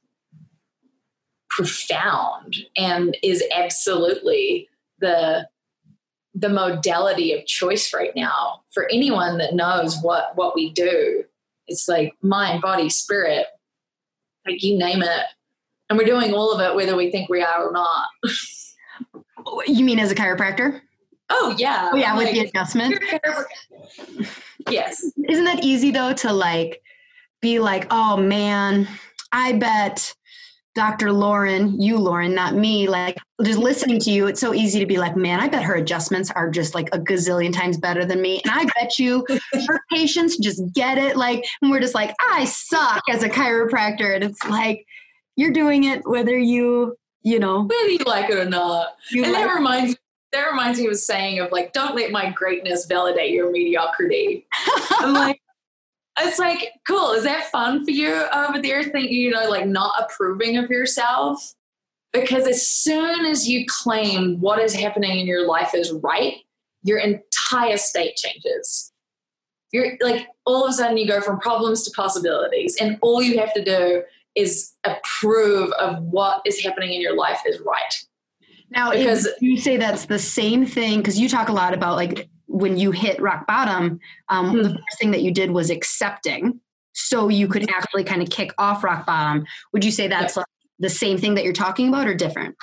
profound 1.49 2.57
and 2.77 3.17
is 3.23 3.43
absolutely 3.57 4.69
the 5.01 5.49
the 6.35 6.49
modality 6.49 7.33
of 7.33 7.45
choice 7.47 7.93
right 7.93 8.15
now 8.15 8.61
for 8.71 8.89
anyone 8.93 9.39
that 9.39 9.55
knows 9.55 10.01
what 10.03 10.37
what 10.37 10.55
we 10.55 10.71
do 10.71 11.25
it's 11.71 11.89
like 11.89 12.15
mind, 12.21 12.61
body, 12.61 12.91
spirit, 12.91 13.47
like 14.47 14.63
you 14.63 14.77
name 14.77 15.03
it. 15.03 15.25
And 15.89 15.99
we're 15.99 16.05
doing 16.05 16.35
all 16.35 16.53
of 16.53 16.61
it 16.61 16.75
whether 16.75 16.97
we 16.97 17.11
think 17.11 17.31
we 17.31 17.43
are 17.43 17.69
or 17.69 17.73
not. 17.73 18.09
you 19.67 19.85
mean 19.85 19.99
as 19.99 20.11
a 20.11 20.15
chiropractor? 20.15 20.81
Oh 21.31 21.55
yeah. 21.57 21.91
Oh 21.93 21.97
yeah, 21.97 22.17
with 22.17 22.27
like, 22.27 22.35
the 22.35 22.41
adjustment. 22.41 23.03
yes. 24.69 25.05
Isn't 25.29 25.45
that 25.45 25.65
easy 25.65 25.91
though 25.91 26.13
to 26.15 26.33
like 26.33 26.83
be 27.41 27.61
like, 27.61 27.87
oh 27.91 28.17
man, 28.17 28.89
I 29.33 29.53
bet 29.53 30.13
Dr. 30.75 31.13
Lauren, 31.13 31.81
you, 31.81 31.99
Lauren, 31.99 32.35
not 32.35 32.55
me, 32.55 32.89
like 32.89 33.17
just 33.43 33.59
listening 33.59 33.99
to 34.01 34.11
you, 34.11 34.29
it's 34.29 34.41
so 34.41 34.55
easy 34.55 34.79
to 34.79 34.87
be 34.87 34.99
like, 34.99 35.17
man, 35.17 35.41
I 35.41 35.49
bet 35.49 35.65
her 35.65 35.75
adjustments 35.75 36.31
are 36.31 36.49
just 36.49 36.75
like 36.75 36.89
a 36.93 36.99
gazillion 36.99 37.53
times 37.53 37.77
better 37.77 38.05
than 38.05 38.23
me. 38.23 38.41
And 38.45 38.53
I 38.53 38.65
bet 38.79 38.99
you 38.99 39.27
her 39.67 39.81
patients 39.93 40.39
just 40.39 40.63
get 40.75 40.97
it. 40.97 41.17
Like, 41.17 41.45
and 41.61 41.71
we're 41.71 41.81
just 41.81 41.95
like, 41.95 42.15
I 42.21 42.45
suck 42.45 43.03
as 43.11 43.23
a 43.23 43.29
chiropractor. 43.29 44.15
And 44.15 44.23
it's 44.23 44.45
like, 44.45 44.87
you're 45.37 45.53
doing 45.53 45.85
it 45.85 46.07
whether 46.07 46.39
you, 46.39 46.97
you 47.23 47.39
know, 47.39 47.63
whether 47.63 47.89
you 47.89 48.05
like 48.07 48.31
it 48.31 48.39
or 48.39 48.49
not. 48.49 48.97
and 49.13 49.23
like 49.23 49.33
that 49.33 49.55
reminds 49.55 49.97
that 50.33 50.49
reminds 50.49 50.79
me 50.79 50.87
of 50.87 50.93
a 50.93 50.97
saying 50.97 51.41
of 51.41 51.51
like, 51.51 51.73
don't 51.73 51.97
let 51.97 52.13
my 52.13 52.31
greatness 52.31 52.87
validate 52.87 53.33
your 53.33 53.51
mediocrity. 53.51 54.47
I'm 55.01 55.13
like, 55.13 55.40
it's 56.27 56.39
like, 56.39 56.71
cool. 56.87 57.13
Is 57.13 57.25
that 57.25 57.51
fun 57.51 57.85
for 57.85 57.91
you 57.91 58.27
over 58.35 58.61
there? 58.61 58.83
Think 58.85 59.11
you 59.11 59.31
know, 59.31 59.49
like 59.49 59.67
not 59.67 59.93
approving 60.03 60.57
of 60.57 60.71
yourself? 60.71 61.55
Because 62.13 62.47
as 62.47 62.67
soon 62.67 63.25
as 63.27 63.49
you 63.49 63.65
claim 63.69 64.41
what 64.41 64.61
is 64.61 64.75
happening 64.75 65.21
in 65.21 65.27
your 65.27 65.47
life 65.47 65.75
is 65.75 65.93
right, 65.93 66.35
your 66.83 66.99
entire 66.99 67.77
state 67.77 68.17
changes. 68.17 68.93
You're 69.73 69.97
like 70.01 70.27
all 70.47 70.65
of 70.65 70.71
a 70.71 70.73
sudden 70.73 70.97
you 70.97 71.07
go 71.07 71.21
from 71.21 71.39
problems 71.39 71.85
to 71.85 71.93
possibilities, 71.93 72.77
and 72.81 72.99
all 73.03 73.23
you 73.23 73.39
have 73.39 73.55
to 73.55 73.63
do 73.63 74.03
is 74.35 74.73
approve 74.85 75.71
of 75.73 76.03
what 76.03 76.43
is 76.45 76.61
happening 76.61 76.93
in 76.93 77.01
your 77.01 77.15
life 77.15 77.41
is 77.47 77.61
right. 77.61 77.95
Now, 78.71 78.93
because 78.93 79.29
you 79.41 79.59
say 79.59 79.77
that's 79.77 80.07
the 80.07 80.19
same 80.19 80.67
thing, 80.67 80.99
because 80.99 81.19
you 81.19 81.29
talk 81.29 81.49
a 81.49 81.53
lot 81.53 81.75
about 81.75 81.97
like 81.97 82.29
when 82.51 82.77
you 82.77 82.91
hit 82.91 83.21
rock 83.21 83.47
bottom, 83.47 84.01
um, 84.29 84.47
mm-hmm. 84.47 84.63
the 84.63 84.71
first 84.71 84.99
thing 84.99 85.13
that 85.13 85.23
you 85.23 85.33
did 85.33 85.53
was 85.53 85.71
accepting, 85.71 86.61
so 86.93 87.29
you 87.29 87.47
could 87.47 87.71
actually 87.71 88.05
kind 88.05 88.21
of 88.21 88.31
kick 88.31 88.53
off 88.59 88.83
rock 88.83 89.07
bottom. 89.07 89.47
Would 89.73 89.85
you 89.85 89.93
say 89.93 90.09
that's 90.09 90.37
like 90.37 90.47
the 90.79 90.91
same 90.91 91.17
thing 91.17 91.35
that 91.35 91.45
you're 91.45 91.53
talking 91.53 91.89
about, 91.89 92.09
or 92.09 92.15
different? 92.15 92.57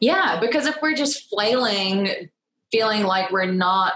Yeah, 0.00 0.38
because 0.40 0.66
if 0.66 0.76
we're 0.82 0.94
just 0.94 1.28
flailing, 1.30 2.28
feeling 2.70 3.04
like 3.04 3.30
we're 3.30 3.46
not 3.46 3.94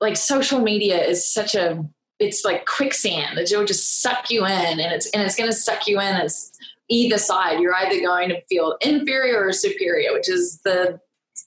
like 0.00 0.16
social 0.16 0.60
media 0.60 1.02
is 1.02 1.32
such 1.32 1.54
a 1.54 1.84
it's 2.18 2.44
like 2.44 2.64
quicksand 2.66 3.36
that 3.36 3.50
it'll 3.50 3.64
just 3.64 4.00
suck 4.02 4.30
you 4.30 4.44
in 4.44 4.80
and 4.80 4.92
it's 4.92 5.08
and 5.10 5.22
it's 5.22 5.34
going 5.34 5.50
to 5.50 5.56
suck 5.56 5.86
you 5.86 5.98
in 6.00 6.14
as 6.14 6.52
either 6.88 7.18
side 7.18 7.60
you're 7.60 7.74
either 7.74 8.00
going 8.00 8.28
to 8.28 8.40
feel 8.46 8.76
inferior 8.80 9.44
or 9.46 9.52
superior 9.52 10.12
which 10.12 10.28
is 10.28 10.60
the 10.64 11.00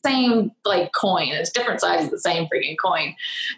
same 0.05 0.51
like 0.65 0.91
coin. 0.93 1.29
It's 1.29 1.51
different 1.51 1.81
sides 1.81 2.05
of 2.05 2.11
the 2.11 2.19
same 2.19 2.47
freaking 2.47 2.77
coin. 2.83 3.15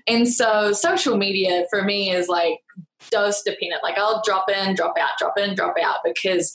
And 0.07 0.27
so 0.27 0.71
social 0.73 1.17
media 1.17 1.65
for 1.69 1.83
me 1.83 2.11
is 2.11 2.27
like 2.27 2.59
dose 3.09 3.41
dependent. 3.43 3.83
Like 3.83 3.97
I'll 3.97 4.21
drop 4.25 4.49
in, 4.49 4.75
drop 4.75 4.97
out, 4.99 5.17
drop 5.19 5.37
in, 5.37 5.55
drop 5.55 5.75
out 5.83 5.97
because 6.03 6.53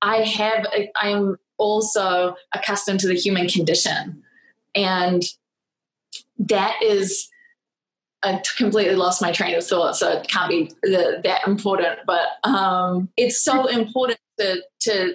I 0.00 0.18
have 0.18 0.66
I'm 0.96 1.36
also 1.58 2.34
accustomed 2.54 3.00
to 3.00 3.08
the 3.08 3.14
human 3.14 3.48
condition. 3.48 4.22
And 4.74 5.22
that 6.38 6.82
is 6.82 7.28
I 8.24 8.40
completely 8.56 8.94
lost 8.94 9.20
my 9.20 9.32
train 9.32 9.56
of 9.56 9.66
thought, 9.66 9.96
so 9.96 10.12
it 10.12 10.28
can't 10.28 10.48
be 10.48 10.70
the, 10.82 11.20
that 11.24 11.46
important. 11.46 12.00
But 12.06 12.28
um, 12.44 13.08
it's 13.16 13.42
so 13.42 13.66
important 13.80 14.20
to 14.38 14.62
to 14.82 15.14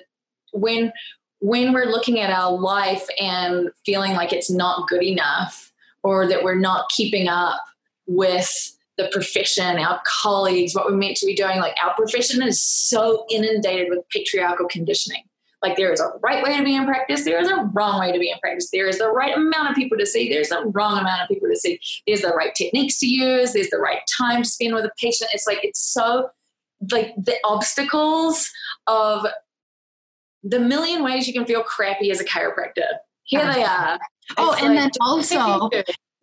when 0.53 0.91
when 1.39 1.73
we're 1.73 1.85
looking 1.85 2.19
at 2.19 2.29
our 2.29 2.51
life 2.51 3.05
and 3.19 3.69
feeling 3.85 4.13
like 4.13 4.33
it's 4.33 4.49
not 4.49 4.87
good 4.87 5.03
enough 5.03 5.71
or 6.03 6.27
that 6.27 6.43
we're 6.43 6.59
not 6.59 6.89
keeping 6.89 7.27
up 7.27 7.61
with 8.07 8.49
the 8.97 9.09
profession, 9.11 9.77
our 9.77 10.01
colleagues, 10.05 10.73
what 10.73 10.85
we're 10.85 10.97
meant 10.97 11.17
to 11.17 11.25
be 11.25 11.35
doing, 11.35 11.59
like 11.59 11.75
our 11.83 11.93
profession 11.95 12.41
is 12.41 12.61
so 12.61 13.25
inundated 13.29 13.89
with 13.89 14.07
patriarchal 14.09 14.67
conditioning. 14.67 15.23
Like 15.61 15.75
there 15.75 15.91
is 15.91 15.99
a 15.99 16.11
right 16.21 16.43
way 16.43 16.55
to 16.57 16.63
be 16.63 16.75
in 16.75 16.85
practice, 16.85 17.23
there 17.23 17.39
is 17.39 17.49
a 17.49 17.69
wrong 17.73 17.99
way 17.99 18.11
to 18.11 18.19
be 18.19 18.29
in 18.29 18.37
practice. 18.39 18.69
There 18.71 18.87
is 18.87 18.99
the 18.99 19.09
right 19.09 19.35
amount 19.35 19.69
of 19.69 19.75
people 19.75 19.97
to 19.97 20.05
see, 20.05 20.29
there's 20.29 20.49
the 20.49 20.63
wrong 20.73 20.99
amount 20.99 21.23
of 21.23 21.27
people 21.29 21.49
to 21.49 21.55
see. 21.55 21.79
There's 22.05 22.21
the 22.21 22.29
right 22.29 22.53
techniques 22.55 22.99
to 22.99 23.07
use, 23.07 23.53
there's 23.53 23.69
the 23.69 23.77
right 23.77 23.99
time 24.17 24.43
to 24.43 24.49
spend 24.49 24.73
with 24.73 24.85
a 24.85 24.91
patient. 24.99 25.31
It's 25.33 25.47
like 25.47 25.59
it's 25.63 25.79
so 25.79 26.29
like 26.91 27.13
the 27.17 27.35
obstacles 27.43 28.49
of 28.85 29.25
the 30.43 30.59
million 30.59 31.03
ways 31.03 31.27
you 31.27 31.33
can 31.33 31.45
feel 31.45 31.63
crappy 31.63 32.11
as 32.11 32.19
a 32.21 32.25
chiropractor. 32.25 32.87
Here 33.23 33.41
they 33.41 33.63
uh-huh. 33.63 33.97
are. 33.97 33.99
Oh, 34.37 34.53
it's 34.53 34.61
and 34.61 34.75
like, 34.75 34.83
then 34.83 34.91
also 35.01 35.69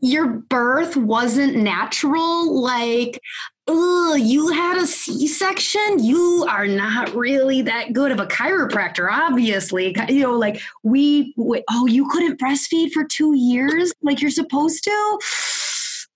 your 0.05 0.27
birth 0.27 0.97
wasn't 0.97 1.57
natural, 1.57 2.61
like, 2.61 3.21
oh, 3.67 4.15
you 4.15 4.49
had 4.49 4.77
a 4.77 4.87
C 4.87 5.27
section, 5.27 6.05
you 6.05 6.47
are 6.49 6.67
not 6.67 7.15
really 7.15 7.62
that 7.62 7.95
good 7.95 8.12
of 8.12 8.21
a 8.21 8.27
chiropractor, 8.27 9.11
obviously. 9.11 9.97
You 10.09 10.21
know, 10.21 10.39
like, 10.39 10.61
we, 10.83 11.33
we 11.39 11.65
oh, 11.71 11.87
you 11.87 12.07
couldn't 12.11 12.39
breastfeed 12.39 12.93
for 12.93 13.05
two 13.05 13.35
years 13.35 13.93
like 14.03 14.21
you're 14.21 14.31
supposed 14.31 14.85
to? 14.85 15.19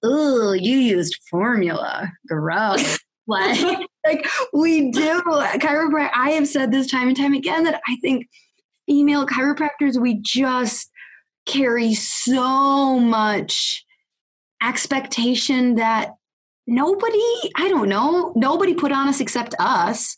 Oh, 0.00 0.52
you 0.52 0.76
used 0.76 1.18
formula. 1.28 2.12
Gross. 2.28 3.00
like, 3.26 3.58
like 4.08 4.26
we 4.52 4.90
do 4.90 5.20
chiropractic. 5.22 6.10
I 6.14 6.30
have 6.30 6.48
said 6.48 6.72
this 6.72 6.90
time 6.90 7.08
and 7.08 7.16
time 7.16 7.34
again 7.34 7.64
that 7.64 7.80
I 7.86 7.96
think 7.96 8.26
female 8.86 9.26
chiropractors, 9.26 10.00
we 10.00 10.20
just 10.20 10.90
carry 11.46 11.94
so 11.94 12.98
much 12.98 13.84
expectation 14.62 15.76
that 15.76 16.10
nobody, 16.66 17.18
I 17.56 17.68
don't 17.68 17.88
know, 17.88 18.32
nobody 18.34 18.74
put 18.74 18.92
on 18.92 19.08
us 19.08 19.20
except 19.20 19.54
us. 19.58 20.16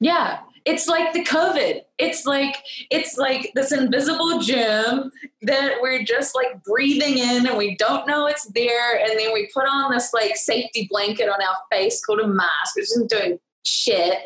Yeah. 0.00 0.40
It's 0.64 0.86
like 0.86 1.12
the 1.12 1.24
COVID. 1.24 1.82
It's 1.98 2.24
like 2.24 2.56
it's 2.90 3.18
like 3.18 3.52
this 3.54 3.70
invisible 3.70 4.38
gym 4.38 5.10
that 5.42 5.74
we're 5.82 6.02
just 6.04 6.34
like 6.34 6.62
breathing 6.64 7.18
in 7.18 7.46
and 7.46 7.58
we 7.58 7.76
don't 7.76 8.06
know 8.06 8.26
it's 8.26 8.46
there. 8.54 8.98
And 8.98 9.18
then 9.18 9.32
we 9.34 9.50
put 9.52 9.64
on 9.64 9.92
this 9.92 10.12
like 10.14 10.36
safety 10.36 10.88
blanket 10.90 11.28
on 11.28 11.40
our 11.42 11.56
face 11.70 12.02
called 12.04 12.20
a 12.20 12.26
mask, 12.26 12.76
which 12.76 12.84
isn't 12.84 13.10
doing 13.10 13.38
shit. 13.64 14.18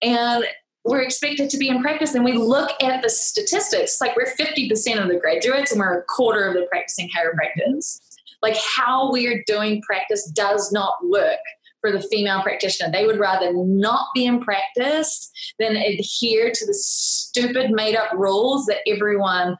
And 0.00 0.44
we're 0.84 1.02
expected 1.02 1.50
to 1.50 1.58
be 1.58 1.68
in 1.68 1.82
practice 1.82 2.14
and 2.14 2.24
we 2.24 2.32
look 2.32 2.70
at 2.82 3.02
the 3.02 3.10
statistics 3.10 4.00
like 4.00 4.16
we're 4.16 4.24
50% 4.24 5.02
of 5.02 5.08
the 5.08 5.18
graduates 5.20 5.72
and 5.72 5.80
we're 5.80 5.98
a 5.98 6.02
quarter 6.04 6.48
of 6.48 6.54
the 6.54 6.66
practicing 6.70 7.08
chiropractors 7.08 8.00
like 8.42 8.56
how 8.76 9.12
we 9.12 9.26
are 9.26 9.42
doing 9.46 9.82
practice 9.82 10.30
does 10.30 10.72
not 10.72 10.94
work 11.02 11.38
for 11.80 11.90
the 11.90 12.00
female 12.00 12.42
practitioner 12.42 12.90
they 12.90 13.06
would 13.06 13.18
rather 13.18 13.52
not 13.52 14.06
be 14.14 14.26
in 14.26 14.40
practice 14.40 15.30
than 15.58 15.76
adhere 15.76 16.50
to 16.52 16.66
the 16.66 16.74
stupid 16.74 17.70
made 17.70 17.96
up 17.96 18.12
rules 18.12 18.66
that 18.66 18.78
everyone 18.86 19.56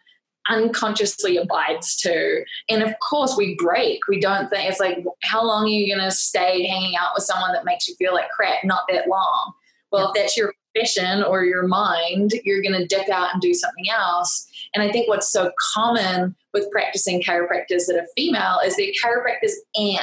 unconsciously 0.48 1.36
abides 1.36 1.96
to. 1.96 2.44
And 2.68 2.82
of 2.82 2.94
course, 3.00 3.36
we 3.36 3.56
break. 3.56 4.00
We 4.08 4.20
don't 4.20 4.48
think 4.50 4.68
it's 4.68 4.80
like, 4.80 5.04
how 5.22 5.44
long 5.44 5.64
are 5.64 5.68
you 5.68 5.94
going 5.94 6.04
to 6.04 6.14
stay 6.14 6.66
hanging 6.66 6.96
out 6.96 7.10
with 7.14 7.24
someone 7.24 7.52
that 7.52 7.64
makes 7.64 7.88
you 7.88 7.94
feel 7.96 8.14
like 8.14 8.30
crap? 8.30 8.64
Not 8.64 8.82
that 8.88 9.08
long. 9.08 9.52
Well, 9.92 10.08
if 10.08 10.14
that's 10.14 10.36
your 10.36 10.52
profession 10.72 11.22
or 11.22 11.44
your 11.44 11.66
mind, 11.66 12.32
you're 12.44 12.62
going 12.62 12.78
to 12.78 12.86
dip 12.86 13.08
out 13.08 13.32
and 13.32 13.42
do 13.42 13.52
something 13.54 13.86
else. 13.90 14.46
And 14.74 14.82
I 14.82 14.90
think 14.90 15.08
what's 15.08 15.30
so 15.30 15.52
common 15.74 16.34
with 16.52 16.70
practicing 16.70 17.22
chiropractors 17.22 17.86
that 17.86 17.98
are 18.00 18.06
female 18.16 18.60
is 18.64 18.76
they're 18.76 18.92
chiropractors 19.04 19.52
and 19.74 20.00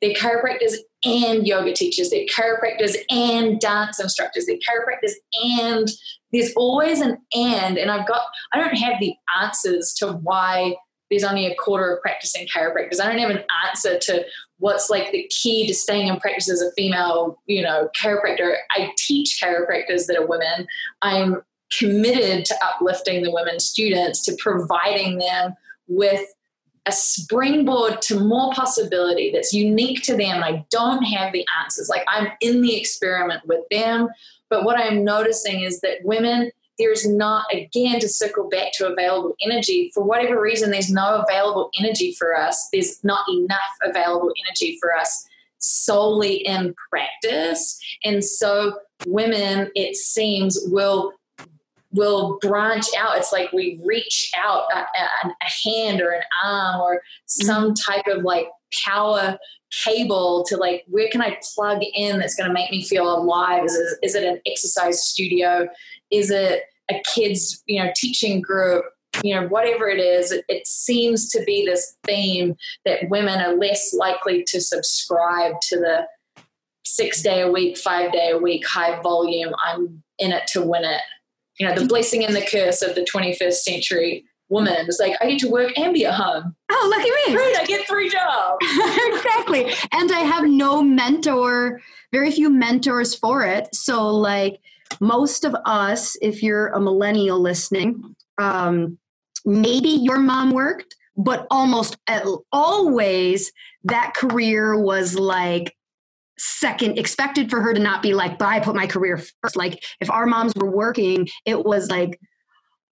they're 0.00 0.14
chiropractors 0.14 0.74
and 1.04 1.46
yoga 1.46 1.72
teachers, 1.72 2.10
they're 2.10 2.26
chiropractors 2.26 2.96
and 3.10 3.60
dance 3.60 4.00
instructors, 4.00 4.46
they're 4.46 4.56
chiropractors 4.56 5.12
and 5.42 5.88
there's 6.32 6.52
always 6.56 7.00
an 7.00 7.18
and. 7.34 7.78
And 7.78 7.90
I've 7.90 8.06
got, 8.06 8.22
I 8.52 8.58
don't 8.58 8.76
have 8.76 8.98
the 9.00 9.14
answers 9.40 9.92
to 9.98 10.12
why 10.12 10.76
there's 11.10 11.24
only 11.24 11.46
a 11.46 11.54
quarter 11.56 11.94
of 11.94 12.00
practicing 12.00 12.46
chiropractors. 12.46 12.98
I 12.98 13.06
don't 13.06 13.18
have 13.18 13.30
an 13.30 13.44
answer 13.66 13.98
to 13.98 14.24
what's 14.58 14.88
like 14.88 15.12
the 15.12 15.28
key 15.28 15.66
to 15.66 15.74
staying 15.74 16.08
in 16.08 16.18
practice 16.20 16.50
as 16.50 16.62
a 16.62 16.72
female, 16.72 17.38
you 17.46 17.62
know, 17.62 17.90
chiropractor. 18.00 18.54
I 18.70 18.92
teach 18.96 19.38
chiropractors 19.42 20.06
that 20.06 20.16
are 20.16 20.26
women. 20.26 20.66
I'm 21.02 21.42
committed 21.78 22.46
to 22.46 22.54
uplifting 22.64 23.22
the 23.22 23.30
women 23.30 23.60
students, 23.60 24.24
to 24.24 24.34
providing 24.38 25.18
them 25.18 25.54
with 25.86 26.24
a 26.86 26.92
springboard 26.92 28.02
to 28.02 28.20
more 28.20 28.52
possibility 28.52 29.30
that's 29.32 29.52
unique 29.52 30.02
to 30.02 30.16
them. 30.16 30.42
I 30.42 30.64
don't 30.70 31.02
have 31.04 31.32
the 31.32 31.46
answers. 31.62 31.88
Like 31.88 32.04
I'm 32.08 32.28
in 32.40 32.60
the 32.60 32.76
experiment 32.76 33.42
with 33.46 33.60
them. 33.70 34.08
But 34.50 34.64
what 34.64 34.78
I'm 34.78 35.04
noticing 35.04 35.60
is 35.60 35.80
that 35.80 35.98
women 36.04 36.50
there's 36.78 37.06
not, 37.06 37.44
again, 37.52 38.00
to 38.00 38.08
circle 38.08 38.48
back 38.48 38.72
to 38.74 38.90
available 38.90 39.34
energy, 39.42 39.90
for 39.94 40.02
whatever 40.02 40.40
reason, 40.40 40.70
there's 40.70 40.90
no 40.90 41.22
available 41.28 41.70
energy 41.78 42.14
for 42.18 42.36
us. 42.36 42.68
There's 42.72 43.02
not 43.04 43.24
enough 43.28 43.60
available 43.84 44.32
energy 44.46 44.78
for 44.80 44.94
us 44.94 45.26
solely 45.58 46.36
in 46.36 46.74
practice. 46.90 47.78
And 48.04 48.24
so 48.24 48.78
women, 49.06 49.70
it 49.74 49.96
seems, 49.96 50.58
will 50.64 51.12
will 51.92 52.38
branch 52.40 52.86
out. 52.96 53.18
It's 53.18 53.32
like 53.32 53.52
we 53.52 53.80
reach 53.84 54.30
out 54.36 54.64
a, 54.72 54.78
a, 54.78 55.28
a 55.28 55.68
hand 55.68 56.00
or 56.00 56.10
an 56.10 56.22
arm 56.44 56.80
or 56.80 57.02
some 57.26 57.72
mm-hmm. 57.72 57.92
type 57.92 58.06
of 58.06 58.22
like 58.24 58.46
power 58.84 59.38
cable 59.84 60.44
to 60.48 60.56
like 60.56 60.84
where 60.88 61.08
can 61.10 61.22
I 61.22 61.38
plug 61.54 61.80
in 61.94 62.18
that's 62.18 62.34
going 62.34 62.48
to 62.48 62.54
make 62.54 62.70
me 62.70 62.84
feel 62.84 63.10
alive? 63.10 63.64
Is 63.64 63.76
it, 63.76 64.06
is 64.06 64.14
it 64.14 64.24
an 64.24 64.40
exercise 64.46 65.04
studio? 65.04 65.68
Is 66.10 66.30
it 66.30 66.62
a 66.90 67.00
kids, 67.14 67.62
you 67.66 67.82
know, 67.82 67.90
teaching 67.96 68.40
group? 68.40 68.84
You 69.22 69.34
know, 69.34 69.46
whatever 69.48 69.88
it 69.88 70.00
is, 70.00 70.32
it, 70.32 70.44
it 70.48 70.66
seems 70.66 71.28
to 71.30 71.42
be 71.44 71.66
this 71.66 71.96
theme 72.04 72.56
that 72.86 73.10
women 73.10 73.40
are 73.40 73.54
less 73.54 73.92
likely 73.92 74.42
to 74.44 74.60
subscribe 74.60 75.52
to 75.68 75.78
the 75.78 76.06
six 76.84 77.22
day 77.22 77.42
a 77.42 77.50
week, 77.50 77.76
five 77.76 78.12
day 78.12 78.30
a 78.30 78.38
week, 78.38 78.66
high 78.66 79.00
volume. 79.02 79.52
I'm 79.62 80.02
in 80.18 80.32
it 80.32 80.46
to 80.48 80.62
win 80.62 80.84
it. 80.84 81.02
You 81.58 81.68
know, 81.68 81.74
the 81.74 81.86
blessing 81.86 82.24
and 82.24 82.34
the 82.34 82.46
curse 82.50 82.82
of 82.82 82.94
the 82.94 83.06
21st 83.12 83.52
century 83.52 84.24
woman. 84.48 84.86
It's 84.86 85.00
like 85.00 85.16
I 85.20 85.30
get 85.30 85.40
to 85.40 85.50
work 85.50 85.76
and 85.76 85.92
be 85.92 86.06
at 86.06 86.14
home. 86.14 86.54
Oh, 86.70 86.88
lucky 86.90 87.10
me! 87.10 87.36
Great, 87.36 87.56
I 87.56 87.64
get 87.64 87.88
three 87.88 88.08
jobs. 88.08 88.58
exactly, 89.06 89.72
and 89.92 90.12
I 90.12 90.20
have 90.20 90.44
no 90.44 90.82
mentor, 90.82 91.80
very 92.12 92.30
few 92.30 92.50
mentors 92.50 93.14
for 93.14 93.44
it. 93.44 93.74
So, 93.74 94.08
like 94.08 94.60
most 95.00 95.44
of 95.44 95.56
us, 95.64 96.16
if 96.22 96.42
you're 96.42 96.68
a 96.68 96.80
millennial 96.80 97.40
listening, 97.40 98.14
um, 98.38 98.98
maybe 99.44 99.88
your 99.88 100.18
mom 100.18 100.50
worked, 100.50 100.94
but 101.16 101.46
almost 101.50 101.96
always 102.52 103.52
that 103.84 104.14
career 104.14 104.78
was 104.78 105.18
like 105.18 105.74
second 106.38 106.98
expected 106.98 107.50
for 107.50 107.60
her 107.60 107.74
to 107.74 107.80
not 107.80 108.02
be 108.02 108.14
like 108.14 108.38
but 108.38 108.48
i 108.48 108.58
put 108.58 108.74
my 108.74 108.86
career 108.86 109.20
first. 109.42 109.56
Like 109.56 109.82
if 110.00 110.10
our 110.10 110.26
moms 110.26 110.52
were 110.56 110.70
working 110.70 111.28
it 111.46 111.64
was 111.64 111.90
like 111.90 112.18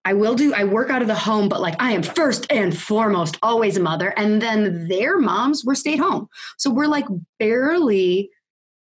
i 0.05 0.13
will 0.13 0.35
do 0.35 0.53
i 0.53 0.63
work 0.63 0.89
out 0.89 1.01
of 1.01 1.07
the 1.07 1.15
home 1.15 1.49
but 1.49 1.61
like 1.61 1.75
i 1.79 1.91
am 1.91 2.03
first 2.03 2.45
and 2.51 2.77
foremost 2.77 3.37
always 3.41 3.77
a 3.77 3.81
mother. 3.81 4.09
And 4.17 4.41
then 4.41 4.87
their 4.87 5.19
moms 5.19 5.65
were 5.65 5.75
stayed 5.75 5.99
home. 5.99 6.27
So 6.57 6.69
we're 6.69 6.87
like 6.87 7.05
barely 7.39 8.29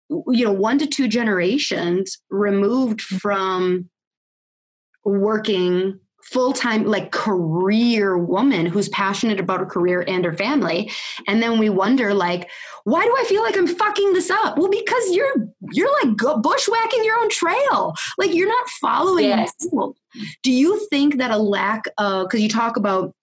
you 0.08 0.44
know 0.44 0.52
one 0.52 0.78
to 0.78 0.86
two 0.86 1.08
generations 1.08 2.18
removed 2.30 3.00
mm-hmm. 3.00 3.16
from 3.16 3.90
working 5.04 6.00
full-time 6.32 6.84
like 6.84 7.12
career 7.12 8.18
woman 8.18 8.66
who's 8.66 8.88
passionate 8.88 9.38
about 9.38 9.60
her 9.60 9.66
career 9.66 10.04
and 10.08 10.24
her 10.24 10.32
family. 10.32 10.90
And 11.28 11.42
then 11.42 11.58
we 11.58 11.70
wonder 11.70 12.14
like 12.14 12.50
why 12.84 13.02
do 13.04 13.14
i 13.18 13.24
feel 13.24 13.42
like 13.42 13.56
i'm 13.56 13.66
fucking 13.66 14.12
this 14.12 14.30
up? 14.30 14.58
Well 14.58 14.70
because 14.70 15.14
you're 15.14 15.34
you're 15.72 15.92
like 16.02 16.16
bushwhacking 16.16 17.04
your 17.04 17.18
own 17.18 17.28
trail. 17.30 17.94
Like 18.18 18.34
you're 18.34 18.48
not 18.48 18.68
following 18.80 19.26
yes. 19.26 19.52
do 20.42 20.52
you 20.52 20.86
think 20.90 21.18
that 21.18 21.30
a 21.30 21.38
lack 21.38 21.84
of 21.98 22.26
because 22.26 22.40
you 22.40 22.48
talk 22.48 22.76
about 22.76 23.14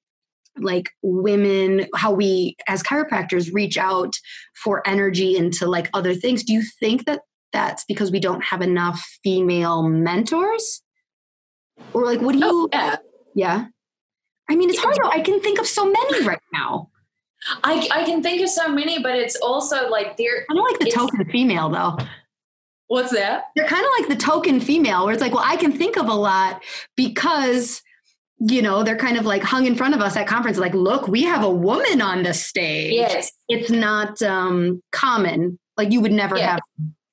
like 0.58 0.92
women 1.02 1.88
how 1.96 2.12
we 2.14 2.56
as 2.68 2.84
chiropractors 2.84 3.52
reach 3.54 3.78
out 3.78 4.16
for 4.64 4.88
energy 4.88 5.36
into 5.36 5.68
like 5.68 5.90
other 5.94 6.14
things. 6.14 6.44
Do 6.44 6.54
you 6.54 6.64
think 6.80 7.06
that 7.06 7.22
that's 7.52 7.84
because 7.86 8.12
we 8.12 8.20
don't 8.20 8.44
have 8.44 8.62
enough 8.62 9.04
female 9.24 9.84
mentors 9.84 10.83
or 11.94 12.06
like 12.06 12.22
what 12.22 12.34
do 12.34 12.40
you 12.40 12.46
oh, 12.46 12.70
yeah 12.72 12.96
yeah 13.36 13.66
i 14.50 14.56
mean 14.56 14.70
it's 14.70 14.80
hard 14.80 14.96
though 15.02 15.10
i 15.10 15.22
can 15.22 15.40
think 15.42 15.60
of 15.60 15.68
so 15.68 15.86
many 15.86 16.26
right 16.26 16.42
now 16.54 16.90
I, 17.64 17.90
I 17.92 18.04
can 18.06 18.24
think 18.24 18.42
of 18.42 18.50
so 18.50 18.70
many 18.70 19.02
but 19.02 19.16
it's 19.16 19.36
also 19.36 19.90
like 19.90 20.16
they're 20.18 20.46
i 20.50 20.54
don't 20.54 20.72
like 20.72 20.80
the 20.80 20.92
token 20.92 21.26
female 21.26 21.70
though 21.70 21.98
what's 22.88 23.12
that 23.12 23.46
they're 23.56 23.68
kind 23.68 23.84
of 23.84 23.92
like 24.00 24.10
the 24.10 24.24
token 24.24 24.60
female 24.60 25.06
where 25.06 25.14
it's 25.14 25.22
like 25.22 25.34
well 25.34 25.44
i 25.46 25.58
can 25.58 25.72
think 25.72 25.98
of 25.98 26.08
a 26.08 26.14
lot 26.14 26.64
because 26.96 27.82
you 28.46 28.62
know, 28.62 28.84
they're 28.84 28.98
kind 28.98 29.18
of 29.18 29.26
like 29.26 29.42
hung 29.42 29.66
in 29.66 29.76
front 29.76 29.94
of 29.94 30.02
us 30.02 30.18
at 30.18 30.28
conference, 30.28 30.58
like, 30.58 30.74
look, 30.74 31.08
we 31.08 31.24
have 31.24 31.44
a 31.44 31.50
woman 31.50 32.02
on 32.02 32.24
the 32.24 32.34
stage. 32.34 32.94
Yes. 32.94 33.32
It's 33.48 33.70
not 33.70 34.22
um, 34.22 34.82
common. 34.92 35.60
Like 35.78 35.92
you 35.92 36.02
would 36.02 36.12
never 36.12 36.38
yeah. 36.38 36.52
have 36.52 36.60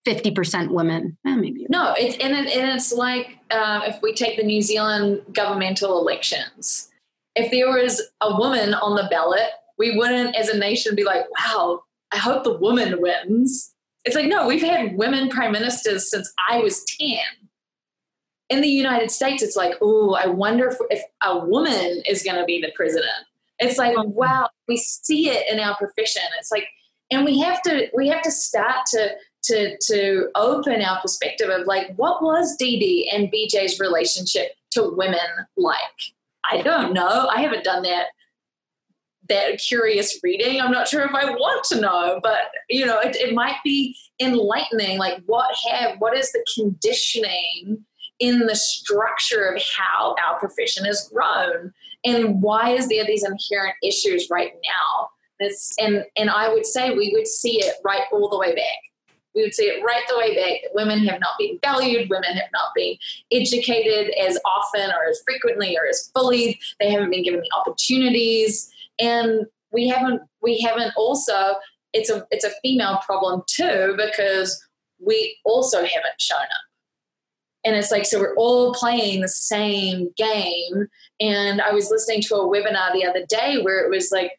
50% 0.07 0.71
women. 0.71 1.17
Eh, 1.27 1.37
maybe. 1.37 1.67
No, 1.69 1.95
it's, 1.99 2.17
and, 2.19 2.33
it, 2.35 2.55
and 2.57 2.71
it's 2.71 2.93
like 2.93 3.39
uh, 3.51 3.83
if 3.85 4.01
we 4.03 4.15
take 4.15 4.37
the 4.37 4.43
New 4.43 4.63
Zealand 4.63 5.23
governmental 5.33 5.99
elections, 5.99 6.89
if 7.37 7.51
there 7.51 7.69
was 7.69 8.01
a 8.21 8.37
woman 8.37 8.75
on 8.75 8.97
the 8.97 9.09
ballot, 9.11 9.51
we 9.79 9.97
wouldn't 9.97 10.35
as 10.37 10.49
a 10.49 10.59
nation 10.59 10.95
be 10.95 11.05
like, 11.05 11.25
wow, 11.39 11.83
I 12.13 12.17
hope 12.19 12.45
the 12.45 12.59
woman 12.59 13.01
wins. 13.01 13.73
It's 14.05 14.17
like, 14.17 14.27
no, 14.27 14.47
we've 14.47 14.63
had 14.63 14.97
women 14.97 15.29
prime 15.29 15.53
ministers 15.53 16.11
since 16.11 16.33
I 16.49 16.59
was 16.59 16.85
10 16.99 17.19
in 18.51 18.61
the 18.61 18.69
United 18.69 19.11
States, 19.11 19.43
it's 19.43 19.57
like, 19.57 19.75
oh, 19.81 20.15
I 20.15 20.27
wonder 20.27 20.69
if, 20.69 20.77
if, 20.91 21.03
a 21.23 21.39
woman 21.39 22.03
is 22.07 22.23
going 22.23 22.37
to 22.37 22.45
be 22.45 22.61
the 22.61 22.73
president. 22.75 23.07
It's 23.61 23.79
like, 23.79 23.95
wow, 23.97 24.49
we 24.67 24.77
see 24.77 25.31
it 25.31 25.47
in 25.51 25.61
our 25.61 25.77
profession. 25.77 26.23
It's 26.39 26.51
like, 26.51 26.67
and 27.13 27.25
we 27.25 27.39
have 27.41 27.63
to 27.63 27.89
we 27.95 28.09
have 28.09 28.23
to 28.23 28.31
start 28.31 28.87
to 28.93 29.11
to 29.45 29.77
to 29.87 30.29
open 30.35 30.83
our 30.83 31.01
perspective 31.01 31.49
of 31.49 31.67
like 31.67 31.95
what 31.97 32.23
was 32.23 32.57
Dee 32.57 33.11
and 33.13 33.33
BJ's 33.33 33.81
relationship 33.81 34.53
to 34.73 34.91
women 34.95 35.19
like? 35.57 35.81
I 36.51 36.63
don't 36.63 36.93
know. 36.93 37.29
I 37.29 37.41
haven't 37.41 37.65
done 37.65 37.83
that 37.83 38.07
that 39.29 39.59
curious 39.59 40.19
reading. 40.23 40.61
I'm 40.61 40.73
not 40.73 40.89
sure 40.89 41.03
if 41.03 41.15
I 41.15 41.31
want 41.31 41.65
to 41.67 41.81
know, 41.81 42.21
but 42.23 42.51
you 42.69 42.85
know, 42.85 42.99
it, 42.99 43.17
it 43.17 43.35
might 43.35 43.57
be 43.65 43.97
enlightening. 44.21 44.99
Like, 44.99 45.23
what 45.27 45.55
have 45.71 45.97
what 45.99 46.17
is 46.17 46.31
the 46.33 46.45
conditioning 46.55 47.85
in 48.19 48.41
the 48.41 48.57
structure 48.57 49.47
of 49.47 49.63
how 49.77 50.15
our 50.23 50.39
profession 50.39 50.85
has 50.85 51.09
grown, 51.09 51.73
and 52.05 52.43
why 52.43 52.71
is 52.71 52.89
there 52.89 53.07
these 53.07 53.25
inherent 53.25 53.77
issues 53.83 54.29
right 54.31 54.53
now? 54.53 55.09
It's, 55.39 55.75
and 55.79 56.05
and 56.17 56.29
I 56.29 56.53
would 56.53 56.67
say 56.67 56.91
we 56.91 57.13
would 57.15 57.27
see 57.27 57.61
it 57.63 57.77
right 57.83 58.03
all 58.13 58.29
the 58.29 58.39
way 58.39 58.55
back 58.55 58.90
we 59.35 59.43
would 59.43 59.55
see 59.55 59.65
it 59.65 59.83
right 59.85 60.03
the 60.09 60.19
way 60.19 60.35
back 60.35 60.71
women 60.75 61.05
have 61.07 61.21
not 61.21 61.39
been 61.39 61.59
valued, 61.63 62.11
women 62.11 62.35
have 62.35 62.51
not 62.53 62.71
been 62.75 62.97
educated 63.33 64.13
as 64.15 64.39
often 64.45 64.91
or 64.91 65.09
as 65.09 65.23
frequently 65.25 65.77
or 65.77 65.87
as 65.89 66.11
fully. 66.15 66.59
They 66.81 66.91
haven't 66.91 67.11
been 67.11 67.25
given 67.25 67.41
the 67.41 67.59
opportunities, 67.59 68.71
and 68.99 69.47
we 69.73 69.89
haven't 69.89 70.23
we 70.43 70.61
haven't 70.61 70.93
also. 70.97 71.57
It's 71.93 72.11
a 72.11 72.27
it's 72.31 72.45
a 72.45 72.51
female 72.63 73.01
problem 73.05 73.43
too 73.49 73.95
because 73.97 74.65
we 75.01 75.39
also 75.45 75.79
haven't 75.79 76.21
shown 76.21 76.39
up. 76.39 76.71
And 77.65 77.77
it's 77.77 77.91
like, 77.91 78.07
so 78.07 78.19
we're 78.19 78.37
all 78.37 78.73
playing 78.73 79.21
the 79.21 79.29
same 79.29 80.11
game. 80.17 80.89
And 81.21 81.61
I 81.61 81.73
was 81.73 81.91
listening 81.91 82.23
to 82.23 82.37
a 82.37 82.49
webinar 82.49 82.93
the 82.93 83.05
other 83.05 83.27
day 83.27 83.59
where 83.63 83.85
it 83.85 83.91
was 83.91 84.11
like, 84.11 84.33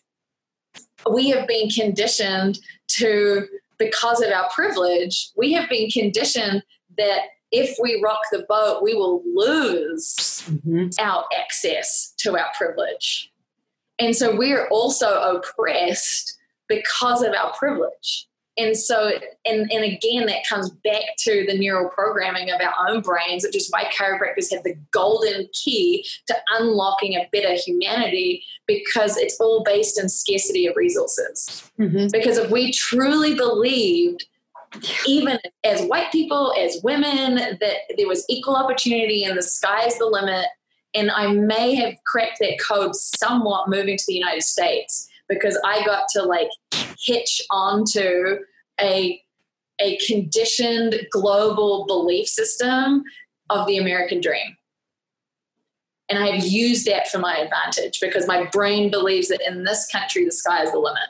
we 1.11 1.29
have 1.29 1.47
been 1.47 1.69
conditioned 1.69 2.59
to 2.89 3.47
because 3.81 4.21
of 4.21 4.31
our 4.31 4.47
privilege, 4.49 5.31
we 5.35 5.51
have 5.53 5.69
been 5.69 5.89
conditioned 5.89 6.63
that 6.97 7.21
if 7.51 7.75
we 7.81 8.01
rock 8.03 8.21
the 8.31 8.45
boat, 8.47 8.83
we 8.83 8.93
will 8.93 9.23
lose 9.33 10.43
mm-hmm. 10.45 10.87
our 10.99 11.25
access 11.37 12.13
to 12.19 12.37
our 12.37 12.47
privilege. 12.55 13.31
And 13.99 14.15
so 14.15 14.35
we're 14.35 14.67
also 14.67 15.19
oppressed 15.21 16.37
because 16.67 17.23
of 17.23 17.33
our 17.33 17.51
privilege 17.53 18.27
and 18.57 18.75
so 18.75 19.11
and, 19.45 19.71
and 19.71 19.83
again 19.83 20.25
that 20.25 20.45
comes 20.47 20.69
back 20.83 21.03
to 21.17 21.45
the 21.47 21.57
neural 21.57 21.89
programming 21.89 22.49
of 22.51 22.59
our 22.61 22.89
own 22.89 23.01
brains 23.01 23.43
which 23.43 23.55
is 23.55 23.69
why 23.69 23.85
chiropractors 23.85 24.51
have 24.53 24.63
the 24.63 24.75
golden 24.91 25.47
key 25.53 26.05
to 26.27 26.35
unlocking 26.59 27.15
a 27.15 27.27
better 27.31 27.53
humanity 27.53 28.43
because 28.67 29.17
it's 29.17 29.39
all 29.39 29.63
based 29.63 29.99
in 29.99 30.09
scarcity 30.09 30.67
of 30.67 30.75
resources 30.75 31.71
mm-hmm. 31.79 32.07
because 32.11 32.37
if 32.37 32.51
we 32.51 32.71
truly 32.71 33.35
believed 33.35 34.25
even 35.05 35.37
as 35.63 35.81
white 35.83 36.11
people 36.11 36.53
as 36.57 36.79
women 36.83 37.35
that 37.35 37.77
there 37.97 38.07
was 38.07 38.25
equal 38.29 38.55
opportunity 38.55 39.23
and 39.23 39.37
the 39.37 39.43
sky's 39.43 39.97
the 39.97 40.05
limit 40.05 40.45
and 40.93 41.09
i 41.11 41.27
may 41.27 41.73
have 41.73 41.93
cracked 42.05 42.39
that 42.39 42.59
code 42.59 42.95
somewhat 42.95 43.69
moving 43.69 43.97
to 43.97 44.03
the 44.07 44.13
united 44.13 44.43
states 44.43 45.07
because 45.31 45.57
I 45.65 45.83
got 45.85 46.07
to 46.09 46.23
like 46.23 46.49
hitch 46.99 47.41
onto 47.49 48.37
a 48.79 49.19
a 49.79 49.97
conditioned 50.05 51.07
global 51.11 51.85
belief 51.87 52.27
system 52.27 53.03
of 53.49 53.65
the 53.65 53.77
American 53.77 54.21
dream. 54.21 54.55
And 56.07 56.19
I've 56.19 56.45
used 56.45 56.85
that 56.85 57.07
for 57.07 57.17
my 57.17 57.37
advantage 57.37 57.99
because 57.99 58.27
my 58.27 58.47
brain 58.51 58.91
believes 58.91 59.29
that 59.29 59.41
in 59.47 59.63
this 59.63 59.87
country 59.87 60.25
the 60.25 60.31
sky 60.31 60.61
is 60.61 60.71
the 60.71 60.77
limit. 60.77 61.09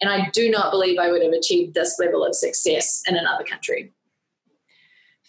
And 0.00 0.10
I 0.10 0.30
do 0.32 0.50
not 0.50 0.72
believe 0.72 0.98
I 0.98 1.12
would 1.12 1.22
have 1.22 1.32
achieved 1.32 1.74
this 1.74 1.98
level 2.00 2.24
of 2.24 2.34
success 2.34 3.02
in 3.06 3.16
another 3.16 3.44
country 3.44 3.92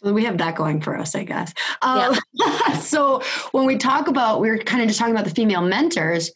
we 0.02 0.24
have 0.26 0.38
that 0.40 0.56
going 0.56 0.82
for 0.82 0.98
us, 0.98 1.16
I 1.16 1.24
guess. 1.24 1.54
Um, 1.82 2.18
yeah. 2.34 2.74
so 2.80 3.22
when 3.52 3.66
we 3.66 3.78
talk 3.78 4.08
about, 4.08 4.40
we 4.40 4.50
are 4.50 4.58
kind 4.58 4.82
of 4.82 4.88
just 4.88 5.00
talking 5.00 5.14
about 5.14 5.26
the 5.26 5.36
female 5.36 5.62
mentors 5.62 6.32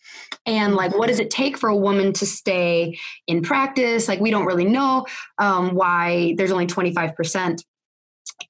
and 0.45 0.75
like, 0.75 0.95
what 0.95 1.07
does 1.07 1.19
it 1.19 1.29
take 1.29 1.57
for 1.57 1.69
a 1.69 1.75
woman 1.75 2.13
to 2.13 2.25
stay 2.25 2.97
in 3.27 3.41
practice? 3.41 4.07
Like, 4.07 4.19
we 4.19 4.29
don't 4.29 4.45
really 4.45 4.65
know 4.65 5.05
um, 5.39 5.73
why 5.73 6.35
there's 6.37 6.51
only 6.51 6.67
25%. 6.67 7.63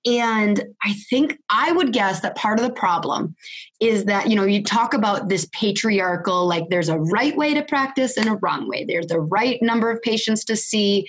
And 0.06 0.64
I 0.84 0.94
think 1.10 1.38
I 1.50 1.72
would 1.72 1.94
guess 1.94 2.22
that 2.22 2.36
part 2.36 2.60
of 2.60 2.66
the 2.66 2.74
problem 2.74 3.36
is 3.80 4.06
that, 4.06 4.30
you 4.30 4.36
know, 4.36 4.46
you 4.46 4.64
talk 4.64 4.94
about 4.94 5.30
this 5.30 5.48
patriarchal, 5.52 6.48
like 6.48 6.70
there's 6.70 6.90
a 6.90 6.98
right 6.98 7.36
way 7.36 7.54
to 7.54 7.64
practice 7.64 8.18
and 8.18 8.28
a 8.28 8.36
wrong 8.36 8.68
way. 8.68 8.84
There's 8.84 9.08
the 9.08 9.20
right 9.20 9.62
number 9.62 9.92
of 9.92 10.02
patients 10.02 10.44
to 10.46 10.56
see. 10.56 11.08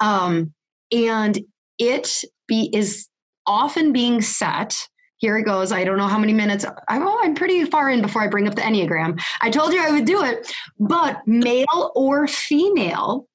Um, 0.00 0.52
and 0.92 1.38
it 1.78 2.24
be 2.48 2.70
is 2.72 3.08
often 3.46 3.92
being 3.92 4.20
set 4.20 4.76
here 5.18 5.38
it 5.38 5.44
goes. 5.44 5.72
I 5.72 5.84
don't 5.84 5.96
know 5.96 6.08
how 6.08 6.18
many 6.18 6.34
minutes. 6.34 6.66
I'm, 6.88 7.06
oh, 7.06 7.18
I'm 7.22 7.34
pretty 7.34 7.64
far 7.64 7.90
in 7.90 8.02
before 8.02 8.22
I 8.22 8.28
bring 8.28 8.46
up 8.46 8.54
the 8.54 8.62
Enneagram. 8.62 9.20
I 9.40 9.50
told 9.50 9.72
you 9.72 9.82
I 9.82 9.90
would 9.90 10.04
do 10.04 10.22
it, 10.22 10.52
but 10.78 11.26
male 11.26 11.92
or 11.94 12.26
female, 12.26 13.26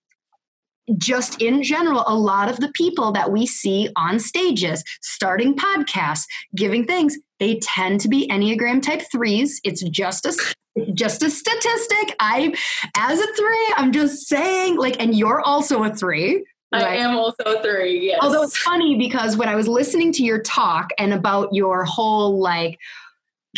just 0.98 1.42
in 1.42 1.64
general, 1.64 2.04
a 2.06 2.14
lot 2.14 2.50
of 2.50 2.58
the 2.58 2.72
people 2.74 3.12
that 3.14 3.32
we 3.32 3.48
see 3.48 3.90
on 3.96 4.20
stages, 4.20 4.84
starting 5.02 5.56
podcasts, 5.56 6.26
giving 6.56 6.86
things, 6.86 7.18
they 7.40 7.60
tend 7.60 8.00
to 8.02 8.10
be 8.10 8.28
Enneagram 8.28 8.82
type 8.82 9.02
threes. 9.12 9.60
It's 9.64 9.82
just 9.82 10.26
a 10.26 10.34
just 10.94 11.22
a 11.22 11.30
statistic. 11.30 12.16
I, 12.20 12.54
as 12.96 13.20
a 13.20 13.28
three, 13.34 13.74
I'm 13.76 13.92
just 13.92 14.28
saying, 14.28 14.78
like, 14.78 15.02
and 15.02 15.14
you're 15.14 15.42
also 15.42 15.84
a 15.84 15.94
three. 15.94 16.46
Right? 16.72 16.84
I 16.84 16.96
am 16.96 17.18
also 17.18 17.62
three, 17.62 18.08
yes. 18.08 18.20
Although 18.22 18.44
it's 18.44 18.58
funny 18.58 18.98
because 18.98 19.36
when 19.36 19.50
I 19.50 19.56
was 19.56 19.68
listening 19.68 20.14
to 20.14 20.24
your 20.24 20.42
talk 20.42 20.92
and 20.98 21.14
about 21.14 21.54
your 21.54 21.84
whole 21.84 22.40
like 22.40 22.80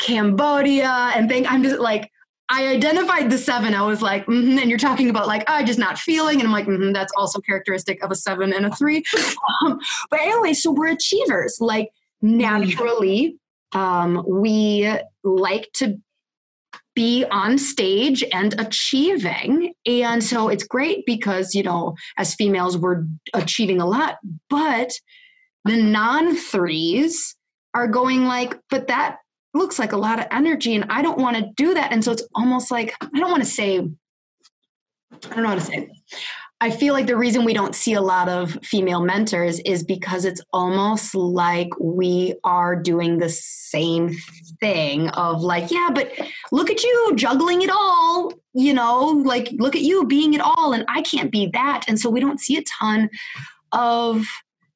Cambodia 0.01 1.11
and 1.16 1.30
thing, 1.30 1.45
I'm 1.45 1.61
just 1.61 1.80
like, 1.80 2.11
I 2.49 2.68
identified 2.68 3.30
the 3.30 3.38
seven. 3.38 3.74
I 3.74 3.84
was 3.84 4.01
like, 4.01 4.26
mm-hmm. 4.26 4.57
and 4.57 4.70
you're 4.70 4.80
talking 4.80 5.09
about 5.09 5.28
like, 5.28 5.49
I 5.49 5.64
just 5.64 5.80
not 5.80 5.97
feeling. 5.97 6.39
And 6.39 6.47
I'm 6.47 6.53
like, 6.53 6.66
mm-hmm, 6.66 6.91
that's 6.91 7.14
also 7.16 7.39
characteristic 7.39 8.03
of 8.03 8.11
a 8.11 8.16
seven 8.16 8.51
and 8.51 8.66
a 8.66 8.76
three. 8.76 9.03
um, 9.61 9.80
but 10.09 10.20
anyway, 10.20 10.53
so 10.53 10.72
we're 10.72 10.88
achievers. 10.88 11.57
Like 11.59 11.89
naturally, 12.22 13.38
um, 13.74 14.24
we 14.28 14.91
like 15.24 15.70
to 15.76 15.99
be 16.96 17.26
on 17.26 17.58
stage 17.58 18.24
and 18.34 18.60
achieving. 18.60 19.74
And 19.86 20.24
so 20.24 20.50
it's 20.50 20.64
great 20.64 21.06
because, 21.06 21.56
you 21.56 21.64
know, 21.64 21.96
as 22.18 22.36
females, 22.36 22.78
we're 22.78 23.06
achieving 23.34 23.82
a 23.82 23.86
lot, 23.86 24.18
but 24.50 24.91
the 25.66 25.78
non 25.78 26.36
threes 26.36 27.36
are 27.74 27.88
going 27.88 28.26
like, 28.26 28.60
but 28.70 28.88
that 28.88 29.18
looks 29.54 29.80
like 29.80 29.91
a 29.91 29.98
lot 29.98 30.20
of 30.20 30.28
energy 30.32 30.76
and 30.76 30.86
I 30.89 31.02
don't 31.02 31.20
want 31.20 31.38
to 31.38 31.52
do 31.56 31.74
that. 31.74 31.91
And 31.91 32.04
so 32.04 32.12
it's 32.12 32.24
almost 32.36 32.72
like, 32.72 32.96
I 33.02 33.20
don't 33.20 33.32
want 33.32 33.44
to 33.44 33.50
say, 33.50 33.80
I 33.80 35.28
don't 35.30 35.44
know 35.44 35.50
how 35.50 35.56
to 35.56 35.62
say 35.62 35.74
it. 35.76 35.89
I 36.64 36.70
feel 36.70 36.93
like 36.93 37.07
the 37.07 37.18
reason 37.18 37.43
we 37.43 37.53
don't 37.53 37.76
see 37.76 37.91
a 37.91 37.99
lot 37.99 38.30
of 38.30 38.57
female 38.64 39.01
mentors 39.01 39.59
is 39.59 39.84
because 39.84 40.24
it's 40.24 40.39
almost 40.53 41.14
like 41.14 41.68
we 41.78 42.36
are 42.45 42.74
doing 42.74 43.18
the 43.18 43.28
same 43.28 44.16
thing 44.61 45.09
of 45.09 45.41
like, 45.41 45.72
yeah, 45.72 45.89
but 45.93 46.09
look 46.53 46.70
at 46.70 46.82
you 46.82 47.11
juggling 47.18 47.64
it 47.64 47.70
all, 47.70 48.32
you 48.53 48.74
know, 48.74 49.07
like 49.26 49.49
look 49.57 49.76
at 49.76 49.82
you 49.82 50.07
being 50.07 50.34
it 50.36 50.39
all, 50.39 50.72
and 50.72 50.86
I 50.88 51.01
can't 51.01 51.34
be 51.34 51.49
that. 51.51 51.84
And 51.89 51.99
so 51.99 52.09
we 52.09 52.22
don't 52.22 52.39
see 52.39 52.55
a 52.55 52.64
ton 52.80 53.09
of 53.74 54.26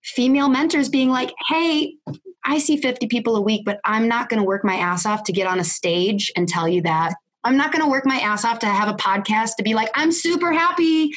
female 0.03 0.49
mentors 0.49 0.89
being 0.89 1.09
like, 1.09 1.31
hey, 1.47 1.95
I 2.43 2.57
see 2.57 2.75
50 2.75 3.07
people 3.07 3.37
a 3.37 3.41
week, 3.41 3.61
but 3.63 3.79
I'm 3.85 4.09
not 4.09 4.27
going 4.27 4.41
to 4.41 4.45
work 4.45 4.65
my 4.65 4.75
ass 4.75 5.05
off 5.05 5.23
to 5.23 5.31
get 5.31 5.47
on 5.47 5.61
a 5.61 5.63
stage 5.63 6.33
and 6.35 6.49
tell 6.49 6.67
you 6.67 6.81
that. 6.81 7.13
I'm 7.45 7.55
not 7.55 7.71
going 7.71 7.85
to 7.85 7.89
work 7.89 8.05
my 8.05 8.17
ass 8.17 8.43
off 8.43 8.59
to 8.59 8.65
have 8.65 8.89
a 8.89 8.97
podcast 8.97 9.55
to 9.55 9.63
be 9.63 9.73
like, 9.73 9.89
I'm 9.93 10.11
super 10.11 10.51
happy 10.51 11.13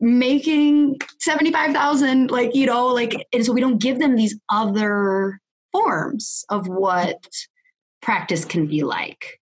making 0.00 0.98
75,000 1.20 2.30
like 2.30 2.54
you 2.54 2.66
know 2.66 2.88
like 2.88 3.26
and 3.32 3.44
so 3.44 3.52
we 3.52 3.60
don't 3.60 3.78
give 3.78 3.98
them 3.98 4.16
these 4.16 4.38
other 4.50 5.40
forms 5.72 6.44
of 6.50 6.68
what 6.68 7.26
practice 8.02 8.44
can 8.44 8.66
be 8.66 8.82
like. 8.82 9.40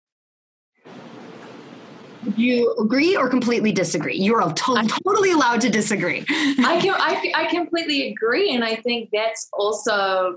Do 0.84 2.40
you 2.40 2.72
agree 2.78 3.16
or 3.16 3.28
completely 3.28 3.72
disagree? 3.72 4.16
You're 4.16 4.40
to- 4.40 5.00
totally 5.05 5.32
allowed 5.32 5.61
to 5.62 5.68
disagree. 5.68 6.24
I, 6.30 6.78
can, 6.80 6.94
I, 6.96 7.32
I 7.34 7.46
completely 7.46 8.09
agree 8.12 8.55
and 8.55 8.62
i 8.62 8.76
think 8.76 9.11
that's 9.12 9.48
also 9.53 10.36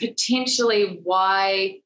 potentially 0.00 0.98
why 1.04 1.78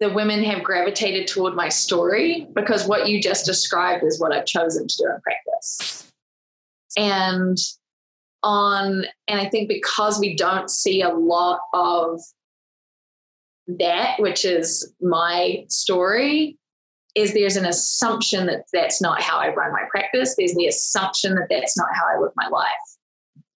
the 0.00 0.10
women 0.12 0.42
have 0.42 0.64
gravitated 0.64 1.28
toward 1.28 1.54
my 1.54 1.68
story 1.68 2.48
because 2.54 2.86
what 2.86 3.08
you 3.08 3.22
just 3.22 3.46
described 3.46 4.02
is 4.02 4.20
what 4.20 4.32
I've 4.32 4.46
chosen 4.46 4.88
to 4.88 4.96
do 4.96 5.04
in 5.04 5.20
practice 5.20 6.12
and 6.96 7.58
on 8.42 9.04
and 9.28 9.40
i 9.40 9.48
think 9.48 9.68
because 9.68 10.18
we 10.18 10.36
don't 10.36 10.70
see 10.70 11.00
a 11.00 11.08
lot 11.08 11.60
of 11.72 12.20
that 13.66 14.16
which 14.18 14.44
is 14.44 14.92
my 15.00 15.64
story 15.68 16.58
is 17.14 17.32
there's 17.32 17.56
an 17.56 17.66
assumption 17.66 18.46
that 18.46 18.64
that's 18.72 19.00
not 19.00 19.22
how 19.22 19.38
I 19.38 19.54
run 19.54 19.72
my 19.72 19.84
practice. 19.90 20.34
There's 20.36 20.54
the 20.54 20.66
assumption 20.66 21.34
that 21.36 21.46
that's 21.48 21.76
not 21.76 21.88
how 21.94 22.02
I 22.06 22.20
live 22.20 22.32
my 22.36 22.48
life. 22.48 22.66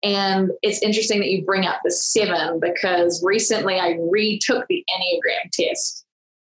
And 0.02 0.52
it's 0.62 0.80
interesting 0.80 1.18
that 1.20 1.30
you 1.30 1.44
bring 1.44 1.66
up 1.66 1.80
the 1.84 1.90
seven 1.90 2.60
because 2.60 3.22
recently 3.24 3.80
I 3.80 3.98
retook 4.00 4.66
the 4.68 4.84
Enneagram 4.88 5.50
test 5.52 6.04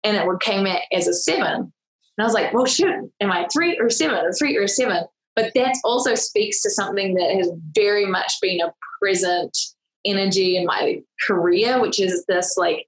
and 0.05 0.17
it 0.17 0.41
came 0.41 0.67
out 0.67 0.81
as 0.93 1.09
a 1.09 1.15
seven. 1.15 1.73
And 2.19 2.21
I 2.21 2.25
was 2.25 2.35
like, 2.35 2.53
well, 2.53 2.67
shoot, 2.67 3.11
am 3.21 3.33
I 3.33 3.49
three 3.53 3.79
or 3.81 3.91
seven, 3.91 4.25
a 4.25 4.33
three 4.33 4.57
or 4.57 4.63
a 4.63 4.69
seven? 4.69 5.05
But 5.35 5.53
that 5.55 5.77
also 5.85 6.15
speaks 6.15 6.61
to 6.63 6.71
something 6.71 7.15
that 7.15 7.35
has 7.35 7.51
very 7.75 8.07
much 8.07 8.35
been 8.41 8.61
a 8.61 8.73
present 9.01 9.57
energy 10.05 10.57
in 10.57 10.67
my 10.67 11.01
career, 11.27 11.81
which 11.81 12.01
is 12.01 12.25
this 12.27 12.57
like 12.57 12.87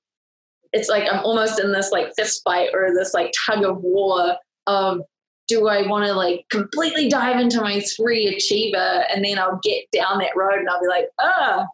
it's 0.72 0.88
like 0.88 1.05
I'm 1.11 1.24
almost 1.24 1.61
in 1.61 1.72
this 1.72 1.92
like 1.92 2.12
fist 2.16 2.42
fight 2.45 2.70
or 2.74 2.92
this 2.92 3.14
like 3.14 3.32
tug 3.47 3.64
of 3.64 3.80
war 3.82 4.36
of 4.66 5.01
do 5.47 5.68
I 5.68 5.86
want 5.86 6.07
to 6.07 6.12
like 6.12 6.47
completely 6.51 7.09
dive 7.09 7.38
into 7.38 7.61
my 7.61 7.80
three 7.80 8.26
achiever 8.26 9.05
and 9.11 9.24
then 9.24 9.38
I'll 9.38 9.61
get 9.62 9.84
down 9.92 10.18
that 10.18 10.36
road 10.36 10.59
and 10.59 10.68
I'll 10.68 10.80
be 10.80 10.88
like, 10.88 11.07
ah, 11.20 11.66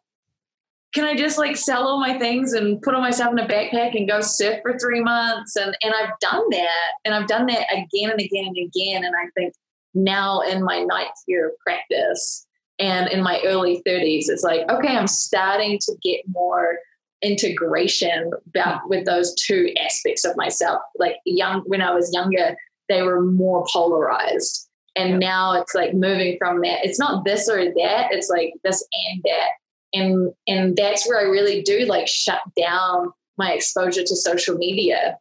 can 0.93 1.05
I 1.05 1.15
just 1.15 1.39
like 1.39 1.57
sell 1.57 1.87
all 1.87 2.01
my 2.01 2.19
things 2.19 2.53
and 2.53 2.83
put 2.83 2.95
all 2.95 3.01
my 3.01 3.11
stuff 3.11 3.33
in 3.33 3.39
a 3.39 3.47
backpack 3.47 3.97
and 3.97 4.09
go 4.09 4.21
surf 4.21 4.59
for 4.63 4.77
three 4.79 5.01
months? 5.01 5.57
And 5.57 5.77
and 5.83 5.95
I've 5.95 6.19
done 6.21 6.45
that. 6.51 6.91
And 7.05 7.15
I've 7.15 7.29
done 7.29 7.47
that 7.47 7.67
again 7.73 8.11
and 8.11 8.21
again 8.21 8.47
and 8.47 8.59
again. 8.59 9.05
And 9.05 9.15
I 9.15 9.29
think 9.37 9.55
now 9.95 10.41
in 10.41 10.63
my 10.63 10.83
ninth 10.83 11.17
year 11.27 11.49
of 11.49 11.59
practice 11.59 12.47
and 12.79 13.09
in 13.09 13.23
my 13.23 13.41
early 13.45 13.83
30s, 13.87 14.25
it's 14.29 14.43
like, 14.43 14.69
okay, 14.71 14.97
I'm 14.97 15.07
starting 15.07 15.79
to 15.83 15.95
get 16.03 16.23
more 16.29 16.79
integration 17.23 18.31
about 18.49 18.89
with 18.89 19.05
those 19.05 19.35
two 19.35 19.73
aspects 19.85 20.25
of 20.25 20.37
myself. 20.37 20.81
Like 20.99 21.17
young 21.27 21.61
when 21.67 21.83
I 21.83 21.93
was 21.93 22.13
younger, 22.15 22.57
they 22.89 23.03
were 23.03 23.21
more 23.21 23.67
polarized. 23.71 24.69
And 24.97 25.21
now 25.21 25.53
it's 25.53 25.75
like 25.75 25.95
moving 25.95 26.37
from 26.39 26.63
that. 26.63 26.85
It's 26.85 26.99
not 26.99 27.25
this 27.25 27.49
or 27.49 27.65
that, 27.65 28.09
it's 28.11 28.31
like 28.31 28.55
this 28.65 28.85
and 29.11 29.23
that. 29.25 29.49
And 29.93 30.33
and 30.47 30.77
that's 30.77 31.07
where 31.09 31.21
I 31.21 31.25
really 31.25 31.63
do 31.63 31.85
like 31.85 32.09
shut 32.09 32.41
down 32.57 33.13
my 33.37 33.53
exposure 33.53 34.03
to 34.03 34.17
social 34.17 34.57
media 34.57 35.19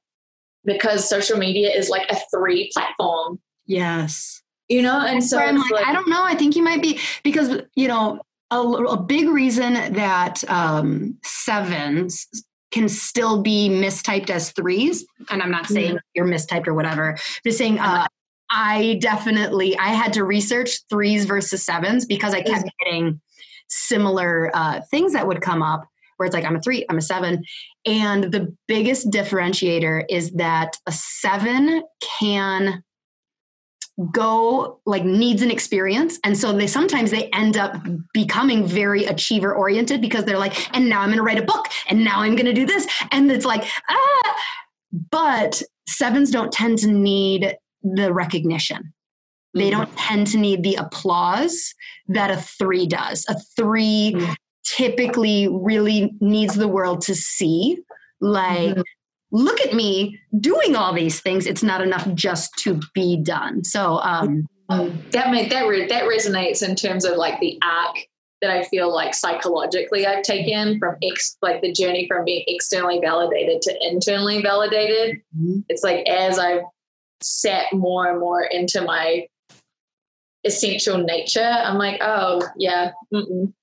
because 0.63 1.07
social 1.09 1.37
media 1.37 1.69
is 1.71 1.89
like 1.89 2.09
a 2.09 2.17
three 2.33 2.69
platform. 2.73 3.39
Yes. 3.65 4.38
You 4.69 4.83
know, 4.83 5.03
and 5.03 5.23
so 5.23 5.37
like, 5.37 5.71
like, 5.71 5.87
I 5.87 5.93
don't 5.93 6.07
know. 6.07 6.23
I 6.23 6.35
think 6.35 6.55
you 6.55 6.63
might 6.63 6.81
be 6.81 6.99
because 7.23 7.61
you 7.75 7.87
know 7.87 8.21
a, 8.51 8.59
a 8.59 9.01
big 9.01 9.27
reason 9.27 9.73
that 9.73 10.43
um, 10.47 11.17
sevens 11.23 12.27
can 12.71 12.87
still 12.87 13.41
be 13.41 13.67
mistyped 13.67 14.29
as 14.29 14.51
threes, 14.51 15.05
and 15.31 15.41
I'm 15.41 15.49
not 15.49 15.65
saying 15.65 15.95
mm-hmm. 15.95 16.11
you're 16.13 16.27
mistyped 16.27 16.67
or 16.67 16.75
whatever. 16.75 17.13
I'm 17.13 17.17
just 17.43 17.57
saying 17.57 17.79
uh, 17.79 18.05
I 18.51 18.99
definitely 19.01 19.77
I 19.77 19.87
had 19.87 20.13
to 20.13 20.23
research 20.23 20.81
threes 20.89 21.25
versus 21.25 21.65
sevens 21.65 22.05
because 22.05 22.33
I 22.33 22.41
kept 22.41 22.69
getting 22.83 23.19
similar 23.69 24.51
uh, 24.53 24.81
things 24.91 25.13
that 25.13 25.27
would 25.27 25.41
come 25.41 25.61
up 25.61 25.87
where 26.17 26.27
it's 26.27 26.33
like 26.33 26.45
I'm 26.45 26.57
a 26.57 26.61
three, 26.61 26.85
I'm 26.89 26.97
a 26.97 27.01
seven, 27.01 27.43
and 27.85 28.25
the 28.25 28.55
biggest 28.67 29.09
differentiator 29.09 30.03
is 30.09 30.31
that 30.31 30.77
a 30.85 30.91
seven 30.91 31.83
can 32.19 32.83
go 34.11 34.79
like 34.85 35.03
needs 35.03 35.41
an 35.41 35.51
experience. 35.51 36.19
And 36.23 36.37
so 36.37 36.53
they 36.53 36.67
sometimes 36.67 37.11
they 37.11 37.29
end 37.33 37.57
up 37.57 37.75
becoming 38.13 38.65
very 38.65 39.05
achiever 39.05 39.53
oriented 39.53 40.01
because 40.01 40.25
they're 40.25 40.37
like 40.37 40.75
and 40.75 40.87
now 40.87 41.01
i'm 41.01 41.09
going 41.09 41.17
to 41.17 41.23
write 41.23 41.37
a 41.37 41.45
book 41.45 41.67
and 41.89 42.03
now 42.03 42.21
i'm 42.21 42.35
going 42.35 42.45
to 42.45 42.53
do 42.53 42.65
this. 42.65 42.87
And 43.11 43.31
it's 43.31 43.45
like 43.45 43.65
ah. 43.89 44.35
But 45.11 45.61
sevens 45.87 46.31
don't 46.31 46.51
tend 46.51 46.79
to 46.79 46.87
need 46.87 47.55
the 47.83 48.11
recognition. 48.11 48.93
They 49.53 49.69
mm-hmm. 49.69 49.81
don't 49.81 49.97
tend 49.97 50.27
to 50.27 50.37
need 50.37 50.63
the 50.63 50.75
applause 50.75 51.73
that 52.07 52.31
a 52.31 52.37
3 52.37 52.87
does. 52.87 53.25
A 53.29 53.35
3 53.55 54.13
mm-hmm. 54.15 54.33
typically 54.63 55.47
really 55.47 56.13
needs 56.19 56.55
the 56.55 56.67
world 56.67 57.01
to 57.01 57.15
see 57.15 57.77
like 58.19 58.71
mm-hmm 58.71 58.81
look 59.31 59.61
at 59.61 59.73
me 59.73 60.19
doing 60.39 60.75
all 60.75 60.93
these 60.93 61.19
things. 61.19 61.45
It's 61.45 61.63
not 61.63 61.81
enough 61.81 62.07
just 62.13 62.51
to 62.59 62.79
be 62.93 63.17
done. 63.17 63.63
So 63.63 63.99
um, 63.99 64.47
that 64.69 65.31
made 65.31 65.51
that 65.51 65.67
re- 65.67 65.87
that 65.87 66.03
resonates 66.03 66.67
in 66.67 66.75
terms 66.75 67.05
of 67.05 67.17
like 67.17 67.39
the 67.39 67.59
arc 67.63 67.97
that 68.41 68.51
I 68.51 68.63
feel 68.63 68.93
like 68.93 69.13
psychologically 69.13 70.05
I've 70.05 70.23
taken 70.23 70.79
from 70.79 70.95
ex 71.03 71.37
like 71.41 71.61
the 71.61 71.73
journey 71.73 72.07
from 72.07 72.25
being 72.25 72.43
externally 72.47 72.99
validated 73.03 73.61
to 73.63 73.77
internally 73.81 74.41
validated. 74.41 75.21
Mm-hmm. 75.37 75.59
It's 75.69 75.83
like 75.83 76.07
as 76.07 76.39
I've 76.39 76.61
sat 77.21 77.65
more 77.73 78.09
and 78.09 78.19
more 78.19 78.43
into 78.43 78.81
my 78.81 79.27
essential 80.45 80.97
nature, 80.99 81.41
I'm 81.41 81.77
like, 81.77 81.99
oh 82.01 82.41
yeah, 82.57 82.91
mm-mm. 83.13 83.53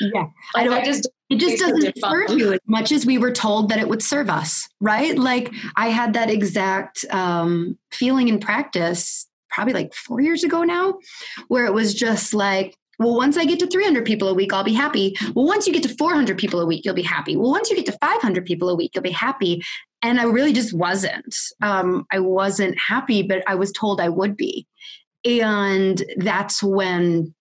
Yeah. 0.00 0.26
I, 0.54 0.84
just 0.84 1.08
it 1.30 1.36
just 1.36 1.58
doesn't 1.58 1.98
serve 1.98 2.30
you 2.38 2.52
as 2.52 2.60
much 2.66 2.92
as 2.92 3.04
we 3.04 3.18
were 3.18 3.32
told 3.32 3.68
that 3.70 3.78
it 3.78 3.88
would 3.88 4.02
serve 4.02 4.30
us, 4.30 4.68
right? 4.80 5.18
Like 5.18 5.52
I 5.76 5.88
had 5.88 6.14
that 6.14 6.30
exact 6.30 7.04
um, 7.10 7.78
feeling 7.90 8.28
in 8.28 8.38
practice 8.38 9.26
probably 9.50 9.72
like 9.72 9.94
four 9.94 10.20
years 10.20 10.44
ago 10.44 10.62
now, 10.64 10.98
where 11.48 11.64
it 11.64 11.72
was 11.72 11.94
just 11.94 12.34
like, 12.34 12.76
well, 12.98 13.16
once 13.16 13.36
I 13.36 13.44
get 13.44 13.58
to 13.60 13.66
300 13.66 14.04
people 14.04 14.28
a 14.28 14.34
week, 14.34 14.52
I'll 14.52 14.64
be 14.64 14.72
happy. 14.72 15.16
Well, 15.34 15.46
once 15.46 15.66
you 15.66 15.72
get 15.72 15.82
to 15.82 15.94
400 15.96 16.38
people 16.38 16.60
a 16.60 16.66
week, 16.66 16.84
you'll 16.84 16.94
be 16.94 17.02
happy. 17.02 17.36
Well, 17.36 17.50
once 17.50 17.70
you 17.70 17.76
get 17.76 17.86
to 17.86 17.98
500 18.00 18.44
people 18.46 18.68
a 18.68 18.74
week, 18.74 18.92
you'll 18.94 19.02
be 19.02 19.10
happy. 19.10 19.62
And 20.02 20.20
I 20.20 20.24
really 20.24 20.52
just 20.52 20.72
wasn't. 20.72 21.36
Um, 21.62 22.06
I 22.12 22.20
wasn't 22.20 22.78
happy, 22.78 23.22
but 23.22 23.42
I 23.46 23.54
was 23.54 23.72
told 23.72 24.00
I 24.00 24.08
would 24.08 24.36
be. 24.36 24.66
And 25.24 26.02
that's 26.18 26.62
when 26.62 27.34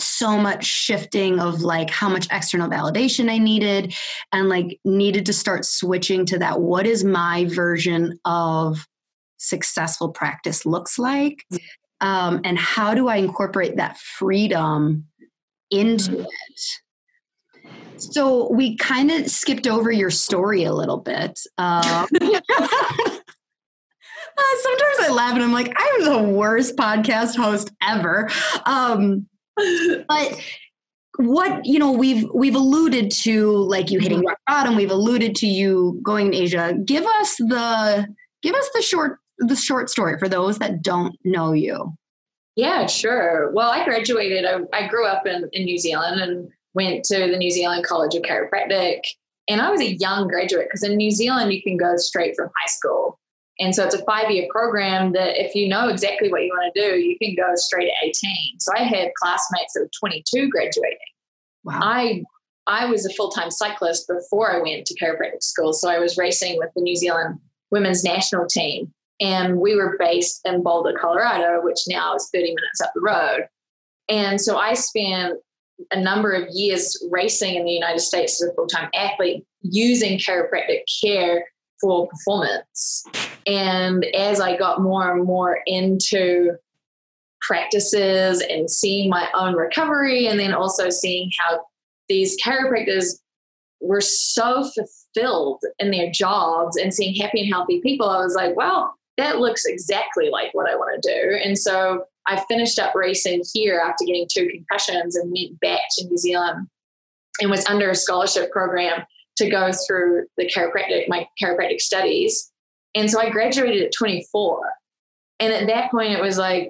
so 0.00 0.36
much 0.36 0.64
shifting 0.64 1.38
of 1.38 1.62
like 1.62 1.90
how 1.90 2.08
much 2.08 2.28
external 2.30 2.68
validation 2.68 3.30
I 3.30 3.38
needed 3.38 3.94
and 4.32 4.48
like 4.48 4.78
needed 4.84 5.26
to 5.26 5.32
start 5.32 5.64
switching 5.64 6.26
to 6.26 6.38
that 6.38 6.60
what 6.60 6.86
is 6.86 7.04
my 7.04 7.46
version 7.46 8.18
of 8.24 8.86
successful 9.38 10.10
practice 10.10 10.66
looks 10.66 10.98
like 10.98 11.44
um, 12.00 12.40
and 12.44 12.58
how 12.58 12.94
do 12.94 13.08
I 13.08 13.16
incorporate 13.16 13.76
that 13.76 13.98
freedom 13.98 15.06
into 15.70 16.10
mm-hmm. 16.10 16.20
it. 16.20 16.60
So 17.98 18.50
we 18.50 18.76
kind 18.76 19.10
of 19.10 19.30
skipped 19.30 19.66
over 19.66 19.92
your 19.92 20.10
story 20.10 20.64
a 20.64 20.72
little 20.72 20.96
bit. 20.98 21.38
Um, 21.58 22.06
Uh, 24.40 24.56
sometimes 24.62 24.96
I 25.00 25.08
laugh 25.10 25.34
and 25.34 25.42
I'm 25.42 25.52
like, 25.52 25.72
I'm 25.76 26.04
the 26.04 26.22
worst 26.22 26.76
podcast 26.76 27.36
host 27.36 27.70
ever. 27.82 28.30
Um, 28.64 29.26
but 30.08 30.40
what 31.16 31.64
you 31.66 31.78
know 31.78 31.92
we've 31.92 32.26
we've 32.34 32.54
alluded 32.54 33.10
to 33.10 33.52
like 33.52 33.90
you 33.90 33.98
hitting 33.98 34.24
rock 34.24 34.38
bottom 34.46 34.76
we've 34.76 34.90
alluded 34.90 35.34
to 35.34 35.46
you 35.46 36.00
going 36.02 36.32
to 36.32 36.38
asia. 36.38 36.74
Give 36.84 37.04
us 37.04 37.36
the 37.36 38.06
give 38.42 38.54
us 38.54 38.70
the 38.74 38.82
short 38.82 39.18
the 39.38 39.56
short 39.56 39.90
story 39.90 40.18
for 40.18 40.28
those 40.28 40.58
that 40.58 40.82
don't 40.82 41.16
know 41.24 41.52
you. 41.52 41.92
Yeah 42.56 42.86
sure. 42.86 43.50
Well 43.52 43.70
i 43.70 43.84
graduated 43.84 44.44
i, 44.44 44.60
I 44.72 44.88
grew 44.88 45.06
up 45.06 45.26
in, 45.26 45.48
in 45.52 45.64
new 45.64 45.78
zealand 45.78 46.20
and 46.20 46.48
went 46.74 47.04
to 47.04 47.18
the 47.18 47.36
new 47.36 47.50
zealand 47.50 47.84
college 47.84 48.14
of 48.14 48.22
chiropractic. 48.22 49.00
And 49.48 49.60
i 49.60 49.70
was 49.70 49.80
a 49.80 49.96
young 49.96 50.28
graduate 50.28 50.68
because 50.68 50.82
in 50.82 50.96
new 50.96 51.10
zealand 51.10 51.52
you 51.52 51.62
can 51.62 51.76
go 51.76 51.96
straight 51.96 52.34
from 52.36 52.46
high 52.46 52.68
school 52.68 53.18
and 53.60 53.74
so 53.74 53.84
it's 53.84 53.94
a 53.94 54.04
five 54.04 54.30
year 54.30 54.48
program 54.50 55.12
that 55.12 55.38
if 55.38 55.54
you 55.54 55.68
know 55.68 55.88
exactly 55.88 56.30
what 56.30 56.42
you 56.42 56.48
want 56.48 56.74
to 56.74 56.80
do, 56.80 56.96
you 56.96 57.16
can 57.18 57.34
go 57.36 57.52
straight 57.54 57.88
at 57.88 58.08
18. 58.08 58.58
So 58.58 58.72
I 58.74 58.82
had 58.82 59.10
classmates 59.20 59.74
that 59.74 59.82
were 59.82 59.90
22 60.00 60.48
graduating. 60.48 60.98
Wow. 61.64 61.78
I 61.82 62.24
I 62.66 62.86
was 62.86 63.04
a 63.04 63.12
full 63.12 63.30
time 63.30 63.50
cyclist 63.50 64.08
before 64.08 64.50
I 64.50 64.62
went 64.62 64.86
to 64.86 64.94
chiropractic 64.94 65.42
school. 65.42 65.74
So 65.74 65.90
I 65.90 65.98
was 65.98 66.16
racing 66.16 66.56
with 66.56 66.70
the 66.74 66.80
New 66.80 66.96
Zealand 66.96 67.38
women's 67.70 68.02
national 68.02 68.46
team. 68.46 68.92
And 69.20 69.58
we 69.58 69.76
were 69.76 69.96
based 69.98 70.40
in 70.46 70.62
Boulder, 70.62 70.94
Colorado, 70.98 71.62
which 71.62 71.80
now 71.86 72.14
is 72.14 72.30
30 72.32 72.46
minutes 72.46 72.80
up 72.82 72.92
the 72.94 73.02
road. 73.02 73.46
And 74.08 74.40
so 74.40 74.56
I 74.56 74.72
spent 74.72 75.34
a 75.90 76.00
number 76.00 76.32
of 76.32 76.48
years 76.50 76.96
racing 77.10 77.56
in 77.56 77.66
the 77.66 77.72
United 77.72 78.00
States 78.00 78.42
as 78.42 78.48
a 78.48 78.54
full 78.54 78.66
time 78.66 78.88
athlete 78.94 79.44
using 79.60 80.18
chiropractic 80.18 80.84
care 81.02 81.44
for 81.80 82.08
performance. 82.08 83.04
And 83.46 84.04
as 84.14 84.40
I 84.40 84.56
got 84.56 84.80
more 84.80 85.12
and 85.12 85.24
more 85.24 85.60
into 85.66 86.52
practices 87.40 88.42
and 88.42 88.70
seeing 88.70 89.08
my 89.08 89.28
own 89.34 89.54
recovery, 89.54 90.26
and 90.26 90.38
then 90.38 90.52
also 90.52 90.90
seeing 90.90 91.30
how 91.38 91.60
these 92.08 92.36
chiropractors 92.42 93.18
were 93.80 94.00
so 94.00 94.68
fulfilled 94.74 95.62
in 95.78 95.90
their 95.90 96.10
jobs 96.10 96.76
and 96.76 96.92
seeing 96.92 97.14
happy 97.14 97.40
and 97.40 97.52
healthy 97.52 97.80
people, 97.80 98.08
I 98.08 98.18
was 98.18 98.34
like, 98.34 98.54
well, 98.56 98.94
that 99.16 99.38
looks 99.38 99.64
exactly 99.64 100.28
like 100.30 100.52
what 100.52 100.70
I 100.70 100.76
want 100.76 101.02
to 101.02 101.12
do. 101.14 101.38
And 101.42 101.58
so 101.58 102.04
I 102.26 102.42
finished 102.48 102.78
up 102.78 102.94
racing 102.94 103.42
here 103.52 103.82
after 103.82 104.04
getting 104.04 104.26
two 104.30 104.48
concussions 104.48 105.16
and 105.16 105.32
went 105.32 105.58
back 105.60 105.80
to 105.96 106.06
New 106.06 106.18
Zealand 106.18 106.68
and 107.40 107.50
was 107.50 107.66
under 107.66 107.90
a 107.90 107.94
scholarship 107.94 108.50
program 108.50 109.02
to 109.36 109.48
go 109.48 109.70
through 109.86 110.26
the 110.36 110.46
chiropractic, 110.46 111.08
my 111.08 111.26
chiropractic 111.42 111.80
studies. 111.80 112.50
And 112.94 113.10
so 113.10 113.20
I 113.20 113.30
graduated 113.30 113.82
at 113.82 113.92
24. 113.96 114.60
And 115.38 115.52
at 115.52 115.66
that 115.68 115.90
point, 115.90 116.12
it 116.12 116.20
was 116.20 116.38
like, 116.38 116.68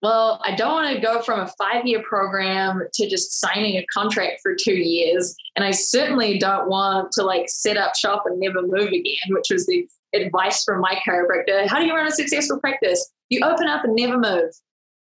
well, 0.00 0.40
I 0.44 0.54
don't 0.54 0.72
want 0.72 0.94
to 0.94 1.02
go 1.02 1.20
from 1.22 1.40
a 1.40 1.52
five 1.58 1.84
year 1.84 2.02
program 2.02 2.82
to 2.94 3.08
just 3.08 3.40
signing 3.40 3.76
a 3.76 3.86
contract 3.92 4.40
for 4.42 4.54
two 4.54 4.76
years. 4.76 5.34
And 5.56 5.64
I 5.64 5.72
certainly 5.72 6.38
don't 6.38 6.68
want 6.68 7.10
to 7.12 7.24
like 7.24 7.48
set 7.48 7.76
up 7.76 7.96
shop 7.96 8.22
and 8.26 8.38
never 8.38 8.62
move 8.62 8.88
again, 8.88 9.30
which 9.30 9.46
was 9.50 9.66
the 9.66 9.88
advice 10.14 10.62
from 10.64 10.80
my 10.80 11.00
chiropractor. 11.06 11.66
How 11.66 11.80
do 11.80 11.86
you 11.86 11.94
run 11.94 12.06
a 12.06 12.12
successful 12.12 12.60
practice? 12.60 13.10
You 13.28 13.40
open 13.44 13.66
up 13.66 13.84
and 13.84 13.94
never 13.94 14.18
move. 14.18 14.52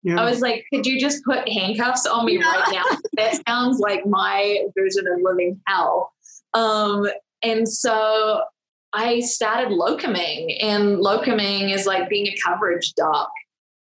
Yeah. 0.02 0.20
I 0.20 0.28
was 0.28 0.40
like, 0.40 0.66
could 0.72 0.84
you 0.84 1.00
just 1.00 1.24
put 1.24 1.48
handcuffs 1.48 2.06
on 2.06 2.26
me 2.26 2.38
yeah. 2.38 2.44
right 2.44 2.72
now? 2.72 2.98
that 3.14 3.40
sounds 3.48 3.78
like 3.78 4.06
my 4.06 4.64
version 4.78 5.06
of 5.08 5.20
living 5.22 5.58
hell. 5.66 6.12
Um, 6.54 7.08
and 7.42 7.68
so 7.68 8.42
I 8.92 9.20
started 9.20 9.68
locuming, 9.68 10.56
and 10.62 10.98
locuming 10.98 11.74
is 11.74 11.86
like 11.86 12.08
being 12.08 12.28
a 12.28 12.36
coverage 12.44 12.94
doc. 12.94 13.30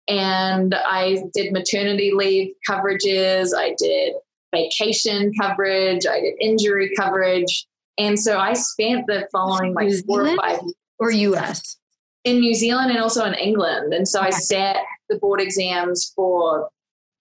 And 0.08 0.74
I 0.74 1.22
did 1.34 1.52
maternity 1.52 2.12
leave 2.12 2.54
coverages, 2.68 3.50
I 3.56 3.74
did 3.78 4.14
vacation 4.54 5.32
coverage, 5.40 6.06
I 6.06 6.20
did 6.20 6.34
injury 6.40 6.92
coverage. 6.96 7.66
And 7.98 8.18
so 8.18 8.38
I 8.38 8.54
spent 8.54 9.06
the 9.06 9.28
following 9.30 9.74
like 9.74 9.92
four 10.06 10.26
or 10.26 10.36
five 10.36 10.60
or 10.98 11.10
US 11.10 11.76
in 12.24 12.40
New 12.40 12.54
Zealand 12.54 12.90
and 12.90 13.00
also 13.00 13.24
in 13.24 13.34
England. 13.34 13.92
And 13.92 14.08
so 14.08 14.20
okay. 14.20 14.28
I 14.28 14.30
sat 14.30 14.76
the 15.08 15.18
board 15.18 15.40
exams 15.40 16.12
for 16.16 16.68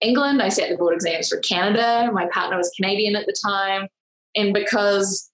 England, 0.02 0.42
I 0.42 0.50
sat 0.50 0.70
the 0.70 0.78
board 0.78 0.96
exams 0.96 1.30
for 1.30 1.38
Canada. 1.40 2.10
My 2.12 2.28
partner 2.28 2.58
was 2.58 2.72
Canadian 2.76 3.16
at 3.16 3.26
the 3.26 3.36
time. 3.46 3.88
And 4.36 4.54
because 4.54 5.31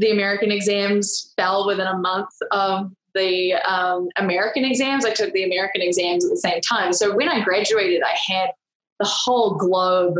the 0.00 0.10
American 0.10 0.50
exams 0.50 1.32
fell 1.36 1.66
within 1.66 1.86
a 1.86 1.96
month 1.96 2.30
of 2.52 2.90
the 3.14 3.54
um, 3.68 4.08
American 4.16 4.64
exams, 4.64 5.04
I 5.04 5.12
took 5.12 5.32
the 5.32 5.44
American 5.44 5.82
exams 5.82 6.24
at 6.24 6.30
the 6.30 6.38
same 6.38 6.60
time. 6.62 6.92
So 6.94 7.14
when 7.14 7.28
I 7.28 7.40
graduated, 7.40 8.02
I 8.02 8.16
had 8.32 8.50
the 8.98 9.06
whole 9.06 9.56
globe 9.56 10.14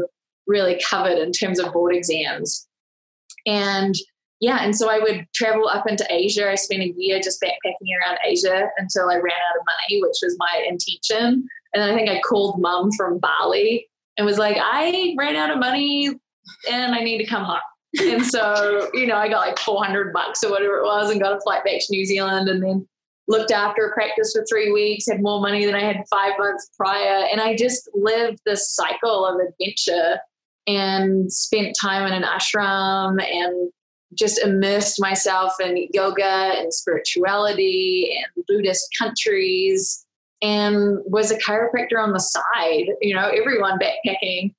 really 0.47 0.81
covered 0.89 1.16
in 1.18 1.33
terms 1.33 1.59
of 1.59 1.72
board 1.72 1.95
exams. 1.95 2.68
And 3.47 3.95
yeah, 4.41 4.59
and 4.61 4.76
so 4.76 4.91
I 4.91 4.99
would 4.99 5.26
travel 5.35 5.66
up 5.68 5.87
into 5.87 6.07
Asia. 6.11 6.51
I 6.51 6.57
spent 6.57 6.83
a 6.83 6.93
year 6.97 7.20
just 7.20 7.43
backpacking 7.43 7.89
around 8.01 8.18
Asia 8.26 8.68
until 8.76 9.09
I 9.09 9.14
ran 9.14 9.33
out 9.33 9.61
of 9.61 9.66
money, 9.66 10.03
which 10.03 10.16
was 10.22 10.37
my 10.39 10.64
intention. 10.68 11.47
And 11.72 11.83
I 11.83 11.95
think 11.95 12.11
I 12.11 12.20
called 12.20 12.61
mum 12.61 12.91
from 12.97 13.18
Bali 13.18 13.89
and 14.18 14.26
was 14.26 14.39
like, 14.39 14.59
I 14.61 15.14
ran 15.18 15.37
out 15.37 15.51
of 15.51 15.59
money 15.59 16.09
and 16.70 16.95
I 16.95 17.01
need 17.01 17.18
to 17.18 17.26
come 17.26 17.45
home. 17.45 17.61
And 17.99 18.24
so, 18.24 18.88
you 18.95 19.07
know, 19.07 19.16
I 19.16 19.28
got 19.28 19.47
like 19.47 19.59
400 19.59 20.12
bucks 20.12 20.45
or 20.45 20.51
whatever 20.51 20.78
it 20.78 20.84
was 20.84 21.11
and 21.11 21.20
got 21.20 21.36
a 21.36 21.41
flight 21.41 21.64
back 21.64 21.80
to 21.80 21.86
New 21.91 22.05
Zealand 22.05 22.49
and 22.49 22.62
then 22.62 22.86
looked 23.26 23.53
after 23.53 23.86
a 23.86 23.93
practice 23.93 24.32
for 24.32 24.45
three 24.49 24.72
weeks, 24.72 25.07
had 25.09 25.22
more 25.22 25.41
money 25.41 25.64
than 25.64 25.74
I 25.74 25.82
had 25.82 26.05
five 26.11 26.32
months 26.38 26.70
prior. 26.76 27.26
And 27.30 27.41
I 27.41 27.57
just 27.57 27.88
lived 27.95 28.41
this 28.45 28.74
cycle 28.74 29.26
of 29.26 29.41
adventure 29.41 30.18
and 30.66 31.32
spent 31.32 31.76
time 31.80 32.07
in 32.07 32.12
an 32.12 32.22
ashram 32.22 33.22
and 33.22 33.72
just 34.14 34.41
immersed 34.41 35.01
myself 35.01 35.53
in 35.61 35.86
yoga 35.93 36.53
and 36.59 36.74
spirituality 36.74 38.16
and 38.16 38.45
Buddhist 38.47 38.88
countries 38.99 40.05
and 40.43 40.99
was 41.05 41.30
a 41.30 41.38
chiropractor 41.38 41.99
on 41.99 42.12
the 42.12 42.18
side. 42.18 42.86
You 43.01 43.14
know, 43.14 43.28
everyone 43.28 43.78
backpacking 43.78 44.55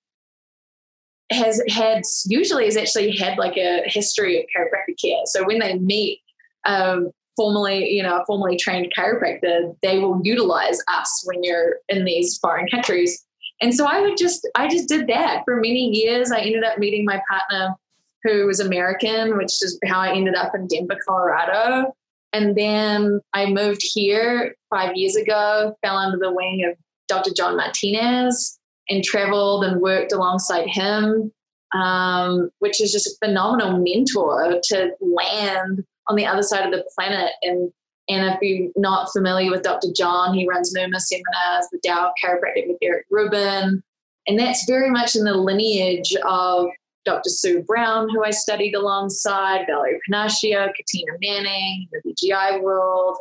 has 1.34 1.62
had 1.70 2.04
usually 2.26 2.66
has 2.66 2.78
actually 2.78 3.16
had 3.16 3.38
like 3.38 3.58
a 3.58 3.84
history 3.86 4.40
of 4.40 4.46
chiropractic 4.46 5.00
care. 5.02 5.22
So 5.26 5.46
when 5.46 5.60
they 5.60 5.78
meet 5.80 6.20
um, 6.66 7.12
formally, 7.36 7.90
you 7.90 8.04
know, 8.04 8.20
a 8.22 8.26
formally 8.26 8.58
trained 8.58 8.92
chiropractor, 8.98 9.76
they 9.82 10.00
will 10.00 10.20
utilize 10.24 10.80
us 10.88 11.24
when 11.26 11.44
you're 11.44 11.78
in 11.90 12.06
these 12.06 12.38
foreign 12.38 12.68
countries. 12.68 13.26
And 13.62 13.74
so 13.74 13.86
I 13.86 14.02
would 14.02 14.18
just, 14.18 14.48
I 14.56 14.68
just 14.68 14.90
did 14.90 15.08
that 15.08 15.44
for 15.46 15.56
many 15.56 15.90
years. 15.90 16.32
I 16.32 16.40
ended 16.40 16.64
up 16.64 16.78
meeting 16.78 17.06
my 17.06 17.22
partner 17.30 17.76
who 18.24 18.46
was 18.46 18.60
American, 18.60 19.38
which 19.38 19.54
is 19.62 19.80
how 19.86 20.00
I 20.00 20.14
ended 20.14 20.36
up 20.36 20.54
in 20.56 20.68
Denver, 20.68 20.98
Colorado. 21.08 21.96
And 22.34 22.56
then 22.56 23.20
I 23.34 23.48
moved 23.48 23.82
here 23.84 24.56
five 24.70 24.96
years 24.96 25.16
ago, 25.16 25.76
fell 25.84 25.98
under 25.98 26.18
the 26.18 26.32
wing 26.32 26.66
of 26.70 26.78
Dr. 27.08 27.32
John 27.36 27.58
Martinez 27.58 28.60
and 28.90 29.04
traveled 29.04 29.64
and 29.64 29.82
worked 29.82 30.12
alongside 30.12 30.68
him, 30.68 31.32
um, 31.74 32.50
which 32.60 32.82
is 32.82 32.92
just 32.92 33.08
a 33.08 33.26
phenomenal 33.26 33.80
mentor 33.80 34.60
to 34.64 34.92
land 35.00 35.84
on 36.08 36.16
the 36.16 36.26
other 36.26 36.44
side 36.44 36.66
of 36.66 36.72
the 36.72 36.86
planet. 36.96 37.32
And 37.42 37.72
and 38.10 38.26
if 38.34 38.42
you're 38.42 38.72
not 38.76 39.12
familiar 39.14 39.52
with 39.52 39.64
Dr. 39.64 39.88
John, 39.96 40.34
he 40.34 40.48
runs 40.48 40.74
NUMA 40.74 41.00
seminars, 41.00 41.68
the 41.72 41.80
Tao 41.86 42.12
Chiropractic 42.22 42.68
with 42.68 42.78
Eric 42.82 43.06
Rubin. 43.10 43.82
And 44.28 44.40
that's 44.40 44.66
very 44.68 44.90
much 44.90 45.16
in 45.16 45.24
the 45.24 45.34
lineage 45.34 46.14
of 46.26 46.68
Dr. 47.06 47.30
Sue 47.30 47.64
Brown, 47.64 48.10
who 48.10 48.24
I 48.24 48.32
studied 48.32 48.76
alongside, 48.76 49.66
Valerie 49.68 50.00
Pennacchio, 50.10 50.72
Katina 50.76 51.14
Manning, 51.22 51.88
the 51.92 52.02
BGI 52.12 52.62
world, 52.62 53.18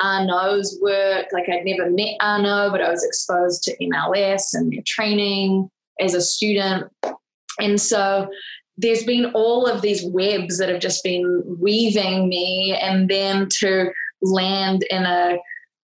Arno's 0.00 0.78
work. 0.82 1.26
Like 1.32 1.48
I'd 1.48 1.64
never 1.64 1.90
met 1.90 2.16
Arno, 2.20 2.70
but 2.70 2.82
I 2.82 2.90
was 2.90 3.04
exposed 3.04 3.62
to 3.64 3.76
MLS 3.86 4.54
and 4.54 4.72
their 4.72 4.82
training 4.86 5.70
as 6.00 6.14
a 6.14 6.20
student. 6.20 6.90
And 7.60 7.80
so 7.80 8.28
there's 8.76 9.04
been 9.04 9.26
all 9.34 9.66
of 9.66 9.82
these 9.82 10.04
webs 10.04 10.58
that 10.58 10.68
have 10.68 10.80
just 10.80 11.04
been 11.04 11.42
weaving 11.60 12.28
me 12.28 12.76
and 12.80 13.08
then 13.08 13.48
to 13.60 13.90
land 14.22 14.84
in 14.90 15.04
a 15.04 15.36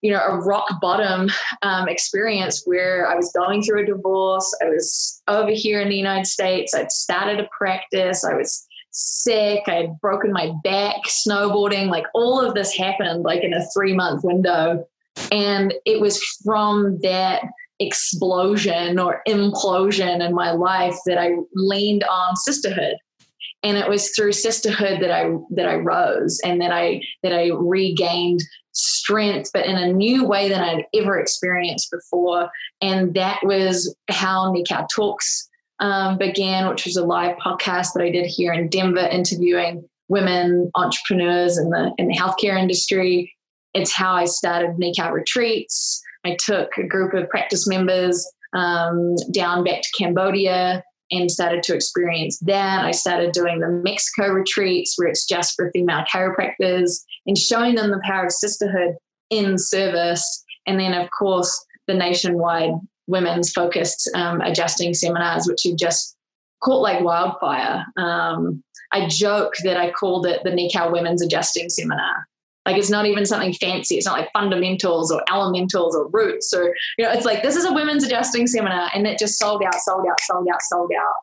you 0.01 0.11
know 0.11 0.21
a 0.21 0.37
rock 0.37 0.67
bottom 0.79 1.29
um, 1.63 1.87
experience 1.87 2.61
where 2.65 3.07
I 3.07 3.15
was 3.15 3.31
going 3.35 3.63
through 3.63 3.83
a 3.83 3.85
divorce. 3.85 4.55
I 4.61 4.69
was 4.69 5.23
over 5.27 5.51
here 5.51 5.81
in 5.81 5.89
the 5.89 5.95
United 5.95 6.27
States. 6.27 6.75
I'd 6.75 6.91
started 6.91 7.39
a 7.39 7.49
practice. 7.57 8.23
I 8.23 8.35
was 8.35 8.66
sick. 8.97 9.63
I 9.67 9.75
had 9.75 9.99
broken 10.01 10.31
my 10.31 10.51
back 10.63 10.95
snowboarding. 11.07 11.89
Like 11.89 12.05
all 12.13 12.39
of 12.39 12.53
this 12.53 12.75
happened 12.75 13.23
like 13.23 13.43
in 13.43 13.53
a 13.53 13.65
three 13.73 13.93
month 13.93 14.23
window, 14.23 14.85
and 15.31 15.73
it 15.85 16.01
was 16.01 16.21
from 16.43 16.99
that 17.01 17.43
explosion 17.79 18.97
or 18.97 19.21
implosion 19.27 20.25
in 20.25 20.33
my 20.33 20.51
life 20.51 20.95
that 21.05 21.19
I 21.19 21.35
leaned 21.53 22.03
on 22.03 22.35
sisterhood 22.35 22.95
and 23.63 23.77
it 23.77 23.89
was 23.89 24.09
through 24.09 24.31
sisterhood 24.31 24.99
that 25.01 25.11
I 25.11 25.29
that 25.51 25.67
I 25.67 25.75
rose 25.75 26.39
and 26.43 26.61
that 26.61 26.71
I 26.71 27.01
that 27.23 27.33
I 27.33 27.49
regained 27.53 28.41
strength, 28.71 29.49
but 29.53 29.65
in 29.65 29.75
a 29.75 29.91
new 29.91 30.25
way 30.25 30.49
than 30.49 30.61
I'd 30.61 30.85
ever 30.93 31.19
experienced 31.19 31.89
before. 31.91 32.49
And 32.81 33.13
that 33.15 33.39
was 33.43 33.95
how 34.09 34.53
Nikau 34.53 34.87
Talks 34.93 35.49
um, 35.79 36.17
began, 36.17 36.67
which 36.67 36.85
was 36.85 36.97
a 36.97 37.05
live 37.05 37.35
podcast 37.37 37.93
that 37.93 38.03
I 38.03 38.09
did 38.09 38.25
here 38.25 38.53
in 38.53 38.69
Denver, 38.69 39.07
interviewing 39.07 39.87
women 40.09 40.71
entrepreneurs 40.75 41.57
in 41.57 41.69
the 41.69 41.91
in 41.97 42.07
the 42.07 42.15
healthcare 42.15 42.57
industry. 42.57 43.33
It's 43.73 43.93
how 43.93 44.13
I 44.13 44.25
started 44.25 44.71
Nikau 44.77 45.11
Retreats. 45.11 46.01
I 46.25 46.37
took 46.39 46.69
a 46.77 46.87
group 46.87 47.13
of 47.13 47.29
practice 47.29 47.67
members 47.67 48.27
um, 48.53 49.15
down 49.31 49.63
back 49.63 49.81
to 49.81 49.89
Cambodia 49.97 50.83
and 51.11 51.31
started 51.31 51.63
to 51.63 51.75
experience 51.75 52.39
that. 52.39 52.83
I 52.83 52.91
started 52.91 53.31
doing 53.31 53.59
the 53.59 53.69
Mexico 53.69 54.29
retreats 54.29 54.95
where 54.97 55.07
it's 55.07 55.25
just 55.25 55.55
for 55.55 55.71
female 55.71 56.03
chiropractors 56.11 56.99
and 57.25 57.37
showing 57.37 57.75
them 57.75 57.91
the 57.91 58.01
power 58.03 58.25
of 58.25 58.31
sisterhood 58.31 58.95
in 59.29 59.57
service. 59.57 60.43
And 60.65 60.79
then, 60.79 60.93
of 60.93 61.09
course, 61.17 61.65
the 61.87 61.93
nationwide 61.93 62.73
women's 63.07 63.51
focused 63.51 64.09
um, 64.15 64.41
adjusting 64.41 64.93
seminars, 64.93 65.47
which 65.47 65.61
have 65.65 65.77
just 65.77 66.15
caught 66.63 66.81
like 66.81 67.03
wildfire. 67.03 67.85
Um, 67.97 68.63
I 68.91 69.07
joke 69.07 69.53
that 69.63 69.77
I 69.77 69.91
called 69.91 70.25
it 70.25 70.43
the 70.43 70.51
Nikau 70.51 70.91
Women's 70.91 71.21
Adjusting 71.21 71.69
Seminar 71.69 72.27
like 72.67 72.75
it's 72.77 72.89
not 72.89 73.05
even 73.05 73.25
something 73.25 73.53
fancy. 73.53 73.95
It's 73.95 74.05
not 74.05 74.19
like 74.19 74.29
fundamentals 74.33 75.09
or 75.09 75.23
elementals 75.31 75.95
or 75.95 76.09
roots 76.09 76.53
or, 76.53 76.75
you 76.97 77.05
know, 77.05 77.11
it's 77.11 77.25
like 77.25 77.41
this 77.41 77.55
is 77.55 77.63
a 77.63 77.73
women's 77.73 78.03
adjusting 78.03 78.45
seminar 78.45 78.89
and 78.93 79.07
it 79.07 79.17
just 79.17 79.39
sold 79.39 79.63
out, 79.63 79.75
sold 79.75 80.05
out, 80.05 80.19
sold 80.19 80.47
out, 80.53 80.61
sold 80.61 80.91
out. 80.91 81.15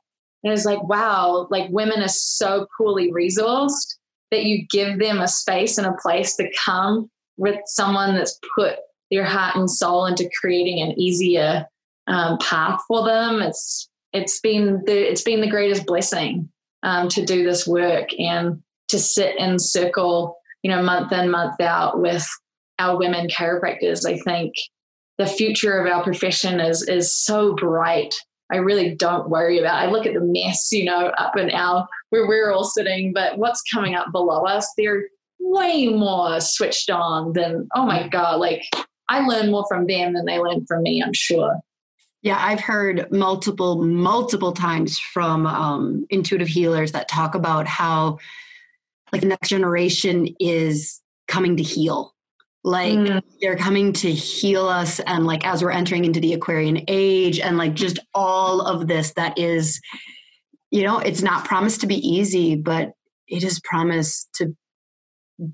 And 0.43 0.55
it's 0.55 0.65
like, 0.65 0.83
wow, 0.85 1.47
like 1.51 1.69
women 1.69 2.01
are 2.01 2.09
so 2.09 2.67
poorly 2.79 3.13
resourced 3.13 3.95
that 4.31 4.45
you 4.45 4.67
give 4.71 4.99
them 4.99 5.21
a 5.21 5.29
space 5.29 5.77
and 5.77 5.87
a 5.87 5.93
place 6.01 6.35
to 6.37 6.51
come 6.65 7.11
with 7.37 7.61
someone 7.67 8.15
that's 8.15 8.41
put 8.57 8.77
their 9.11 9.25
heart 9.25 9.55
and 9.55 9.71
soul 9.71 10.07
into 10.07 10.31
creating 10.41 10.81
an 10.81 10.99
easier 10.99 11.67
um, 12.07 12.39
path 12.39 12.81
for 12.89 13.05
them. 13.05 13.43
It's 13.43 13.89
it's 14.13 14.41
been 14.41 14.83
the 14.87 15.11
it's 15.11 15.23
been 15.23 15.41
the 15.41 15.51
greatest 15.51 15.87
blessing 15.87 16.49
um, 16.83 17.09
to 17.09 17.25
do 17.25 17.45
this 17.45 17.67
work 17.67 18.09
and 18.19 18.63
to 18.89 18.99
sit 18.99 19.37
in 19.39 19.59
circle 19.59 20.37
you 20.65 20.71
know, 20.71 20.83
month 20.83 21.13
in, 21.13 21.31
month 21.31 21.61
out 21.61 22.01
with 22.01 22.27
our 22.81 22.99
women 22.99 23.29
chiropractors. 23.29 24.09
I 24.09 24.17
think 24.19 24.55
the 25.19 25.27
future 25.27 25.79
of 25.79 25.87
our 25.87 26.03
profession 26.03 26.59
is 26.59 26.83
is 26.89 27.15
so 27.15 27.55
bright. 27.55 28.15
I 28.51 28.57
really 28.57 28.95
don't 28.95 29.29
worry 29.29 29.59
about. 29.59 29.83
I 29.83 29.91
look 29.91 30.07
at 30.07 30.15
the 30.15 30.21
mess, 30.21 30.73
you 30.73 30.85
know, 30.85 31.13
up 31.19 31.37
in 31.37 31.51
our 31.51 31.87
where 32.11 32.27
we're 32.27 32.51
all 32.51 32.65
sitting, 32.65 33.13
but 33.13 33.39
what's 33.39 33.63
coming 33.73 33.95
up 33.95 34.11
below 34.11 34.45
us, 34.45 34.67
they're 34.77 35.05
way 35.39 35.89
more 35.89 36.41
switched 36.41 36.89
on 36.89 37.35
than 37.35 37.69
oh 37.75 37.85
my 37.85 38.09
god, 38.09 38.41
like 38.41 38.65
I 39.09 39.21
learn 39.21 39.51
more 39.51 39.67
from 39.69 39.87
them 39.87 40.15
than 40.15 40.25
they 40.25 40.39
learn 40.39 40.65
from 40.67 40.83
me, 40.83 41.03
I'm 41.03 41.13
sure. 41.13 41.61
Yeah, 42.25 42.39
I've 42.41 42.61
heard 42.61 43.13
multiple, 43.13 43.85
multiple 43.85 44.53
times 44.53 44.99
from 44.99 45.47
um, 45.47 46.07
intuitive 46.09 46.49
healers 46.49 46.93
that 46.93 47.07
talk 47.07 47.35
about 47.35 47.67
how, 47.67 48.19
like, 49.13 49.21
the 49.21 49.29
next 49.29 49.51
generation 49.51 50.35
is 50.41 51.03
coming 51.29 51.59
to 51.59 51.63
heal. 51.63 52.15
Like, 52.65 52.95
mm. 52.95 53.23
they're 53.43 53.59
coming 53.59 53.93
to 53.93 54.11
heal 54.11 54.67
us. 54.67 55.01
And, 55.01 55.27
like, 55.27 55.47
as 55.47 55.63
we're 55.63 55.71
entering 55.71 56.07
into 56.07 56.19
the 56.19 56.33
Aquarian 56.33 56.83
age, 56.89 57.41
and 57.41 57.59
like 57.59 57.75
just 57.75 57.99
all 58.15 58.63
of 58.63 58.89
this 58.89 59.13
that 59.13 59.39
is, 59.39 59.79
you 60.71 60.83
know, 60.83 61.01
it's 61.01 61.21
not 61.21 61.45
promised 61.45 61.83
to 61.83 61.87
be 61.87 61.97
easy, 61.97 62.57
but 62.57 62.93
it 63.29 63.45
is 63.45 63.61
promised 63.65 64.31
to 64.37 64.57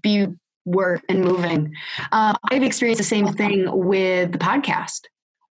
be 0.02 0.28
work 0.64 1.02
and 1.08 1.24
moving. 1.24 1.74
Uh, 2.12 2.34
I've 2.48 2.62
experienced 2.62 3.00
the 3.00 3.04
same 3.04 3.26
thing 3.32 3.66
with 3.68 4.30
the 4.30 4.38
podcast 4.38 5.00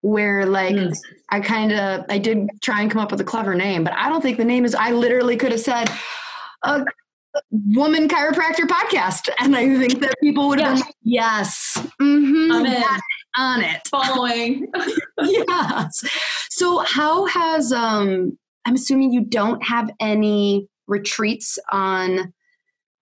where 0.02 0.46
like 0.46 0.74
mm. 0.74 0.96
I 1.30 1.40
kind 1.40 1.72
of 1.72 2.04
I 2.08 2.18
did 2.18 2.48
try 2.62 2.80
and 2.80 2.90
come 2.90 3.00
up 3.00 3.10
with 3.10 3.20
a 3.20 3.24
clever 3.24 3.54
name, 3.54 3.84
but 3.84 3.92
I 3.94 4.08
don't 4.08 4.22
think 4.22 4.38
the 4.38 4.44
name 4.44 4.64
is. 4.64 4.74
I 4.74 4.92
literally 4.92 5.36
could 5.36 5.52
have 5.52 5.60
said 5.60 5.90
a 6.62 6.84
woman 7.50 8.08
chiropractor 8.08 8.66
podcast, 8.66 9.28
and 9.38 9.56
I 9.56 9.76
think 9.78 10.00
that 10.00 10.14
people 10.20 10.48
would 10.48 10.60
have 10.60 10.78
been 10.78 10.92
yes, 11.02 11.76
mm-hmm, 12.00 12.50
on 12.50 12.66
it, 12.66 13.00
on 13.36 13.62
it, 13.62 13.86
following. 13.88 14.70
yes. 15.20 16.04
So 16.50 16.78
how 16.78 17.26
has 17.26 17.72
um? 17.72 18.38
I'm 18.66 18.74
assuming 18.74 19.12
you 19.12 19.22
don't 19.22 19.62
have 19.64 19.90
any 20.00 20.68
retreats 20.86 21.58
on 21.72 22.32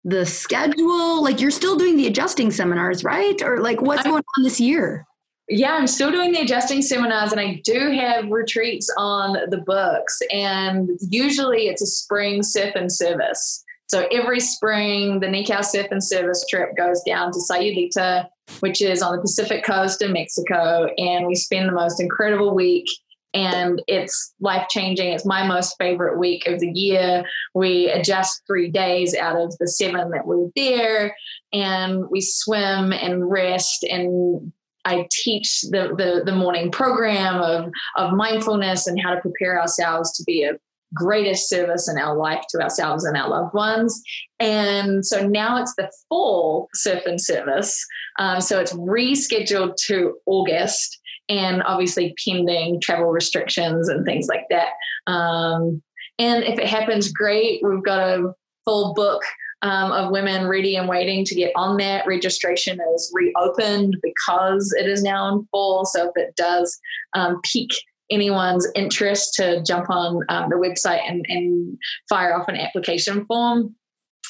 the 0.04 0.26
schedule? 0.26 1.24
Like 1.24 1.40
you're 1.42 1.52
still 1.52 1.76
doing 1.76 1.98
the 1.98 2.08
adjusting 2.08 2.52
seminars, 2.52 3.04
right? 3.04 3.40
Or 3.42 3.60
like 3.60 3.82
what's 3.82 4.04
going 4.04 4.24
on 4.38 4.44
this 4.44 4.60
year? 4.60 5.06
Yeah, 5.48 5.74
I'm 5.74 5.88
still 5.88 6.12
doing 6.12 6.32
the 6.32 6.42
adjusting 6.42 6.82
seminars 6.82 7.32
and 7.32 7.40
I 7.40 7.62
do 7.64 7.92
have 7.92 8.30
retreats 8.30 8.90
on 8.98 9.38
the 9.50 9.60
books. 9.60 10.20
And 10.32 10.90
usually 11.10 11.68
it's 11.68 11.84
a 11.84 11.88
spring 11.88 12.42
surf 12.42 12.74
and 12.76 12.92
service. 12.92 13.64
So 13.88 14.08
every 14.12 14.40
spring, 14.40 15.20
the 15.20 15.28
Nikau 15.28 15.64
surf 15.64 15.88
and 15.92 16.04
service 16.04 16.44
trip 16.50 16.76
goes 16.76 17.02
down 17.06 17.32
to 17.32 17.40
Sayulita, 17.40 18.28
which 18.62 18.82
is 18.82 19.04
on 19.04 19.16
the 19.16 19.22
Pacific 19.22 19.64
coast 19.64 20.02
in 20.02 20.14
Mexico. 20.14 20.88
And 20.98 21.28
we 21.28 21.36
spend 21.36 21.70
the 21.70 21.74
most 21.74 22.02
incredible 22.02 22.56
week 22.56 22.88
and 23.36 23.82
it's 23.88 24.34
life 24.40 24.68
changing. 24.70 25.12
It's 25.12 25.26
my 25.26 25.46
most 25.46 25.76
favorite 25.78 26.18
week 26.18 26.48
of 26.48 26.60
the 26.60 26.72
year. 26.72 27.26
We 27.54 27.90
adjust 27.90 28.42
three 28.48 28.72
days 28.72 29.14
out 29.14 29.36
of 29.36 29.56
the 29.60 29.68
seven 29.68 30.10
that 30.12 30.26
we're 30.26 30.48
there, 30.56 31.16
and 31.52 32.06
we 32.10 32.22
swim 32.22 32.94
and 32.94 33.30
rest 33.30 33.84
and 33.84 34.54
I 34.86 35.08
teach 35.12 35.62
the, 35.64 35.94
the, 35.98 36.22
the 36.26 36.36
morning 36.36 36.72
program 36.72 37.42
of, 37.42 37.72
of 37.98 38.14
mindfulness 38.14 38.88
and 38.88 39.00
how 39.02 39.16
to 39.16 39.22
prepare 39.22 39.60
ourselves 39.60 40.16
to 40.18 40.24
be 40.24 40.44
a 40.44 40.54
greatest 40.94 41.50
service 41.50 41.90
in 41.90 41.98
our 41.98 42.16
life 42.16 42.44
to 42.50 42.62
ourselves 42.62 43.04
and 43.04 43.18
our 43.18 43.30
loved 43.30 43.54
ones. 43.54 44.02
And 44.40 45.06
so 45.06 45.28
now 45.28 45.62
it's 45.62 45.76
the 45.76 45.92
fall 46.08 46.70
surf 46.74 47.04
and 47.06 47.20
service. 47.20 47.84
Um, 48.20 48.40
so 48.40 48.60
it's 48.60 48.74
rescheduled 48.74 49.76
to 49.88 50.16
August 50.26 51.00
and 51.28 51.64
obviously 51.64 52.16
pending 52.26 52.80
travel 52.82 53.08
restrictions 53.08 53.90
and 53.90 54.06
things 54.06 54.28
like 54.28 54.46
that. 54.50 54.70
Um, 55.12 55.82
and 56.20 56.44
if 56.44 56.60
it 56.60 56.68
happens, 56.68 57.12
great. 57.12 57.62
We've 57.64 57.84
got 57.84 58.00
a 58.00 58.32
full 58.64 58.94
book 58.94 59.22
um, 59.66 59.92
of 59.92 60.12
women 60.12 60.48
ready 60.48 60.76
and 60.76 60.88
waiting 60.88 61.26
to 61.26 61.34
get 61.34 61.52
on 61.56 61.78
that. 61.78 62.06
Registration 62.06 62.80
is 62.94 63.12
reopened 63.14 63.98
because 64.04 64.72
it 64.78 64.88
is 64.88 65.02
now 65.02 65.34
in 65.34 65.48
full. 65.50 65.86
So 65.86 66.10
if 66.10 66.12
it 66.16 66.36
does 66.36 66.80
um, 67.14 67.42
pique 67.44 67.74
anyone's 68.12 68.68
interest 68.76 69.34
to 69.34 69.64
jump 69.64 69.90
on 69.90 70.24
um, 70.30 70.50
the 70.50 70.56
website 70.56 71.02
and, 71.10 71.26
and, 71.28 71.76
fire 72.08 72.40
off 72.40 72.48
an 72.48 72.56
application 72.56 73.26
form. 73.26 73.76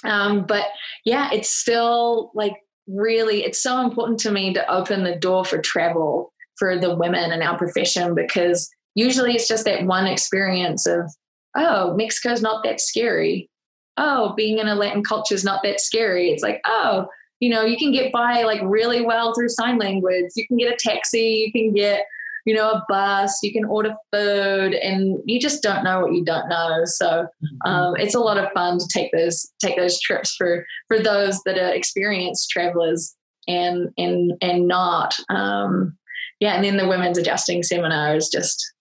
Um, 0.06 0.46
but 0.48 0.68
yeah, 1.04 1.30
it's 1.34 1.50
still 1.50 2.32
like 2.34 2.54
really, 2.88 3.44
it's 3.44 3.62
so 3.62 3.82
important 3.82 4.20
to 4.20 4.32
me 4.32 4.54
to 4.54 4.72
open 4.72 5.04
the 5.04 5.18
door 5.18 5.44
for 5.44 5.58
travel 5.58 6.32
for 6.58 6.80
the 6.80 6.96
women 6.96 7.34
in 7.34 7.42
our 7.42 7.58
profession 7.58 8.16
because 8.16 8.70
usually 8.94 9.34
it's 9.34 9.50
just 9.50 9.66
that 9.66 9.84
one 9.84 10.08
experience 10.08 10.88
of, 10.88 11.12
oh, 11.58 11.94
Mexico's 11.98 12.42
not 12.42 12.64
that 12.64 12.80
scary. 12.80 13.50
Oh, 13.98 14.34
being 14.36 14.60
in 14.60 14.68
a 14.68 14.76
Latin 14.76 15.04
culture 15.04 15.36
is 15.36 15.44
not 15.44 15.64
that 15.64 15.80
scary. 15.80 16.30
It's 16.30 16.44
like, 16.44 16.62
oh, 16.66 17.08
you 17.40 17.50
know, 17.50 17.64
you 17.64 17.78
can 17.78 17.92
get 17.92 18.12
by 18.12 18.44
like 18.44 18.62
really 18.64 19.02
well 19.02 19.34
through 19.34 19.50
sign 19.50 19.78
language. 19.78 20.26
You 20.36 20.48
can 20.48 20.58
get 20.58 20.74
a 20.74 20.78
taxi, 20.78 21.46
you 21.46 21.52
can 21.52 21.74
get, 21.74 22.06
you 22.46 22.54
know, 22.54 22.72
a 22.72 22.86
bus, 22.88 23.40
you 23.44 23.52
can 23.52 23.66
order 23.66 23.96
food, 24.12 24.74
and 24.74 25.20
you 25.26 25.40
just 25.40 25.64
don't 25.64 25.84
know 25.84 26.02
what 26.02 26.14
you 26.14 26.24
don't 26.24 26.48
know. 26.48 26.82
So 26.86 27.08
mm-hmm. 27.08 27.72
um, 27.72 27.96
it's 27.98 28.16
a 28.16 28.20
lot 28.20 28.38
of 28.38 28.52
fun 28.54 28.80
to 28.80 28.88
take 28.88 29.12
those 29.12 29.52
take 29.60 29.78
those 29.78 30.00
trips 30.00 30.36
for 30.36 30.66
for 30.88 31.00
those 31.00 31.42
that 31.46 31.58
are 31.58 31.74
experienced 31.74 32.50
travelers 32.50 33.16
and 33.48 33.90
and 33.98 34.34
and 34.42 34.68
not. 34.68 35.16
Um, 35.30 35.98
yeah, 36.40 36.54
and 36.56 36.64
then 36.64 36.78
the 36.78 36.88
women's 36.88 37.18
adjusting 37.18 37.64
seminar 37.64 38.16
is 38.16 38.30
just, 38.30 38.74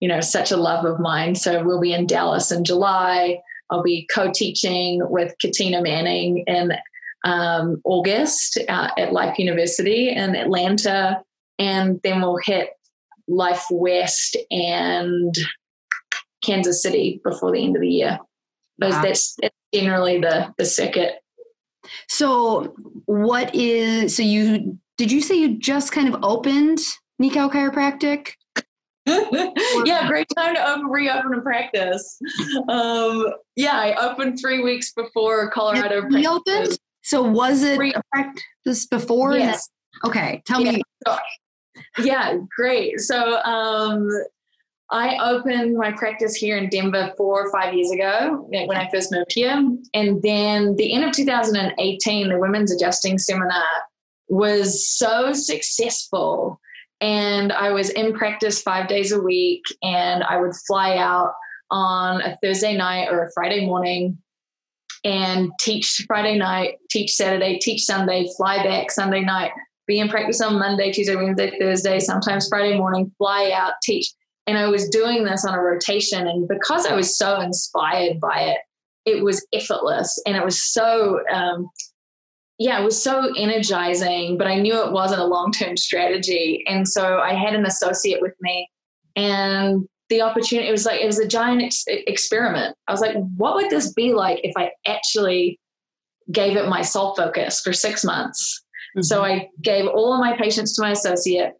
you 0.00 0.08
know, 0.08 0.20
such 0.20 0.50
a 0.50 0.56
love 0.56 0.84
of 0.84 1.00
mine. 1.00 1.34
So 1.34 1.64
we'll 1.64 1.80
be 1.80 1.92
in 1.92 2.06
Dallas 2.06 2.52
in 2.52 2.64
July. 2.64 3.40
I'll 3.70 3.82
be 3.82 4.06
co-teaching 4.12 5.00
with 5.10 5.34
Katina 5.40 5.82
Manning 5.82 6.44
in 6.46 6.72
um, 7.24 7.80
August 7.84 8.58
uh, 8.68 8.90
at 8.96 9.12
Life 9.12 9.38
University 9.38 10.10
in 10.10 10.34
Atlanta, 10.36 11.22
and 11.58 12.00
then 12.02 12.20
we'll 12.20 12.38
hit 12.42 12.70
Life 13.26 13.64
West 13.70 14.36
and 14.50 15.34
Kansas 16.42 16.82
City 16.82 17.20
before 17.24 17.52
the 17.52 17.64
end 17.64 17.76
of 17.76 17.82
the 17.82 17.88
year. 17.88 18.18
Those, 18.78 18.92
wow. 18.92 19.02
that's, 19.02 19.34
that's 19.42 19.54
generally 19.74 20.20
the 20.20 20.54
the 20.56 20.64
circuit. 20.64 21.14
So, 22.08 22.74
what 23.06 23.54
is 23.54 24.16
so 24.16 24.22
you 24.22 24.78
did 24.96 25.12
you 25.12 25.20
say 25.20 25.36
you 25.36 25.58
just 25.58 25.92
kind 25.92 26.12
of 26.12 26.22
opened 26.22 26.78
Nikau 27.20 27.50
Chiropractic? 27.50 28.32
yeah, 29.84 30.06
great 30.08 30.26
time 30.36 30.54
to 30.54 30.68
open, 30.68 30.86
reopen 30.86 31.34
a 31.34 31.40
practice. 31.40 32.18
Um, 32.68 33.26
yeah, 33.56 33.76
I 33.76 33.94
opened 33.94 34.38
three 34.40 34.62
weeks 34.62 34.92
before 34.92 35.50
Colorado. 35.50 36.02
Reopened. 36.02 36.78
So 37.02 37.22
was 37.22 37.62
it 37.62 37.78
Re- 37.78 37.94
a 37.94 38.02
practice 38.12 38.86
before? 38.86 39.36
Yes. 39.36 39.68
Okay, 40.04 40.42
tell 40.46 40.60
yeah. 40.60 40.72
me. 40.72 40.82
So, 41.06 41.16
yeah, 42.02 42.36
great. 42.56 43.00
So 43.00 43.40
um, 43.42 44.08
I 44.90 45.18
opened 45.22 45.76
my 45.76 45.92
practice 45.92 46.34
here 46.34 46.56
in 46.56 46.68
Denver 46.70 47.12
four 47.16 47.46
or 47.46 47.52
five 47.52 47.74
years 47.74 47.90
ago 47.90 48.46
when 48.48 48.76
I 48.76 48.88
first 48.90 49.12
moved 49.12 49.32
here. 49.32 49.54
And 49.94 50.22
then 50.22 50.76
the 50.76 50.92
end 50.92 51.04
of 51.04 51.12
2018, 51.12 52.28
the 52.28 52.38
Women's 52.38 52.72
Adjusting 52.72 53.18
Seminar 53.18 53.64
was 54.28 54.86
so 54.86 55.32
successful. 55.32 56.60
And 57.00 57.52
I 57.52 57.70
was 57.70 57.90
in 57.90 58.12
practice 58.12 58.62
five 58.62 58.88
days 58.88 59.12
a 59.12 59.20
week, 59.20 59.62
and 59.82 60.24
I 60.24 60.40
would 60.40 60.54
fly 60.66 60.96
out 60.96 61.34
on 61.70 62.20
a 62.22 62.36
Thursday 62.42 62.76
night 62.76 63.08
or 63.10 63.24
a 63.24 63.32
Friday 63.32 63.66
morning 63.66 64.18
and 65.04 65.50
teach 65.60 66.04
Friday 66.06 66.36
night, 66.36 66.78
teach 66.90 67.12
Saturday, 67.12 67.58
teach 67.58 67.84
Sunday, 67.84 68.28
fly 68.36 68.62
back 68.64 68.90
Sunday 68.90 69.20
night, 69.20 69.52
be 69.86 70.00
in 70.00 70.08
practice 70.08 70.40
on 70.40 70.58
Monday, 70.58 70.92
Tuesday, 70.92 71.14
Wednesday, 71.14 71.56
Thursday, 71.58 72.00
sometimes 72.00 72.48
Friday 72.48 72.76
morning, 72.76 73.12
fly 73.16 73.52
out, 73.54 73.74
teach. 73.82 74.12
And 74.46 74.58
I 74.58 74.68
was 74.68 74.88
doing 74.88 75.24
this 75.24 75.44
on 75.44 75.54
a 75.54 75.60
rotation. 75.60 76.26
And 76.26 76.48
because 76.48 76.86
I 76.86 76.94
was 76.94 77.16
so 77.16 77.40
inspired 77.40 78.18
by 78.20 78.40
it, 78.40 78.58
it 79.04 79.22
was 79.22 79.46
effortless 79.52 80.20
and 80.26 80.36
it 80.36 80.44
was 80.44 80.62
so 80.72 81.20
um, 81.32 81.68
yeah, 82.58 82.80
it 82.80 82.84
was 82.84 83.00
so 83.00 83.32
energizing, 83.36 84.36
but 84.36 84.48
I 84.48 84.58
knew 84.58 84.82
it 84.82 84.92
wasn't 84.92 85.20
a 85.20 85.26
long 85.26 85.52
term 85.52 85.76
strategy. 85.76 86.64
And 86.66 86.86
so 86.86 87.18
I 87.18 87.32
had 87.32 87.54
an 87.54 87.64
associate 87.64 88.20
with 88.20 88.34
me, 88.40 88.68
and 89.14 89.86
the 90.08 90.22
opportunity, 90.22 90.68
it 90.68 90.72
was 90.72 90.86
like, 90.86 91.00
it 91.00 91.06
was 91.06 91.18
a 91.18 91.28
giant 91.28 91.62
ex- 91.62 91.84
experiment. 91.86 92.74
I 92.88 92.92
was 92.92 93.00
like, 93.00 93.14
what 93.36 93.54
would 93.56 93.70
this 93.70 93.92
be 93.92 94.12
like 94.12 94.40
if 94.42 94.54
I 94.56 94.70
actually 94.86 95.60
gave 96.32 96.56
it 96.56 96.68
my 96.68 96.82
sole 96.82 97.14
focus 97.14 97.60
for 97.60 97.72
six 97.72 98.04
months? 98.04 98.64
Mm-hmm. 98.96 99.02
So 99.02 99.24
I 99.24 99.48
gave 99.62 99.86
all 99.86 100.14
of 100.14 100.20
my 100.20 100.36
patients 100.36 100.74
to 100.76 100.82
my 100.82 100.92
associate. 100.92 101.52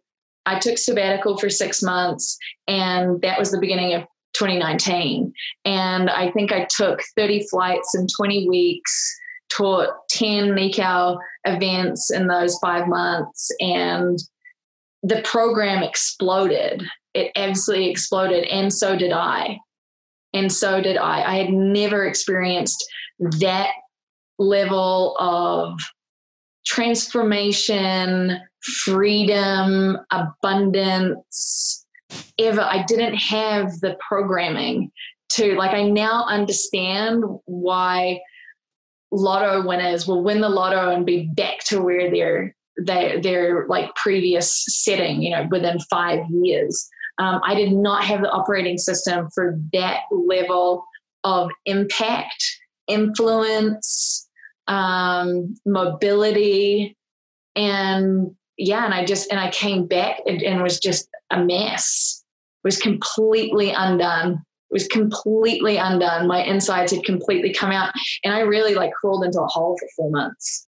I 0.45 0.57
took 0.59 0.77
sabbatical 0.77 1.37
for 1.37 1.49
six 1.49 1.83
months, 1.83 2.37
and 2.67 3.21
that 3.21 3.39
was 3.39 3.51
the 3.51 3.59
beginning 3.59 3.93
of 3.93 4.01
2019. 4.33 5.31
And 5.65 6.09
I 6.09 6.31
think 6.31 6.51
I 6.51 6.67
took 6.75 7.01
30 7.15 7.47
flights 7.49 7.95
in 7.95 8.07
20 8.17 8.49
weeks 8.49 9.19
taught 9.49 9.89
10 10.11 10.49
Nikau 10.49 11.17
events 11.45 12.11
in 12.11 12.27
those 12.27 12.57
five 12.59 12.87
months 12.87 13.49
and 13.59 14.17
the 15.03 15.21
program 15.23 15.83
exploded. 15.83 16.83
It 17.13 17.31
absolutely 17.35 17.89
exploded. 17.89 18.43
And 18.45 18.73
so 18.73 18.95
did 18.95 19.11
I. 19.11 19.59
And 20.33 20.51
so 20.51 20.81
did 20.81 20.97
I. 20.97 21.23
I 21.23 21.35
had 21.37 21.49
never 21.49 22.05
experienced 22.05 22.85
that 23.39 23.71
level 24.37 25.15
of 25.19 25.79
transformation, 26.65 28.39
freedom, 28.61 29.97
abundance 30.11 31.85
ever. 32.37 32.61
I 32.61 32.83
didn't 32.87 33.15
have 33.15 33.79
the 33.79 33.97
programming 34.07 34.91
to, 35.29 35.55
like, 35.55 35.71
I 35.71 35.83
now 35.83 36.25
understand 36.27 37.23
why 37.45 38.19
lotto 39.11 39.65
winners 39.65 40.07
will 40.07 40.23
win 40.23 40.41
the 40.41 40.49
lotto 40.49 40.89
and 40.91 41.05
be 41.05 41.29
back 41.33 41.59
to 41.65 41.81
where 41.81 42.11
they're 42.11 42.55
their 42.77 43.21
their 43.21 43.67
like 43.67 43.93
previous 43.95 44.63
setting 44.67 45.21
you 45.21 45.31
know 45.31 45.47
within 45.51 45.79
five 45.89 46.19
years. 46.29 46.87
Um, 47.17 47.41
i 47.45 47.53
did 47.53 47.73
not 47.73 48.03
have 48.05 48.21
the 48.21 48.31
operating 48.31 48.77
system 48.77 49.29
for 49.33 49.57
that 49.73 50.03
level 50.11 50.85
of 51.23 51.49
impact 51.65 52.43
influence 52.87 54.27
um, 54.67 55.55
mobility 55.65 56.95
and 57.55 58.31
yeah 58.57 58.85
and 58.85 58.93
i 58.93 59.03
just 59.03 59.29
and 59.31 59.39
i 59.39 59.49
came 59.49 59.85
back 59.85 60.19
and, 60.25 60.41
and 60.41 60.61
was 60.61 60.79
just 60.79 61.09
a 61.31 61.43
mess. 61.43 62.23
Was 62.63 62.77
completely 62.77 63.71
undone 63.71 64.43
was 64.71 64.87
completely 64.87 65.77
undone. 65.77 66.27
My 66.27 66.43
insides 66.43 66.91
had 66.91 67.03
completely 67.03 67.53
come 67.53 67.71
out. 67.71 67.91
And 68.23 68.33
I 68.33 68.39
really 68.41 68.75
like 68.75 68.91
crawled 68.91 69.23
into 69.23 69.41
a 69.41 69.47
hole 69.47 69.77
for 69.79 69.87
four 69.95 70.11
months 70.11 70.67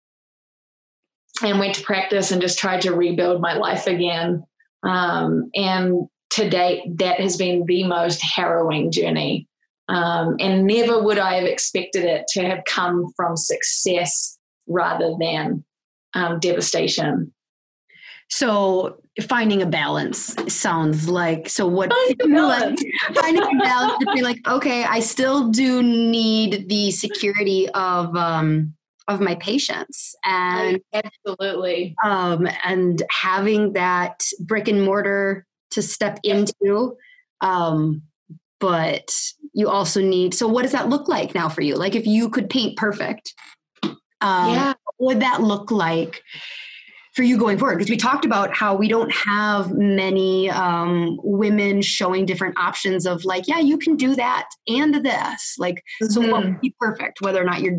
and 1.43 1.59
went 1.59 1.75
to 1.77 1.83
practice 1.83 2.31
and 2.31 2.41
just 2.41 2.59
tried 2.59 2.81
to 2.83 2.95
rebuild 2.95 3.41
my 3.41 3.55
life 3.55 3.87
again. 3.87 4.45
Um, 4.83 5.51
and 5.55 6.09
to 6.31 6.49
date, 6.49 6.99
that 6.99 7.21
has 7.21 7.37
been 7.37 7.65
the 7.67 7.85
most 7.85 8.23
harrowing 8.23 8.91
journey. 8.91 9.49
Um, 9.89 10.37
and 10.41 10.67
never 10.67 11.03
would 11.03 11.19
I 11.19 11.35
have 11.37 11.45
expected 11.45 12.05
it 12.05 12.27
to 12.31 12.45
have 12.45 12.65
come 12.67 13.13
from 13.17 13.37
success 13.37 14.37
rather 14.67 15.15
than 15.21 15.65
um, 16.15 16.41
devastation. 16.41 17.33
So 18.29 19.01
finding 19.23 19.63
a 19.63 19.67
balance 19.67 20.35
sounds 20.47 21.09
like 21.09 21.49
so 21.49 21.67
what 21.67 21.91
finding 21.91 22.33
a 22.33 22.35
balance, 22.35 22.83
like, 22.83 23.17
finding 23.23 23.43
a 23.43 23.63
balance 23.63 23.99
to 23.99 24.13
be 24.13 24.21
like 24.21 24.47
okay 24.47 24.85
i 24.85 25.01
still 25.01 25.49
do 25.49 25.83
need 25.83 26.69
the 26.69 26.91
security 26.91 27.67
of 27.71 28.15
um 28.15 28.75
of 29.09 29.21
my 29.21 29.37
patients 29.37 30.17
and 30.25 30.81
absolutely. 30.93 31.95
um 32.03 32.49
and 32.65 33.03
having 33.11 33.73
that 33.73 34.23
brick 34.41 34.69
and 34.69 34.83
mortar 34.83 35.47
to 35.71 35.83
step 35.83 36.19
into 36.25 36.97
um 37.41 38.03
but 38.59 39.15
you 39.53 39.69
also 39.69 40.01
need 40.01 40.35
so 40.35 40.49
what 40.49 40.63
does 40.63 40.73
that 40.73 40.89
look 40.89 41.09
like 41.09 41.35
now 41.35 41.49
for 41.49 41.61
you? 41.61 41.77
Like 41.77 41.95
if 41.95 42.07
you 42.07 42.29
could 42.31 42.51
paint 42.51 42.77
perfect 42.77 43.33
um 44.21 44.55
yeah. 44.55 44.75
what 44.97 45.15
would 45.15 45.21
that 45.21 45.43
look 45.43 45.71
like 45.71 46.23
for 47.17 47.23
you 47.23 47.39
going 47.39 47.59
forward? 47.59 47.79
Because 47.79 47.91
we 47.91 47.97
talked 47.97 48.27
about 48.27 48.55
how 48.55 48.77
we 48.77 48.89
don't 48.89 49.11
have 49.11 49.73
many 49.73 50.51
um, 50.51 51.19
women 51.25 51.81
showing 51.81 52.27
different 52.27 52.57
options 52.59 53.07
of 53.07 53.25
like, 53.25 53.49
yeah, 53.49 53.59
you 53.59 53.79
can 53.79 53.97
do 53.97 54.15
that 54.15 54.47
and 54.69 54.95
this. 54.95 55.57
Like, 55.59 55.83
mm-hmm. 56.03 56.07
so 56.09 56.31
what 56.31 56.45
would 56.45 56.61
be 56.61 56.75
perfect, 56.79 57.23
whether 57.23 57.41
or 57.41 57.45
not 57.45 57.63
you're 57.63 57.79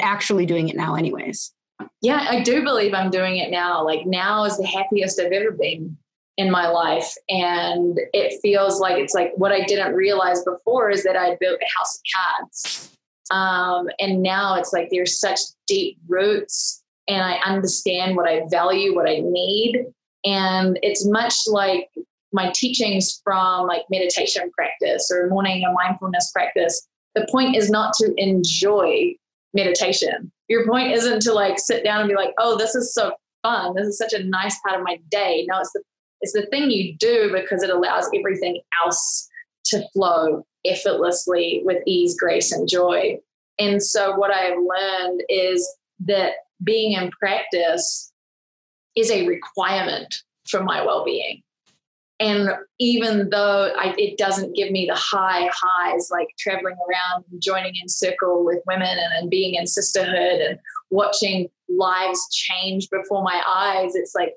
actually 0.00 0.44
doing 0.44 0.68
it 0.68 0.76
now, 0.76 0.94
anyways? 0.94 1.52
Yeah, 2.02 2.26
I 2.28 2.42
do 2.42 2.62
believe 2.62 2.92
I'm 2.92 3.10
doing 3.10 3.38
it 3.38 3.50
now. 3.50 3.82
Like, 3.82 4.06
now 4.06 4.44
is 4.44 4.58
the 4.58 4.66
happiest 4.66 5.18
I've 5.18 5.32
ever 5.32 5.50
been 5.50 5.96
in 6.36 6.50
my 6.50 6.68
life. 6.68 7.10
And 7.30 7.98
it 8.12 8.38
feels 8.42 8.80
like 8.80 8.98
it's 8.98 9.14
like 9.14 9.32
what 9.36 9.50
I 9.50 9.62
didn't 9.64 9.94
realize 9.94 10.44
before 10.44 10.90
is 10.90 11.04
that 11.04 11.16
I'd 11.16 11.38
built 11.38 11.58
a 11.60 11.78
house 11.78 11.96
of 11.96 12.02
cards. 12.14 12.90
Um, 13.30 13.88
and 13.98 14.22
now 14.22 14.56
it's 14.56 14.74
like 14.74 14.88
there's 14.90 15.18
such 15.18 15.40
deep 15.66 15.96
roots 16.06 16.83
and 17.08 17.22
I 17.22 17.34
understand 17.44 18.16
what 18.16 18.28
I 18.28 18.42
value, 18.50 18.94
what 18.94 19.08
I 19.08 19.20
need. 19.22 19.86
And 20.24 20.78
it's 20.82 21.06
much 21.06 21.34
like 21.46 21.90
my 22.32 22.50
teachings 22.54 23.20
from 23.22 23.66
like 23.66 23.82
meditation 23.90 24.50
practice 24.52 25.10
or 25.10 25.28
morning 25.28 25.64
and 25.64 25.74
mindfulness 25.74 26.30
practice. 26.32 26.86
The 27.14 27.26
point 27.30 27.56
is 27.56 27.70
not 27.70 27.94
to 27.98 28.12
enjoy 28.16 29.14
meditation. 29.52 30.32
Your 30.48 30.66
point 30.66 30.92
isn't 30.92 31.22
to 31.22 31.32
like 31.32 31.58
sit 31.58 31.84
down 31.84 32.00
and 32.00 32.08
be 32.08 32.16
like, 32.16 32.34
oh, 32.38 32.58
this 32.58 32.74
is 32.74 32.92
so 32.92 33.12
fun. 33.42 33.74
This 33.74 33.86
is 33.86 33.98
such 33.98 34.12
a 34.12 34.24
nice 34.24 34.58
part 34.60 34.78
of 34.78 34.84
my 34.84 34.98
day. 35.10 35.46
No, 35.48 35.60
it's 35.60 35.72
the 35.72 35.82
it's 36.20 36.32
the 36.32 36.46
thing 36.46 36.70
you 36.70 36.96
do 36.96 37.30
because 37.32 37.62
it 37.62 37.70
allows 37.70 38.08
everything 38.16 38.60
else 38.82 39.28
to 39.66 39.86
flow 39.92 40.44
effortlessly 40.64 41.60
with 41.64 41.82
ease, 41.86 42.16
grace, 42.18 42.50
and 42.50 42.68
joy. 42.68 43.18
And 43.58 43.82
so 43.82 44.16
what 44.16 44.30
I've 44.30 44.56
learned 44.56 45.22
is 45.28 45.70
that 46.06 46.32
being 46.64 46.92
in 46.92 47.10
practice 47.10 48.12
is 48.96 49.10
a 49.10 49.26
requirement 49.26 50.14
for 50.48 50.62
my 50.62 50.84
well-being. 50.84 51.42
And 52.20 52.50
even 52.78 53.30
though 53.30 53.72
I, 53.76 53.92
it 53.98 54.16
doesn't 54.18 54.54
give 54.54 54.70
me 54.70 54.86
the 54.86 54.94
high 54.94 55.50
highs 55.52 56.08
like 56.12 56.28
traveling 56.38 56.76
around 56.76 57.24
and 57.30 57.42
joining 57.42 57.72
in 57.82 57.88
circle 57.88 58.44
with 58.44 58.60
women 58.66 58.86
and, 58.86 59.12
and 59.18 59.30
being 59.30 59.54
in 59.54 59.66
sisterhood 59.66 60.40
and 60.40 60.58
watching 60.90 61.48
lives 61.68 62.28
change 62.30 62.88
before 62.90 63.22
my 63.24 63.42
eyes 63.46 63.94
it's 63.94 64.14
like 64.14 64.34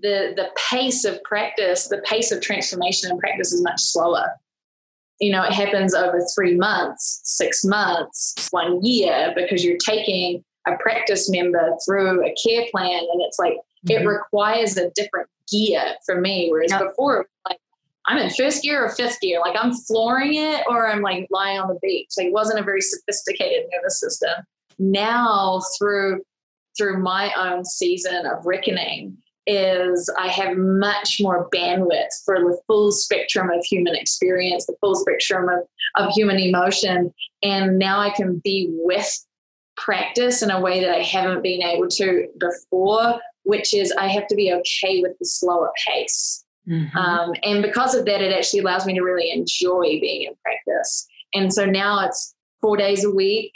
the 0.00 0.32
the 0.36 0.48
pace 0.70 1.04
of 1.04 1.22
practice 1.24 1.88
the 1.88 2.02
pace 2.04 2.30
of 2.30 2.40
transformation 2.40 3.10
in 3.10 3.18
practice 3.18 3.52
is 3.52 3.62
much 3.62 3.80
slower. 3.80 4.30
You 5.20 5.32
know 5.32 5.42
it 5.42 5.52
happens 5.52 5.94
over 5.94 6.20
three 6.34 6.56
months 6.56 7.20
six 7.24 7.64
months 7.64 8.48
one 8.52 8.84
year 8.84 9.32
because 9.34 9.64
you're 9.64 9.76
taking 9.78 10.44
a 10.66 10.76
practice 10.76 11.30
member 11.30 11.74
through 11.84 12.24
a 12.24 12.34
care 12.42 12.66
plan 12.70 13.02
and 13.12 13.22
it's 13.22 13.38
like 13.38 13.54
mm-hmm. 13.54 14.02
it 14.02 14.06
requires 14.06 14.76
a 14.76 14.90
different 14.90 15.28
gear 15.50 15.94
for 16.06 16.20
me 16.20 16.48
whereas 16.50 16.70
yep. 16.70 16.82
before 16.82 17.26
like 17.48 17.58
i'm 18.06 18.18
in 18.18 18.30
first 18.30 18.62
gear 18.62 18.84
or 18.84 18.88
fifth 18.90 19.20
gear 19.20 19.40
like 19.40 19.56
i'm 19.60 19.74
flooring 19.74 20.34
it 20.34 20.62
or 20.68 20.88
i'm 20.88 21.02
like 21.02 21.26
lying 21.30 21.58
on 21.58 21.68
the 21.68 21.78
beach 21.82 22.10
like 22.16 22.28
it 22.28 22.32
wasn't 22.32 22.58
a 22.58 22.62
very 22.62 22.80
sophisticated 22.80 23.64
nervous 23.72 24.00
system 24.00 24.30
now 24.78 25.60
through 25.78 26.20
through 26.76 26.98
my 27.02 27.32
own 27.36 27.64
season 27.64 28.24
of 28.26 28.46
reckoning 28.46 29.16
is 29.46 30.10
I 30.18 30.28
have 30.28 30.56
much 30.56 31.18
more 31.20 31.48
bandwidth 31.50 32.24
for 32.24 32.38
the 32.38 32.58
full 32.66 32.92
spectrum 32.92 33.50
of 33.50 33.64
human 33.64 33.94
experience, 33.94 34.66
the 34.66 34.76
full 34.80 34.94
spectrum 34.94 35.48
of, 35.48 35.66
of 35.96 36.12
human 36.14 36.38
emotion. 36.38 37.12
And 37.42 37.78
now 37.78 37.98
I 37.98 38.10
can 38.10 38.40
be 38.44 38.68
with 38.70 39.26
practice 39.84 40.42
in 40.42 40.50
a 40.50 40.60
way 40.60 40.80
that 40.80 40.90
I 40.90 41.02
haven't 41.02 41.42
been 41.42 41.62
able 41.62 41.88
to 41.88 42.28
before, 42.38 43.20
which 43.44 43.74
is 43.74 43.92
I 43.92 44.08
have 44.08 44.26
to 44.28 44.34
be 44.34 44.52
okay 44.52 45.00
with 45.00 45.18
the 45.18 45.24
slower 45.24 45.70
pace. 45.86 46.44
Mm-hmm. 46.68 46.96
Um, 46.96 47.34
and 47.42 47.62
because 47.62 47.94
of 47.94 48.04
that, 48.06 48.22
it 48.22 48.32
actually 48.32 48.60
allows 48.60 48.86
me 48.86 48.94
to 48.94 49.02
really 49.02 49.30
enjoy 49.30 49.98
being 50.00 50.22
in 50.22 50.34
practice. 50.44 51.06
And 51.34 51.52
so 51.52 51.64
now 51.64 52.06
it's 52.06 52.34
four 52.60 52.76
days 52.76 53.04
a 53.04 53.10
week, 53.10 53.52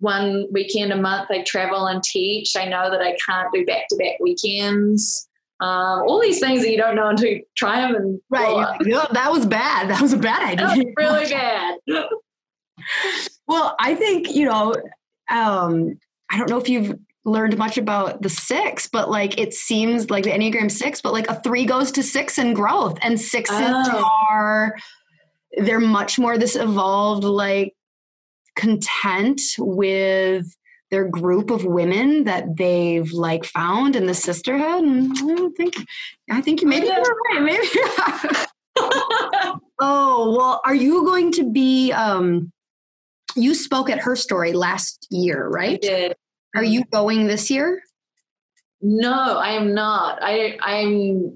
one 0.00 0.46
weekend 0.52 0.92
a 0.92 0.96
month. 0.96 1.30
I 1.30 1.42
travel 1.42 1.86
and 1.86 2.02
teach. 2.02 2.54
I 2.56 2.66
know 2.66 2.90
that 2.90 3.00
I 3.00 3.16
can't 3.24 3.48
do 3.52 3.64
back 3.64 3.88
to 3.88 3.96
back 3.96 4.20
weekends. 4.20 5.28
Um, 5.60 6.02
all 6.02 6.20
these 6.20 6.40
things 6.40 6.62
that 6.62 6.70
you 6.70 6.76
don't 6.76 6.96
know 6.96 7.08
until 7.08 7.28
you 7.28 7.44
try 7.56 7.80
them 7.80 7.94
and 7.94 8.20
right. 8.28 8.76
Yeah, 8.84 9.06
that 9.12 9.30
was 9.30 9.46
bad. 9.46 9.88
That 9.88 10.02
was 10.02 10.12
a 10.12 10.18
bad 10.18 10.58
idea. 10.58 10.92
really 10.96 11.30
bad. 11.30 11.78
well, 13.46 13.76
I 13.78 13.94
think 13.94 14.34
you 14.34 14.44
know 14.44 14.74
um, 15.32 15.98
I 16.30 16.38
don't 16.38 16.48
know 16.48 16.58
if 16.58 16.68
you've 16.68 16.98
learned 17.24 17.56
much 17.56 17.78
about 17.78 18.22
the 18.22 18.28
six, 18.28 18.86
but 18.86 19.10
like 19.10 19.38
it 19.38 19.54
seems 19.54 20.10
like 20.10 20.24
the 20.24 20.30
Enneagram 20.30 20.70
six, 20.70 21.00
but 21.00 21.12
like 21.12 21.28
a 21.28 21.40
three 21.40 21.64
goes 21.64 21.92
to 21.92 22.02
six 22.02 22.38
in 22.38 22.54
growth, 22.54 22.98
and 23.02 23.20
sixes 23.20 23.56
oh. 23.58 24.10
are 24.30 24.76
they're 25.58 25.80
much 25.80 26.18
more 26.18 26.38
this 26.38 26.56
evolved 26.56 27.24
like 27.24 27.74
content 28.56 29.40
with 29.58 30.46
their 30.90 31.08
group 31.08 31.50
of 31.50 31.64
women 31.64 32.24
that 32.24 32.56
they've 32.56 33.10
like 33.12 33.44
found 33.44 33.96
in 33.96 34.06
the 34.06 34.14
sisterhood. 34.14 34.84
And 34.84 35.12
I 35.16 35.34
don't 35.34 35.56
think 35.56 35.74
I 36.30 36.40
think 36.40 36.60
you 36.60 36.68
maybe 36.68 36.86
you're 36.86 37.16
right. 37.30 37.42
Maybe. 37.42 37.66
oh 39.80 40.34
well, 40.36 40.60
are 40.64 40.74
you 40.74 41.04
going 41.04 41.32
to 41.32 41.50
be 41.50 41.92
um 41.92 42.51
you 43.36 43.54
spoke 43.54 43.90
at 43.90 43.98
her 43.98 44.16
story 44.16 44.52
last 44.52 45.06
year, 45.10 45.48
right? 45.48 45.78
I 45.82 45.86
did. 45.86 46.16
Are 46.54 46.64
you 46.64 46.84
going 46.92 47.26
this 47.26 47.50
year? 47.50 47.82
No, 48.80 49.38
I 49.38 49.50
am 49.52 49.74
not. 49.74 50.18
I 50.22 50.58
I'm 50.60 51.32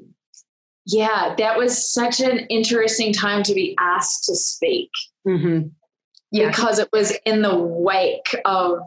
yeah, 0.87 1.35
that 1.39 1.59
was 1.59 1.93
such 1.93 2.21
an 2.21 2.41
interesting 2.49 3.13
time 3.13 3.43
to 3.43 3.55
be 3.55 3.77
asked 3.79 4.25
to 4.27 4.37
speak. 4.37 4.91
Mm-hmm. 5.27 5.69
Yeah. 6.31 6.49
Because 6.49 6.79
it 6.79 6.89
was 6.93 7.13
in 7.25 7.43
the 7.43 7.57
wake 7.57 8.37
of 8.45 8.79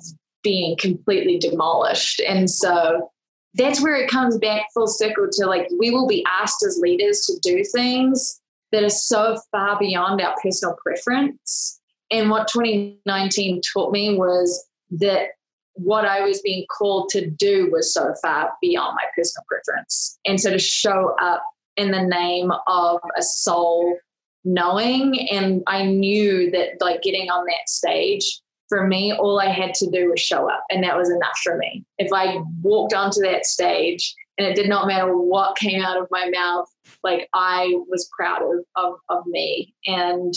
being 0.42 0.78
completely 0.78 1.38
demolished. 1.38 2.22
And 2.22 2.50
so 2.50 3.12
that's 3.56 3.82
where 3.82 3.96
it 3.96 4.10
comes 4.10 4.38
back 4.38 4.68
full 4.74 4.88
circle 4.88 5.28
to 5.32 5.46
like 5.46 5.68
we 5.78 5.92
will 5.92 6.08
be 6.08 6.26
asked 6.28 6.64
as 6.66 6.78
leaders 6.80 7.22
to 7.22 7.38
do 7.42 7.64
things 7.64 8.40
that 8.72 8.84
are 8.84 8.90
so 8.90 9.38
far 9.52 9.78
beyond 9.80 10.22
our 10.22 10.36
personal 10.42 10.78
preference 10.82 11.79
and 12.12 12.30
what 12.30 12.48
2019 12.48 13.62
taught 13.74 13.92
me 13.92 14.16
was 14.16 14.68
that 14.92 15.30
what 15.74 16.06
I 16.06 16.22
was 16.22 16.42
being 16.42 16.66
called 16.78 17.10
to 17.10 17.30
do 17.30 17.70
was 17.72 17.94
so 17.94 18.14
far 18.22 18.52
beyond 18.62 18.96
my 18.96 19.06
personal 19.16 19.46
preference. 19.48 20.20
And 20.26 20.40
so 20.40 20.52
to 20.52 20.60
show 20.60 21.16
up 21.22 21.44
in 21.78 21.92
the 21.92 22.04
name 22.04 22.52
of 22.68 23.00
a 23.18 23.22
soul 23.22 23.98
knowing, 24.44 25.30
and 25.30 25.64
I 25.68 25.86
knew 25.86 26.52
that 26.52 26.82
like 26.82 27.02
getting 27.02 27.30
on 27.30 27.46
that 27.46 27.70
stage 27.70 28.42
for 28.68 28.86
me, 28.86 29.14
all 29.14 29.40
I 29.40 29.48
had 29.48 29.74
to 29.76 29.90
do 29.90 30.12
was 30.12 30.20
show 30.20 30.50
up, 30.50 30.64
and 30.70 30.84
that 30.84 30.98
was 30.98 31.10
enough 31.10 31.38
for 31.44 31.58
me. 31.58 31.84
If 31.98 32.12
I 32.14 32.38
walked 32.62 32.94
onto 32.94 33.22
that 33.22 33.46
stage 33.46 34.14
and 34.38 34.48
it 34.48 34.56
did 34.56 34.70
not 34.70 34.88
matter 34.88 35.18
what 35.18 35.58
came 35.58 35.82
out 35.82 36.00
of 36.00 36.08
my 36.12 36.30
mouth, 36.30 36.68
like 37.04 37.28
I 37.34 37.74
was 37.88 38.10
proud 38.16 38.42
of 38.42 38.66
of, 38.76 38.94
of 39.10 39.26
me. 39.26 39.74
And 39.88 40.34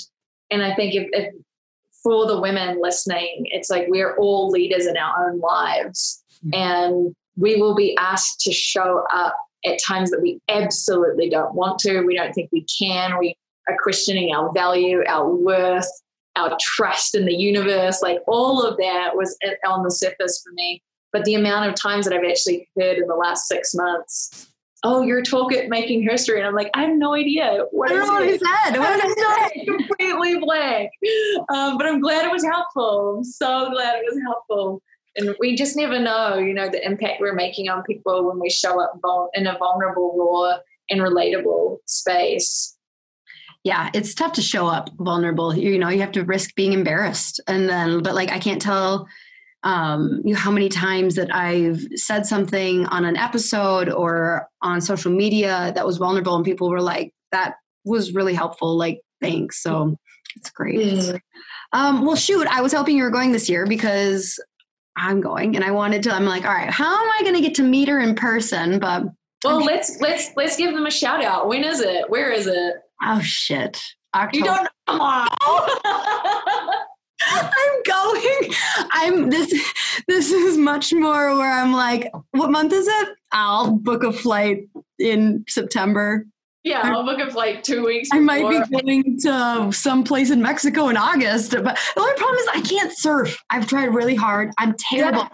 and 0.51 0.63
I 0.63 0.75
think 0.75 0.95
if, 0.95 1.09
if 1.13 1.35
for 2.03 2.27
the 2.27 2.41
women 2.41 2.81
listening, 2.81 3.47
it's 3.51 3.71
like 3.71 3.87
we're 3.89 4.17
all 4.17 4.51
leaders 4.51 4.87
in 4.87 4.97
our 4.97 5.29
own 5.29 5.41
lives, 5.41 6.23
mm-hmm. 6.45 6.55
and 6.55 7.15
we 7.37 7.61
will 7.61 7.75
be 7.75 7.97
asked 7.97 8.41
to 8.41 8.53
show 8.53 9.05
up 9.13 9.37
at 9.65 9.79
times 9.87 10.11
that 10.11 10.21
we 10.21 10.41
absolutely 10.49 11.31
don't 11.31 11.55
want 11.55 11.79
to. 11.81 12.03
We 12.03 12.17
don't 12.17 12.33
think 12.33 12.51
we 12.53 12.67
can. 12.79 13.19
We 13.19 13.37
are 13.69 13.77
questioning 13.83 14.35
our 14.35 14.53
value, 14.53 15.03
our 15.07 15.33
worth, 15.33 15.89
our 16.37 16.57
trust 16.61 17.15
in 17.15 17.25
the 17.27 17.35
universe, 17.35 18.03
like 18.03 18.19
all 18.27 18.63
of 18.63 18.77
that 18.79 19.15
was 19.15 19.37
on 19.67 19.83
the 19.85 19.91
surface 19.91 20.43
for 20.45 20.53
me. 20.55 20.83
But 21.13 21.25
the 21.25 21.35
amount 21.35 21.69
of 21.69 21.75
times 21.75 22.07
that 22.07 22.15
I've 22.15 22.29
actually 22.29 22.69
heard 22.79 22.97
in 22.97 23.07
the 23.07 23.15
last 23.15 23.47
six 23.47 23.75
months, 23.75 24.52
oh, 24.85 25.03
you're 25.03 25.23
talk 25.23 25.53
at 25.53 25.69
making 25.69 26.03
history. 26.03 26.39
And 26.39 26.47
I'm 26.47 26.55
like, 26.55 26.71
I 26.75 26.83
have 26.83 26.97
no 26.97 27.15
idea. 27.15 27.65
What 27.71 27.91
I 27.91 27.95
don't 27.95 28.07
know 28.07 28.15
what 28.15 28.25
he 28.25 28.39
said. 28.39 28.79
What 28.79 29.01
did 29.01 29.19
say? 29.19 29.65
Completely 29.65 30.39
blank. 30.39 30.91
Um, 31.55 31.79
but 31.79 31.87
I'm 31.87 32.01
glad 32.01 32.25
it 32.25 32.33
was 32.33 32.45
helpful. 32.45 33.17
I'm 33.19 33.25
so 33.25 33.71
glad 33.71 33.97
it 33.97 34.05
was 34.05 34.21
helpful. 34.25 34.83
And 35.17 35.37
we 35.39 35.55
just 35.55 35.77
never 35.77 35.99
know, 35.99 36.39
you 36.39 36.55
know, 36.55 36.69
the 36.69 36.85
impact 36.85 37.21
we're 37.21 37.35
making 37.35 37.69
on 37.69 37.83
people 37.83 38.27
when 38.27 38.41
we 38.41 38.51
show 38.51 38.81
up 38.81 38.99
in 39.35 39.47
a 39.47 39.59
vulnerable, 39.59 40.17
raw, 40.17 40.59
and 40.91 41.01
relatable 41.01 41.79
space 41.87 42.77
yeah 43.65 43.91
it's 43.95 44.15
tough 44.15 44.33
to 44.33 44.43
show 44.43 44.67
up 44.67 44.91
vulnerable 44.99 45.57
you 45.57 45.79
know 45.79 45.89
you 45.89 46.01
have 46.01 46.13
to 46.13 46.25
risk 46.25 46.55
being 46.55 46.73
embarrassed 46.73 47.41
and 47.47 47.69
then 47.69 48.03
but 48.03 48.15
like 48.15 48.31
i 48.31 48.39
can't 48.39 48.61
tell 48.61 49.07
um, 49.65 50.23
you 50.25 50.35
know, 50.35 50.39
how 50.39 50.51
many 50.51 50.69
times 50.69 51.15
that 51.15 51.35
i've 51.35 51.87
said 51.95 52.27
something 52.27 52.87
on 52.87 53.05
an 53.05 53.17
episode 53.17 53.89
or 53.89 54.49
on 54.63 54.81
social 54.81 55.13
media 55.13 55.73
that 55.75 55.87
was 55.87 55.99
vulnerable 55.99 56.35
and 56.37 56.45
people 56.45 56.69
were 56.69 56.81
like 56.81 57.13
that 57.31 57.55
was 57.85 58.15
really 58.15 58.35
helpful 58.35 58.77
like 58.77 59.01
thanks 59.21 59.63
so 59.63 59.97
it's 60.37 60.51
great 60.51 60.77
mm. 60.77 61.21
um, 61.73 62.05
well 62.05 62.17
shoot 62.17 62.47
i 62.49 62.61
was 62.61 62.73
hoping 62.73 62.97
you 62.97 63.05
were 63.05 63.11
going 63.11 63.33
this 63.33 63.49
year 63.49 63.67
because 63.67 64.39
i'm 64.97 65.21
going 65.21 65.57
and 65.57 65.65
i 65.65 65.71
wanted 65.71 66.03
to 66.03 66.13
i'm 66.13 66.27
like 66.27 66.45
all 66.45 66.53
right 66.53 66.71
how 66.71 67.03
am 67.03 67.11
i 67.19 67.23
going 67.23 67.35
to 67.35 67.41
get 67.41 67.55
to 67.55 67.63
meet 67.63 67.89
her 67.89 68.01
in 68.01 68.15
person 68.15 68.79
but 68.79 69.05
well 69.45 69.65
let's 69.65 70.01
let's 70.01 70.31
let's 70.37 70.57
give 70.57 70.73
them 70.75 70.87
a 70.87 70.91
shout 70.91 71.23
out 71.23 71.49
when 71.49 71.65
is 71.65 71.81
it 71.81 72.09
where 72.09 72.31
is 72.31 72.47
it 72.47 72.75
Oh 73.03 73.21
shit. 73.21 73.83
October. 74.15 74.37
You 74.37 74.45
don't 74.45 74.69
come 74.87 75.01
on. 75.01 75.29
I'm 77.31 77.83
going. 77.87 78.55
I'm 78.93 79.31
this 79.31 79.53
this 80.09 80.31
is 80.31 80.57
much 80.57 80.93
more 80.93 81.37
where 81.37 81.53
I'm 81.53 81.73
like, 81.73 82.11
what 82.33 82.51
month 82.51 82.73
is 82.73 82.87
it? 82.89 83.09
I'll 83.33 83.73
book 83.73 84.03
a 84.03 84.13
flight 84.13 84.69
in 84.99 85.45
September. 85.49 86.27
Yeah, 86.65 86.83
I'll 86.85 87.05
book 87.05 87.19
a 87.19 87.29
flight 87.29 87.65
two 87.65 87.85
weeks. 87.85 88.09
I 88.13 88.21
might 88.21 88.49
be 88.49 88.81
going 88.81 89.19
to 89.23 89.73
some 89.73 90.05
place 90.05 90.31
in 90.31 90.41
Mexico 90.41 90.89
in 90.89 90.97
August, 90.97 91.51
but 91.51 91.65
the 91.65 92.01
only 92.01 92.15
problem 92.15 92.37
is 92.39 92.49
I 92.55 92.61
can't 92.61 92.97
surf. 92.97 93.37
I've 93.51 93.67
tried 93.67 93.93
really 93.93 94.15
hard. 94.15 94.53
I'm 94.59 94.75
terrible. 94.79 95.29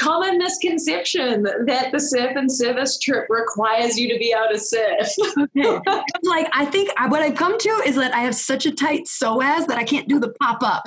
Common 0.00 0.38
misconception 0.38 1.42
that 1.66 1.92
the 1.92 2.00
surf 2.00 2.32
and 2.34 2.50
service 2.50 2.98
trip 2.98 3.26
requires 3.28 3.98
you 3.98 4.08
to 4.12 4.18
be 4.18 4.32
able 4.32 4.52
to 4.52 4.58
surf. 4.58 5.06
Like 6.22 6.48
I 6.52 6.64
think 6.64 6.90
I, 6.96 7.08
what 7.08 7.20
I've 7.20 7.36
come 7.36 7.58
to 7.58 7.68
is 7.86 7.94
that 7.96 8.14
I 8.14 8.20
have 8.20 8.34
such 8.34 8.64
a 8.64 8.72
tight 8.72 9.04
psoas 9.04 9.66
that 9.66 9.76
I 9.76 9.84
can't 9.84 10.08
do 10.08 10.18
the 10.18 10.30
pop 10.40 10.62
up. 10.62 10.84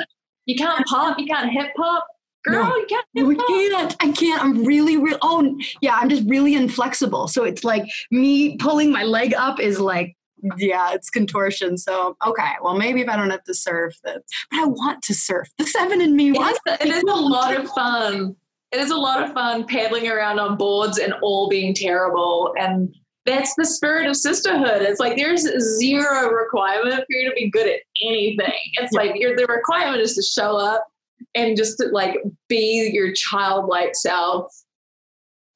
You 0.48 0.56
can't 0.56 0.84
pop. 0.88 1.19
You 1.19 1.28
can't 1.28 1.52
hip 1.52 1.72
hop. 1.78 2.07
Girl, 2.45 2.64
no, 2.64 2.76
you 2.76 2.86
can't. 2.88 3.28
we 3.28 3.36
can't. 3.36 3.95
I 3.99 4.11
can't. 4.11 4.44
I'm 4.44 4.64
really, 4.64 4.98
real. 4.98 5.18
Oh, 5.22 5.56
yeah. 5.82 5.95
I'm 5.95 6.10
just 6.10 6.24
really 6.28 6.56
inflexible. 6.56 7.28
So 7.28 7.44
it's 7.44 7.64
like 7.64 7.84
me 8.10 8.57
pulling 8.57 8.91
my 8.91 9.03
leg 9.03 9.34
up 9.36 9.60
is 9.60 9.80
like 9.80 10.15
yeah, 10.57 10.94
it's 10.94 11.10
contortion. 11.10 11.78
So 11.78 12.15
okay, 12.26 12.53
well 12.61 12.78
maybe 12.78 13.02
if 13.02 13.10
I 13.10 13.18
don't 13.18 13.32
have 13.32 13.44
to 13.45 13.53
surf, 13.53 13.95
that 14.03 14.22
but 14.52 14.60
I 14.60 14.65
want 14.65 15.03
to 15.03 15.14
surf. 15.14 15.49
The 15.57 15.65
seven 15.65 16.02
in 16.02 16.15
me 16.15 16.32
wants. 16.32 16.60
It 16.68 16.88
is 16.88 17.03
a 17.03 17.15
lot 17.15 17.56
of 17.56 17.69
fun 17.72 18.36
it 18.72 18.80
is 18.80 18.91
a 18.91 18.98
lot 18.98 19.24
of 19.24 19.34
fun 19.34 19.65
paddling 19.65 20.07
around 20.07 20.40
on 20.40 20.57
boards 20.57 20.98
and 20.98 21.14
all 21.22 21.48
being 21.48 21.74
terrible. 21.74 22.53
And 22.60 22.94
that's 23.28 23.54
the 23.58 23.66
spirit 23.66 24.08
of 24.08 24.16
sisterhood. 24.16 24.82
It's 24.82 24.99
like 24.99 25.18
there's 25.18 25.48
zero 25.78 26.30
requirement 26.30 26.95
for 26.95 27.06
you 27.10 27.30
to 27.30 27.36
be 27.36 27.52
good 27.52 27.68
at 27.68 27.82
anything. 28.02 28.60
It's 28.74 28.91
yeah. 28.94 29.02
like 29.02 29.12
your 29.16 29.36
the 29.36 29.45
requirement 29.45 30.02
is 30.02 30.16
to 30.16 30.24
show 30.24 30.58
up 30.58 30.88
and 31.36 31.56
just 31.56 31.78
to 31.80 31.90
like 31.90 32.18
be 32.48 32.90
your 32.91 33.14
childlike 33.14 33.95
self. 33.95 34.52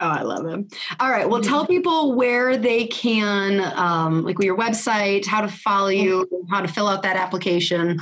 Oh, 0.02 0.08
I 0.08 0.22
love 0.24 0.46
him. 0.46 0.68
All 1.00 1.12
right. 1.12 1.30
Well, 1.30 1.42
tell 1.42 1.66
people 1.66 2.16
where 2.16 2.58
they 2.58 2.88
can, 2.88 3.72
um, 3.76 4.24
like 4.24 4.36
your 4.42 4.58
website, 4.58 5.26
how 5.28 5.42
to 5.42 5.48
follow 5.48 5.90
you, 5.90 6.28
how 6.50 6.62
to 6.62 6.68
fill 6.68 6.88
out 6.88 7.04
that 7.04 7.16
application. 7.16 8.02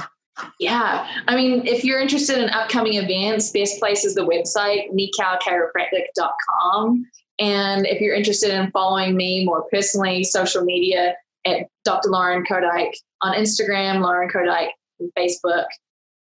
Yeah. 0.62 1.06
I 1.28 1.36
mean, 1.36 1.68
if 1.68 1.84
you're 1.84 2.00
interested 2.00 2.38
in 2.38 2.50
upcoming 2.52 2.94
events, 2.94 3.52
best 3.52 3.78
place 3.80 4.06
is 4.06 4.16
the 4.16 4.26
website, 4.26 4.86
nikauchiropractic.com. 4.94 7.06
And 7.40 7.86
if 7.86 8.02
you're 8.02 8.16
interested 8.16 8.52
in 8.52 8.70
following 8.72 9.16
me 9.16 9.45
more 9.45 9.66
personally, 9.72 10.24
social 10.24 10.64
media 10.64 11.16
at 11.45 11.68
Dr. 11.86 12.10
Lauren 12.10 12.44
Koedyk 12.44 12.91
on 13.22 13.36
Instagram, 13.36 14.02
Lauren 14.02 14.30
Koedyk 14.30 14.70
on 14.99 15.11
Facebook. 15.18 15.66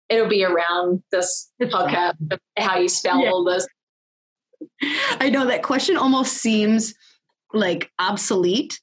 It'll 0.08 0.28
be 0.28 0.44
around 0.44 1.02
this 1.12 1.50
podcast, 1.62 2.14
how 2.58 2.78
you 2.78 2.88
spell 2.88 3.22
yeah. 3.22 3.30
all 3.30 3.44
this. 3.44 3.66
I 5.20 5.30
know 5.30 5.46
that 5.46 5.62
question 5.62 5.96
almost 5.96 6.34
seems 6.34 6.94
like 7.52 7.90
obsolete. 7.98 8.80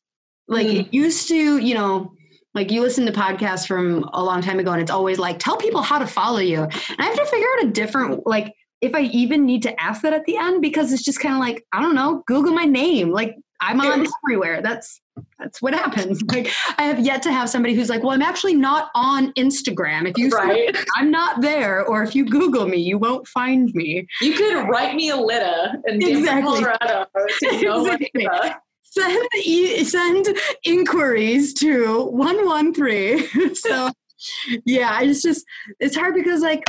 Like 0.47 0.67
mm. 0.67 0.79
it 0.81 0.93
used 0.93 1.27
to, 1.27 1.57
you 1.57 1.75
know, 1.75 2.13
like 2.53 2.71
you 2.71 2.81
listen 2.81 3.05
to 3.05 3.11
podcasts 3.11 3.67
from 3.67 4.09
a 4.13 4.23
long 4.23 4.41
time 4.41 4.59
ago 4.59 4.71
and 4.71 4.81
it's 4.81 4.91
always 4.91 5.19
like 5.19 5.39
tell 5.39 5.57
people 5.57 5.81
how 5.81 5.99
to 5.99 6.07
follow 6.07 6.39
you 6.39 6.61
and 6.63 6.99
i 6.99 7.05
have 7.05 7.15
to 7.15 7.25
figure 7.25 7.47
out 7.57 7.65
a 7.65 7.71
different 7.71 8.27
like 8.27 8.53
if 8.81 8.93
i 8.95 9.01
even 9.01 9.45
need 9.45 9.61
to 9.61 9.81
ask 9.81 10.01
that 10.01 10.13
at 10.13 10.25
the 10.25 10.37
end 10.37 10.61
because 10.61 10.91
it's 10.91 11.03
just 11.03 11.19
kind 11.19 11.35
of 11.35 11.39
like 11.39 11.65
i 11.71 11.81
don't 11.81 11.95
know 11.95 12.23
google 12.27 12.53
my 12.53 12.65
name 12.65 13.11
like 13.11 13.35
i'm 13.61 13.79
on 13.79 14.05
everywhere. 14.25 14.61
That's 14.61 14.99
that's 15.37 15.61
what 15.61 15.73
happens. 15.73 16.21
Like 16.31 16.51
i 16.77 16.83
have 16.83 16.99
yet 16.99 17.21
to 17.23 17.31
have 17.31 17.49
somebody 17.49 17.73
who's 17.73 17.89
like 17.89 18.01
well 18.01 18.11
i'm 18.11 18.21
actually 18.21 18.55
not 18.55 18.89
on 18.95 19.33
instagram. 19.33 20.09
If 20.09 20.17
you 20.17 20.29
right. 20.29 20.75
say, 20.75 20.83
i'm 20.95 21.11
not 21.11 21.41
there 21.41 21.85
or 21.85 22.03
if 22.03 22.15
you 22.15 22.25
google 22.25 22.67
me 22.67 22.77
you 22.77 22.97
won't 22.97 23.27
find 23.27 23.73
me. 23.73 24.07
You 24.21 24.33
could 24.33 24.67
write 24.67 24.95
me 24.95 25.09
a 25.09 25.17
letter 25.17 25.77
in 25.87 26.01
exactly. 26.01 26.41
colorado 26.41 27.05
to 27.15 27.47
exactly. 27.49 28.27
send 28.83 29.29
e- 29.45 29.83
send 29.83 30.27
inquiries 30.63 31.53
to 31.55 32.05
113 32.05 33.55
so 33.55 33.89
yeah 34.65 35.01
it's 35.01 35.21
just 35.21 35.45
it's 35.79 35.95
hard 35.95 36.13
because 36.15 36.41
like 36.41 36.63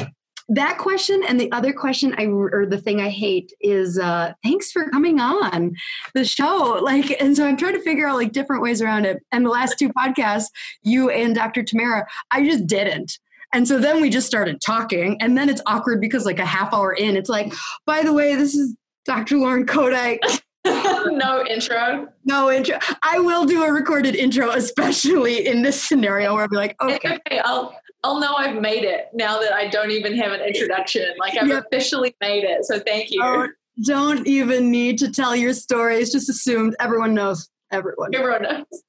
that 0.48 0.78
question 0.78 1.22
and 1.28 1.40
the 1.40 1.50
other 1.52 1.72
question 1.72 2.14
i 2.18 2.26
or 2.26 2.66
the 2.66 2.78
thing 2.78 3.00
i 3.00 3.08
hate 3.08 3.52
is 3.60 3.98
uh 3.98 4.32
thanks 4.42 4.70
for 4.70 4.88
coming 4.90 5.20
on 5.20 5.74
the 6.14 6.24
show 6.24 6.78
like 6.82 7.14
and 7.20 7.36
so 7.36 7.46
i'm 7.46 7.56
trying 7.56 7.74
to 7.74 7.82
figure 7.82 8.06
out 8.06 8.16
like 8.16 8.32
different 8.32 8.62
ways 8.62 8.82
around 8.82 9.04
it 9.04 9.22
and 9.32 9.44
the 9.44 9.50
last 9.50 9.78
two 9.78 9.88
podcasts 9.90 10.48
you 10.82 11.10
and 11.10 11.34
dr 11.34 11.62
tamara 11.64 12.06
i 12.30 12.44
just 12.44 12.66
didn't 12.66 13.18
and 13.54 13.68
so 13.68 13.78
then 13.78 14.00
we 14.00 14.10
just 14.10 14.26
started 14.26 14.60
talking 14.60 15.16
and 15.20 15.36
then 15.36 15.48
it's 15.48 15.62
awkward 15.66 16.00
because 16.00 16.26
like 16.26 16.38
a 16.38 16.46
half 16.46 16.72
hour 16.72 16.92
in 16.92 17.16
it's 17.16 17.28
like 17.28 17.52
by 17.86 18.02
the 18.02 18.12
way 18.12 18.34
this 18.34 18.54
is 18.54 18.74
dr 19.04 19.36
lauren 19.36 19.66
koedyk 19.66 20.18
no 20.64 21.44
intro. 21.50 22.06
No 22.24 22.50
intro. 22.50 22.78
I 23.02 23.18
will 23.18 23.44
do 23.44 23.64
a 23.64 23.72
recorded 23.72 24.14
intro, 24.14 24.50
especially 24.50 25.46
in 25.46 25.62
this 25.62 25.82
scenario 25.82 26.34
where 26.34 26.44
I'll 26.44 26.48
be 26.48 26.56
like, 26.56 26.76
okay. 26.80 27.16
okay 27.16 27.40
I'll 27.40 27.76
I'll 28.04 28.20
know 28.20 28.34
I've 28.34 28.60
made 28.60 28.84
it 28.84 29.08
now 29.12 29.40
that 29.40 29.52
I 29.52 29.68
don't 29.68 29.90
even 29.90 30.16
have 30.16 30.32
an 30.32 30.40
introduction. 30.40 31.06
Like 31.18 31.36
I've 31.36 31.48
yep. 31.48 31.66
officially 31.66 32.14
made 32.20 32.44
it. 32.44 32.64
So 32.64 32.80
thank 32.80 33.10
you. 33.10 33.20
Oh, 33.22 33.48
don't 33.84 34.26
even 34.26 34.70
need 34.70 34.98
to 34.98 35.10
tell 35.10 35.36
your 35.36 35.54
story. 35.54 35.96
It's 35.96 36.12
just 36.12 36.28
assumed 36.28 36.74
everyone 36.80 37.14
knows. 37.14 37.48
Everyone. 37.70 38.14
Everyone 38.14 38.42
knows. 38.42 38.82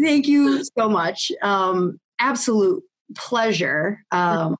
Thank 0.00 0.28
you 0.28 0.62
so 0.78 0.88
much. 0.88 1.32
Um, 1.42 1.98
absolute 2.18 2.82
pleasure 3.16 4.04
um, 4.12 4.56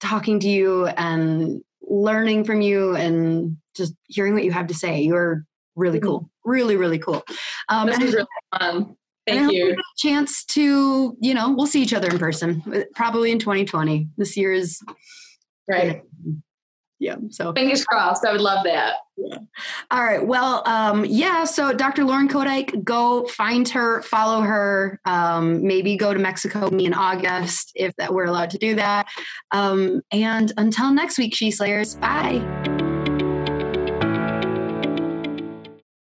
talking 0.00 0.40
to 0.40 0.48
you 0.48 0.86
and 0.86 1.62
learning 1.82 2.44
from 2.44 2.60
you 2.60 2.96
and 2.96 3.56
just 3.74 3.94
hearing 4.06 4.34
what 4.34 4.44
you 4.44 4.52
have 4.52 4.68
to 4.68 4.74
say. 4.74 5.02
You're 5.02 5.44
really 5.76 5.98
mm-hmm. 5.98 6.06
cool. 6.06 6.30
Really, 6.44 6.76
really 6.76 6.98
cool. 6.98 7.22
Um, 7.68 7.88
this 7.88 7.98
is 7.98 8.14
really 8.14 8.26
fun. 8.58 8.96
Thank 9.26 9.52
you. 9.52 9.76
chance 9.98 10.44
to, 10.46 11.16
you 11.20 11.34
know, 11.34 11.52
we'll 11.52 11.66
see 11.66 11.82
each 11.82 11.94
other 11.94 12.08
in 12.08 12.18
person, 12.18 12.84
probably 12.94 13.30
in 13.30 13.38
2020. 13.38 14.08
This 14.16 14.36
year 14.36 14.52
is 14.52 14.80
right. 15.68 16.02
yeah. 16.98 17.16
So 17.30 17.52
fingers 17.52 17.84
crossed. 17.84 18.24
I 18.26 18.32
would 18.32 18.40
love 18.40 18.64
that. 18.64 18.94
Yeah. 19.16 19.38
All 19.90 20.02
right. 20.02 20.26
Well, 20.26 20.62
um, 20.66 21.04
yeah. 21.04 21.44
So 21.44 21.72
Dr. 21.72 22.04
Lauren 22.04 22.28
Koedyk, 22.28 22.82
go 22.82 23.26
find 23.26 23.68
her, 23.68 24.02
follow 24.02 24.40
her. 24.40 25.00
Um, 25.04 25.64
maybe 25.64 25.96
go 25.96 26.12
to 26.12 26.18
Mexico 26.18 26.70
me 26.70 26.86
in 26.86 26.94
August 26.94 27.72
if 27.74 27.94
that 27.96 28.12
we're 28.12 28.24
allowed 28.24 28.50
to 28.50 28.58
do 28.58 28.74
that. 28.76 29.06
Um, 29.52 30.02
and 30.10 30.52
until 30.56 30.92
next 30.92 31.18
week, 31.18 31.34
She 31.34 31.50
Slayers. 31.50 31.94
Bye. 31.96 32.71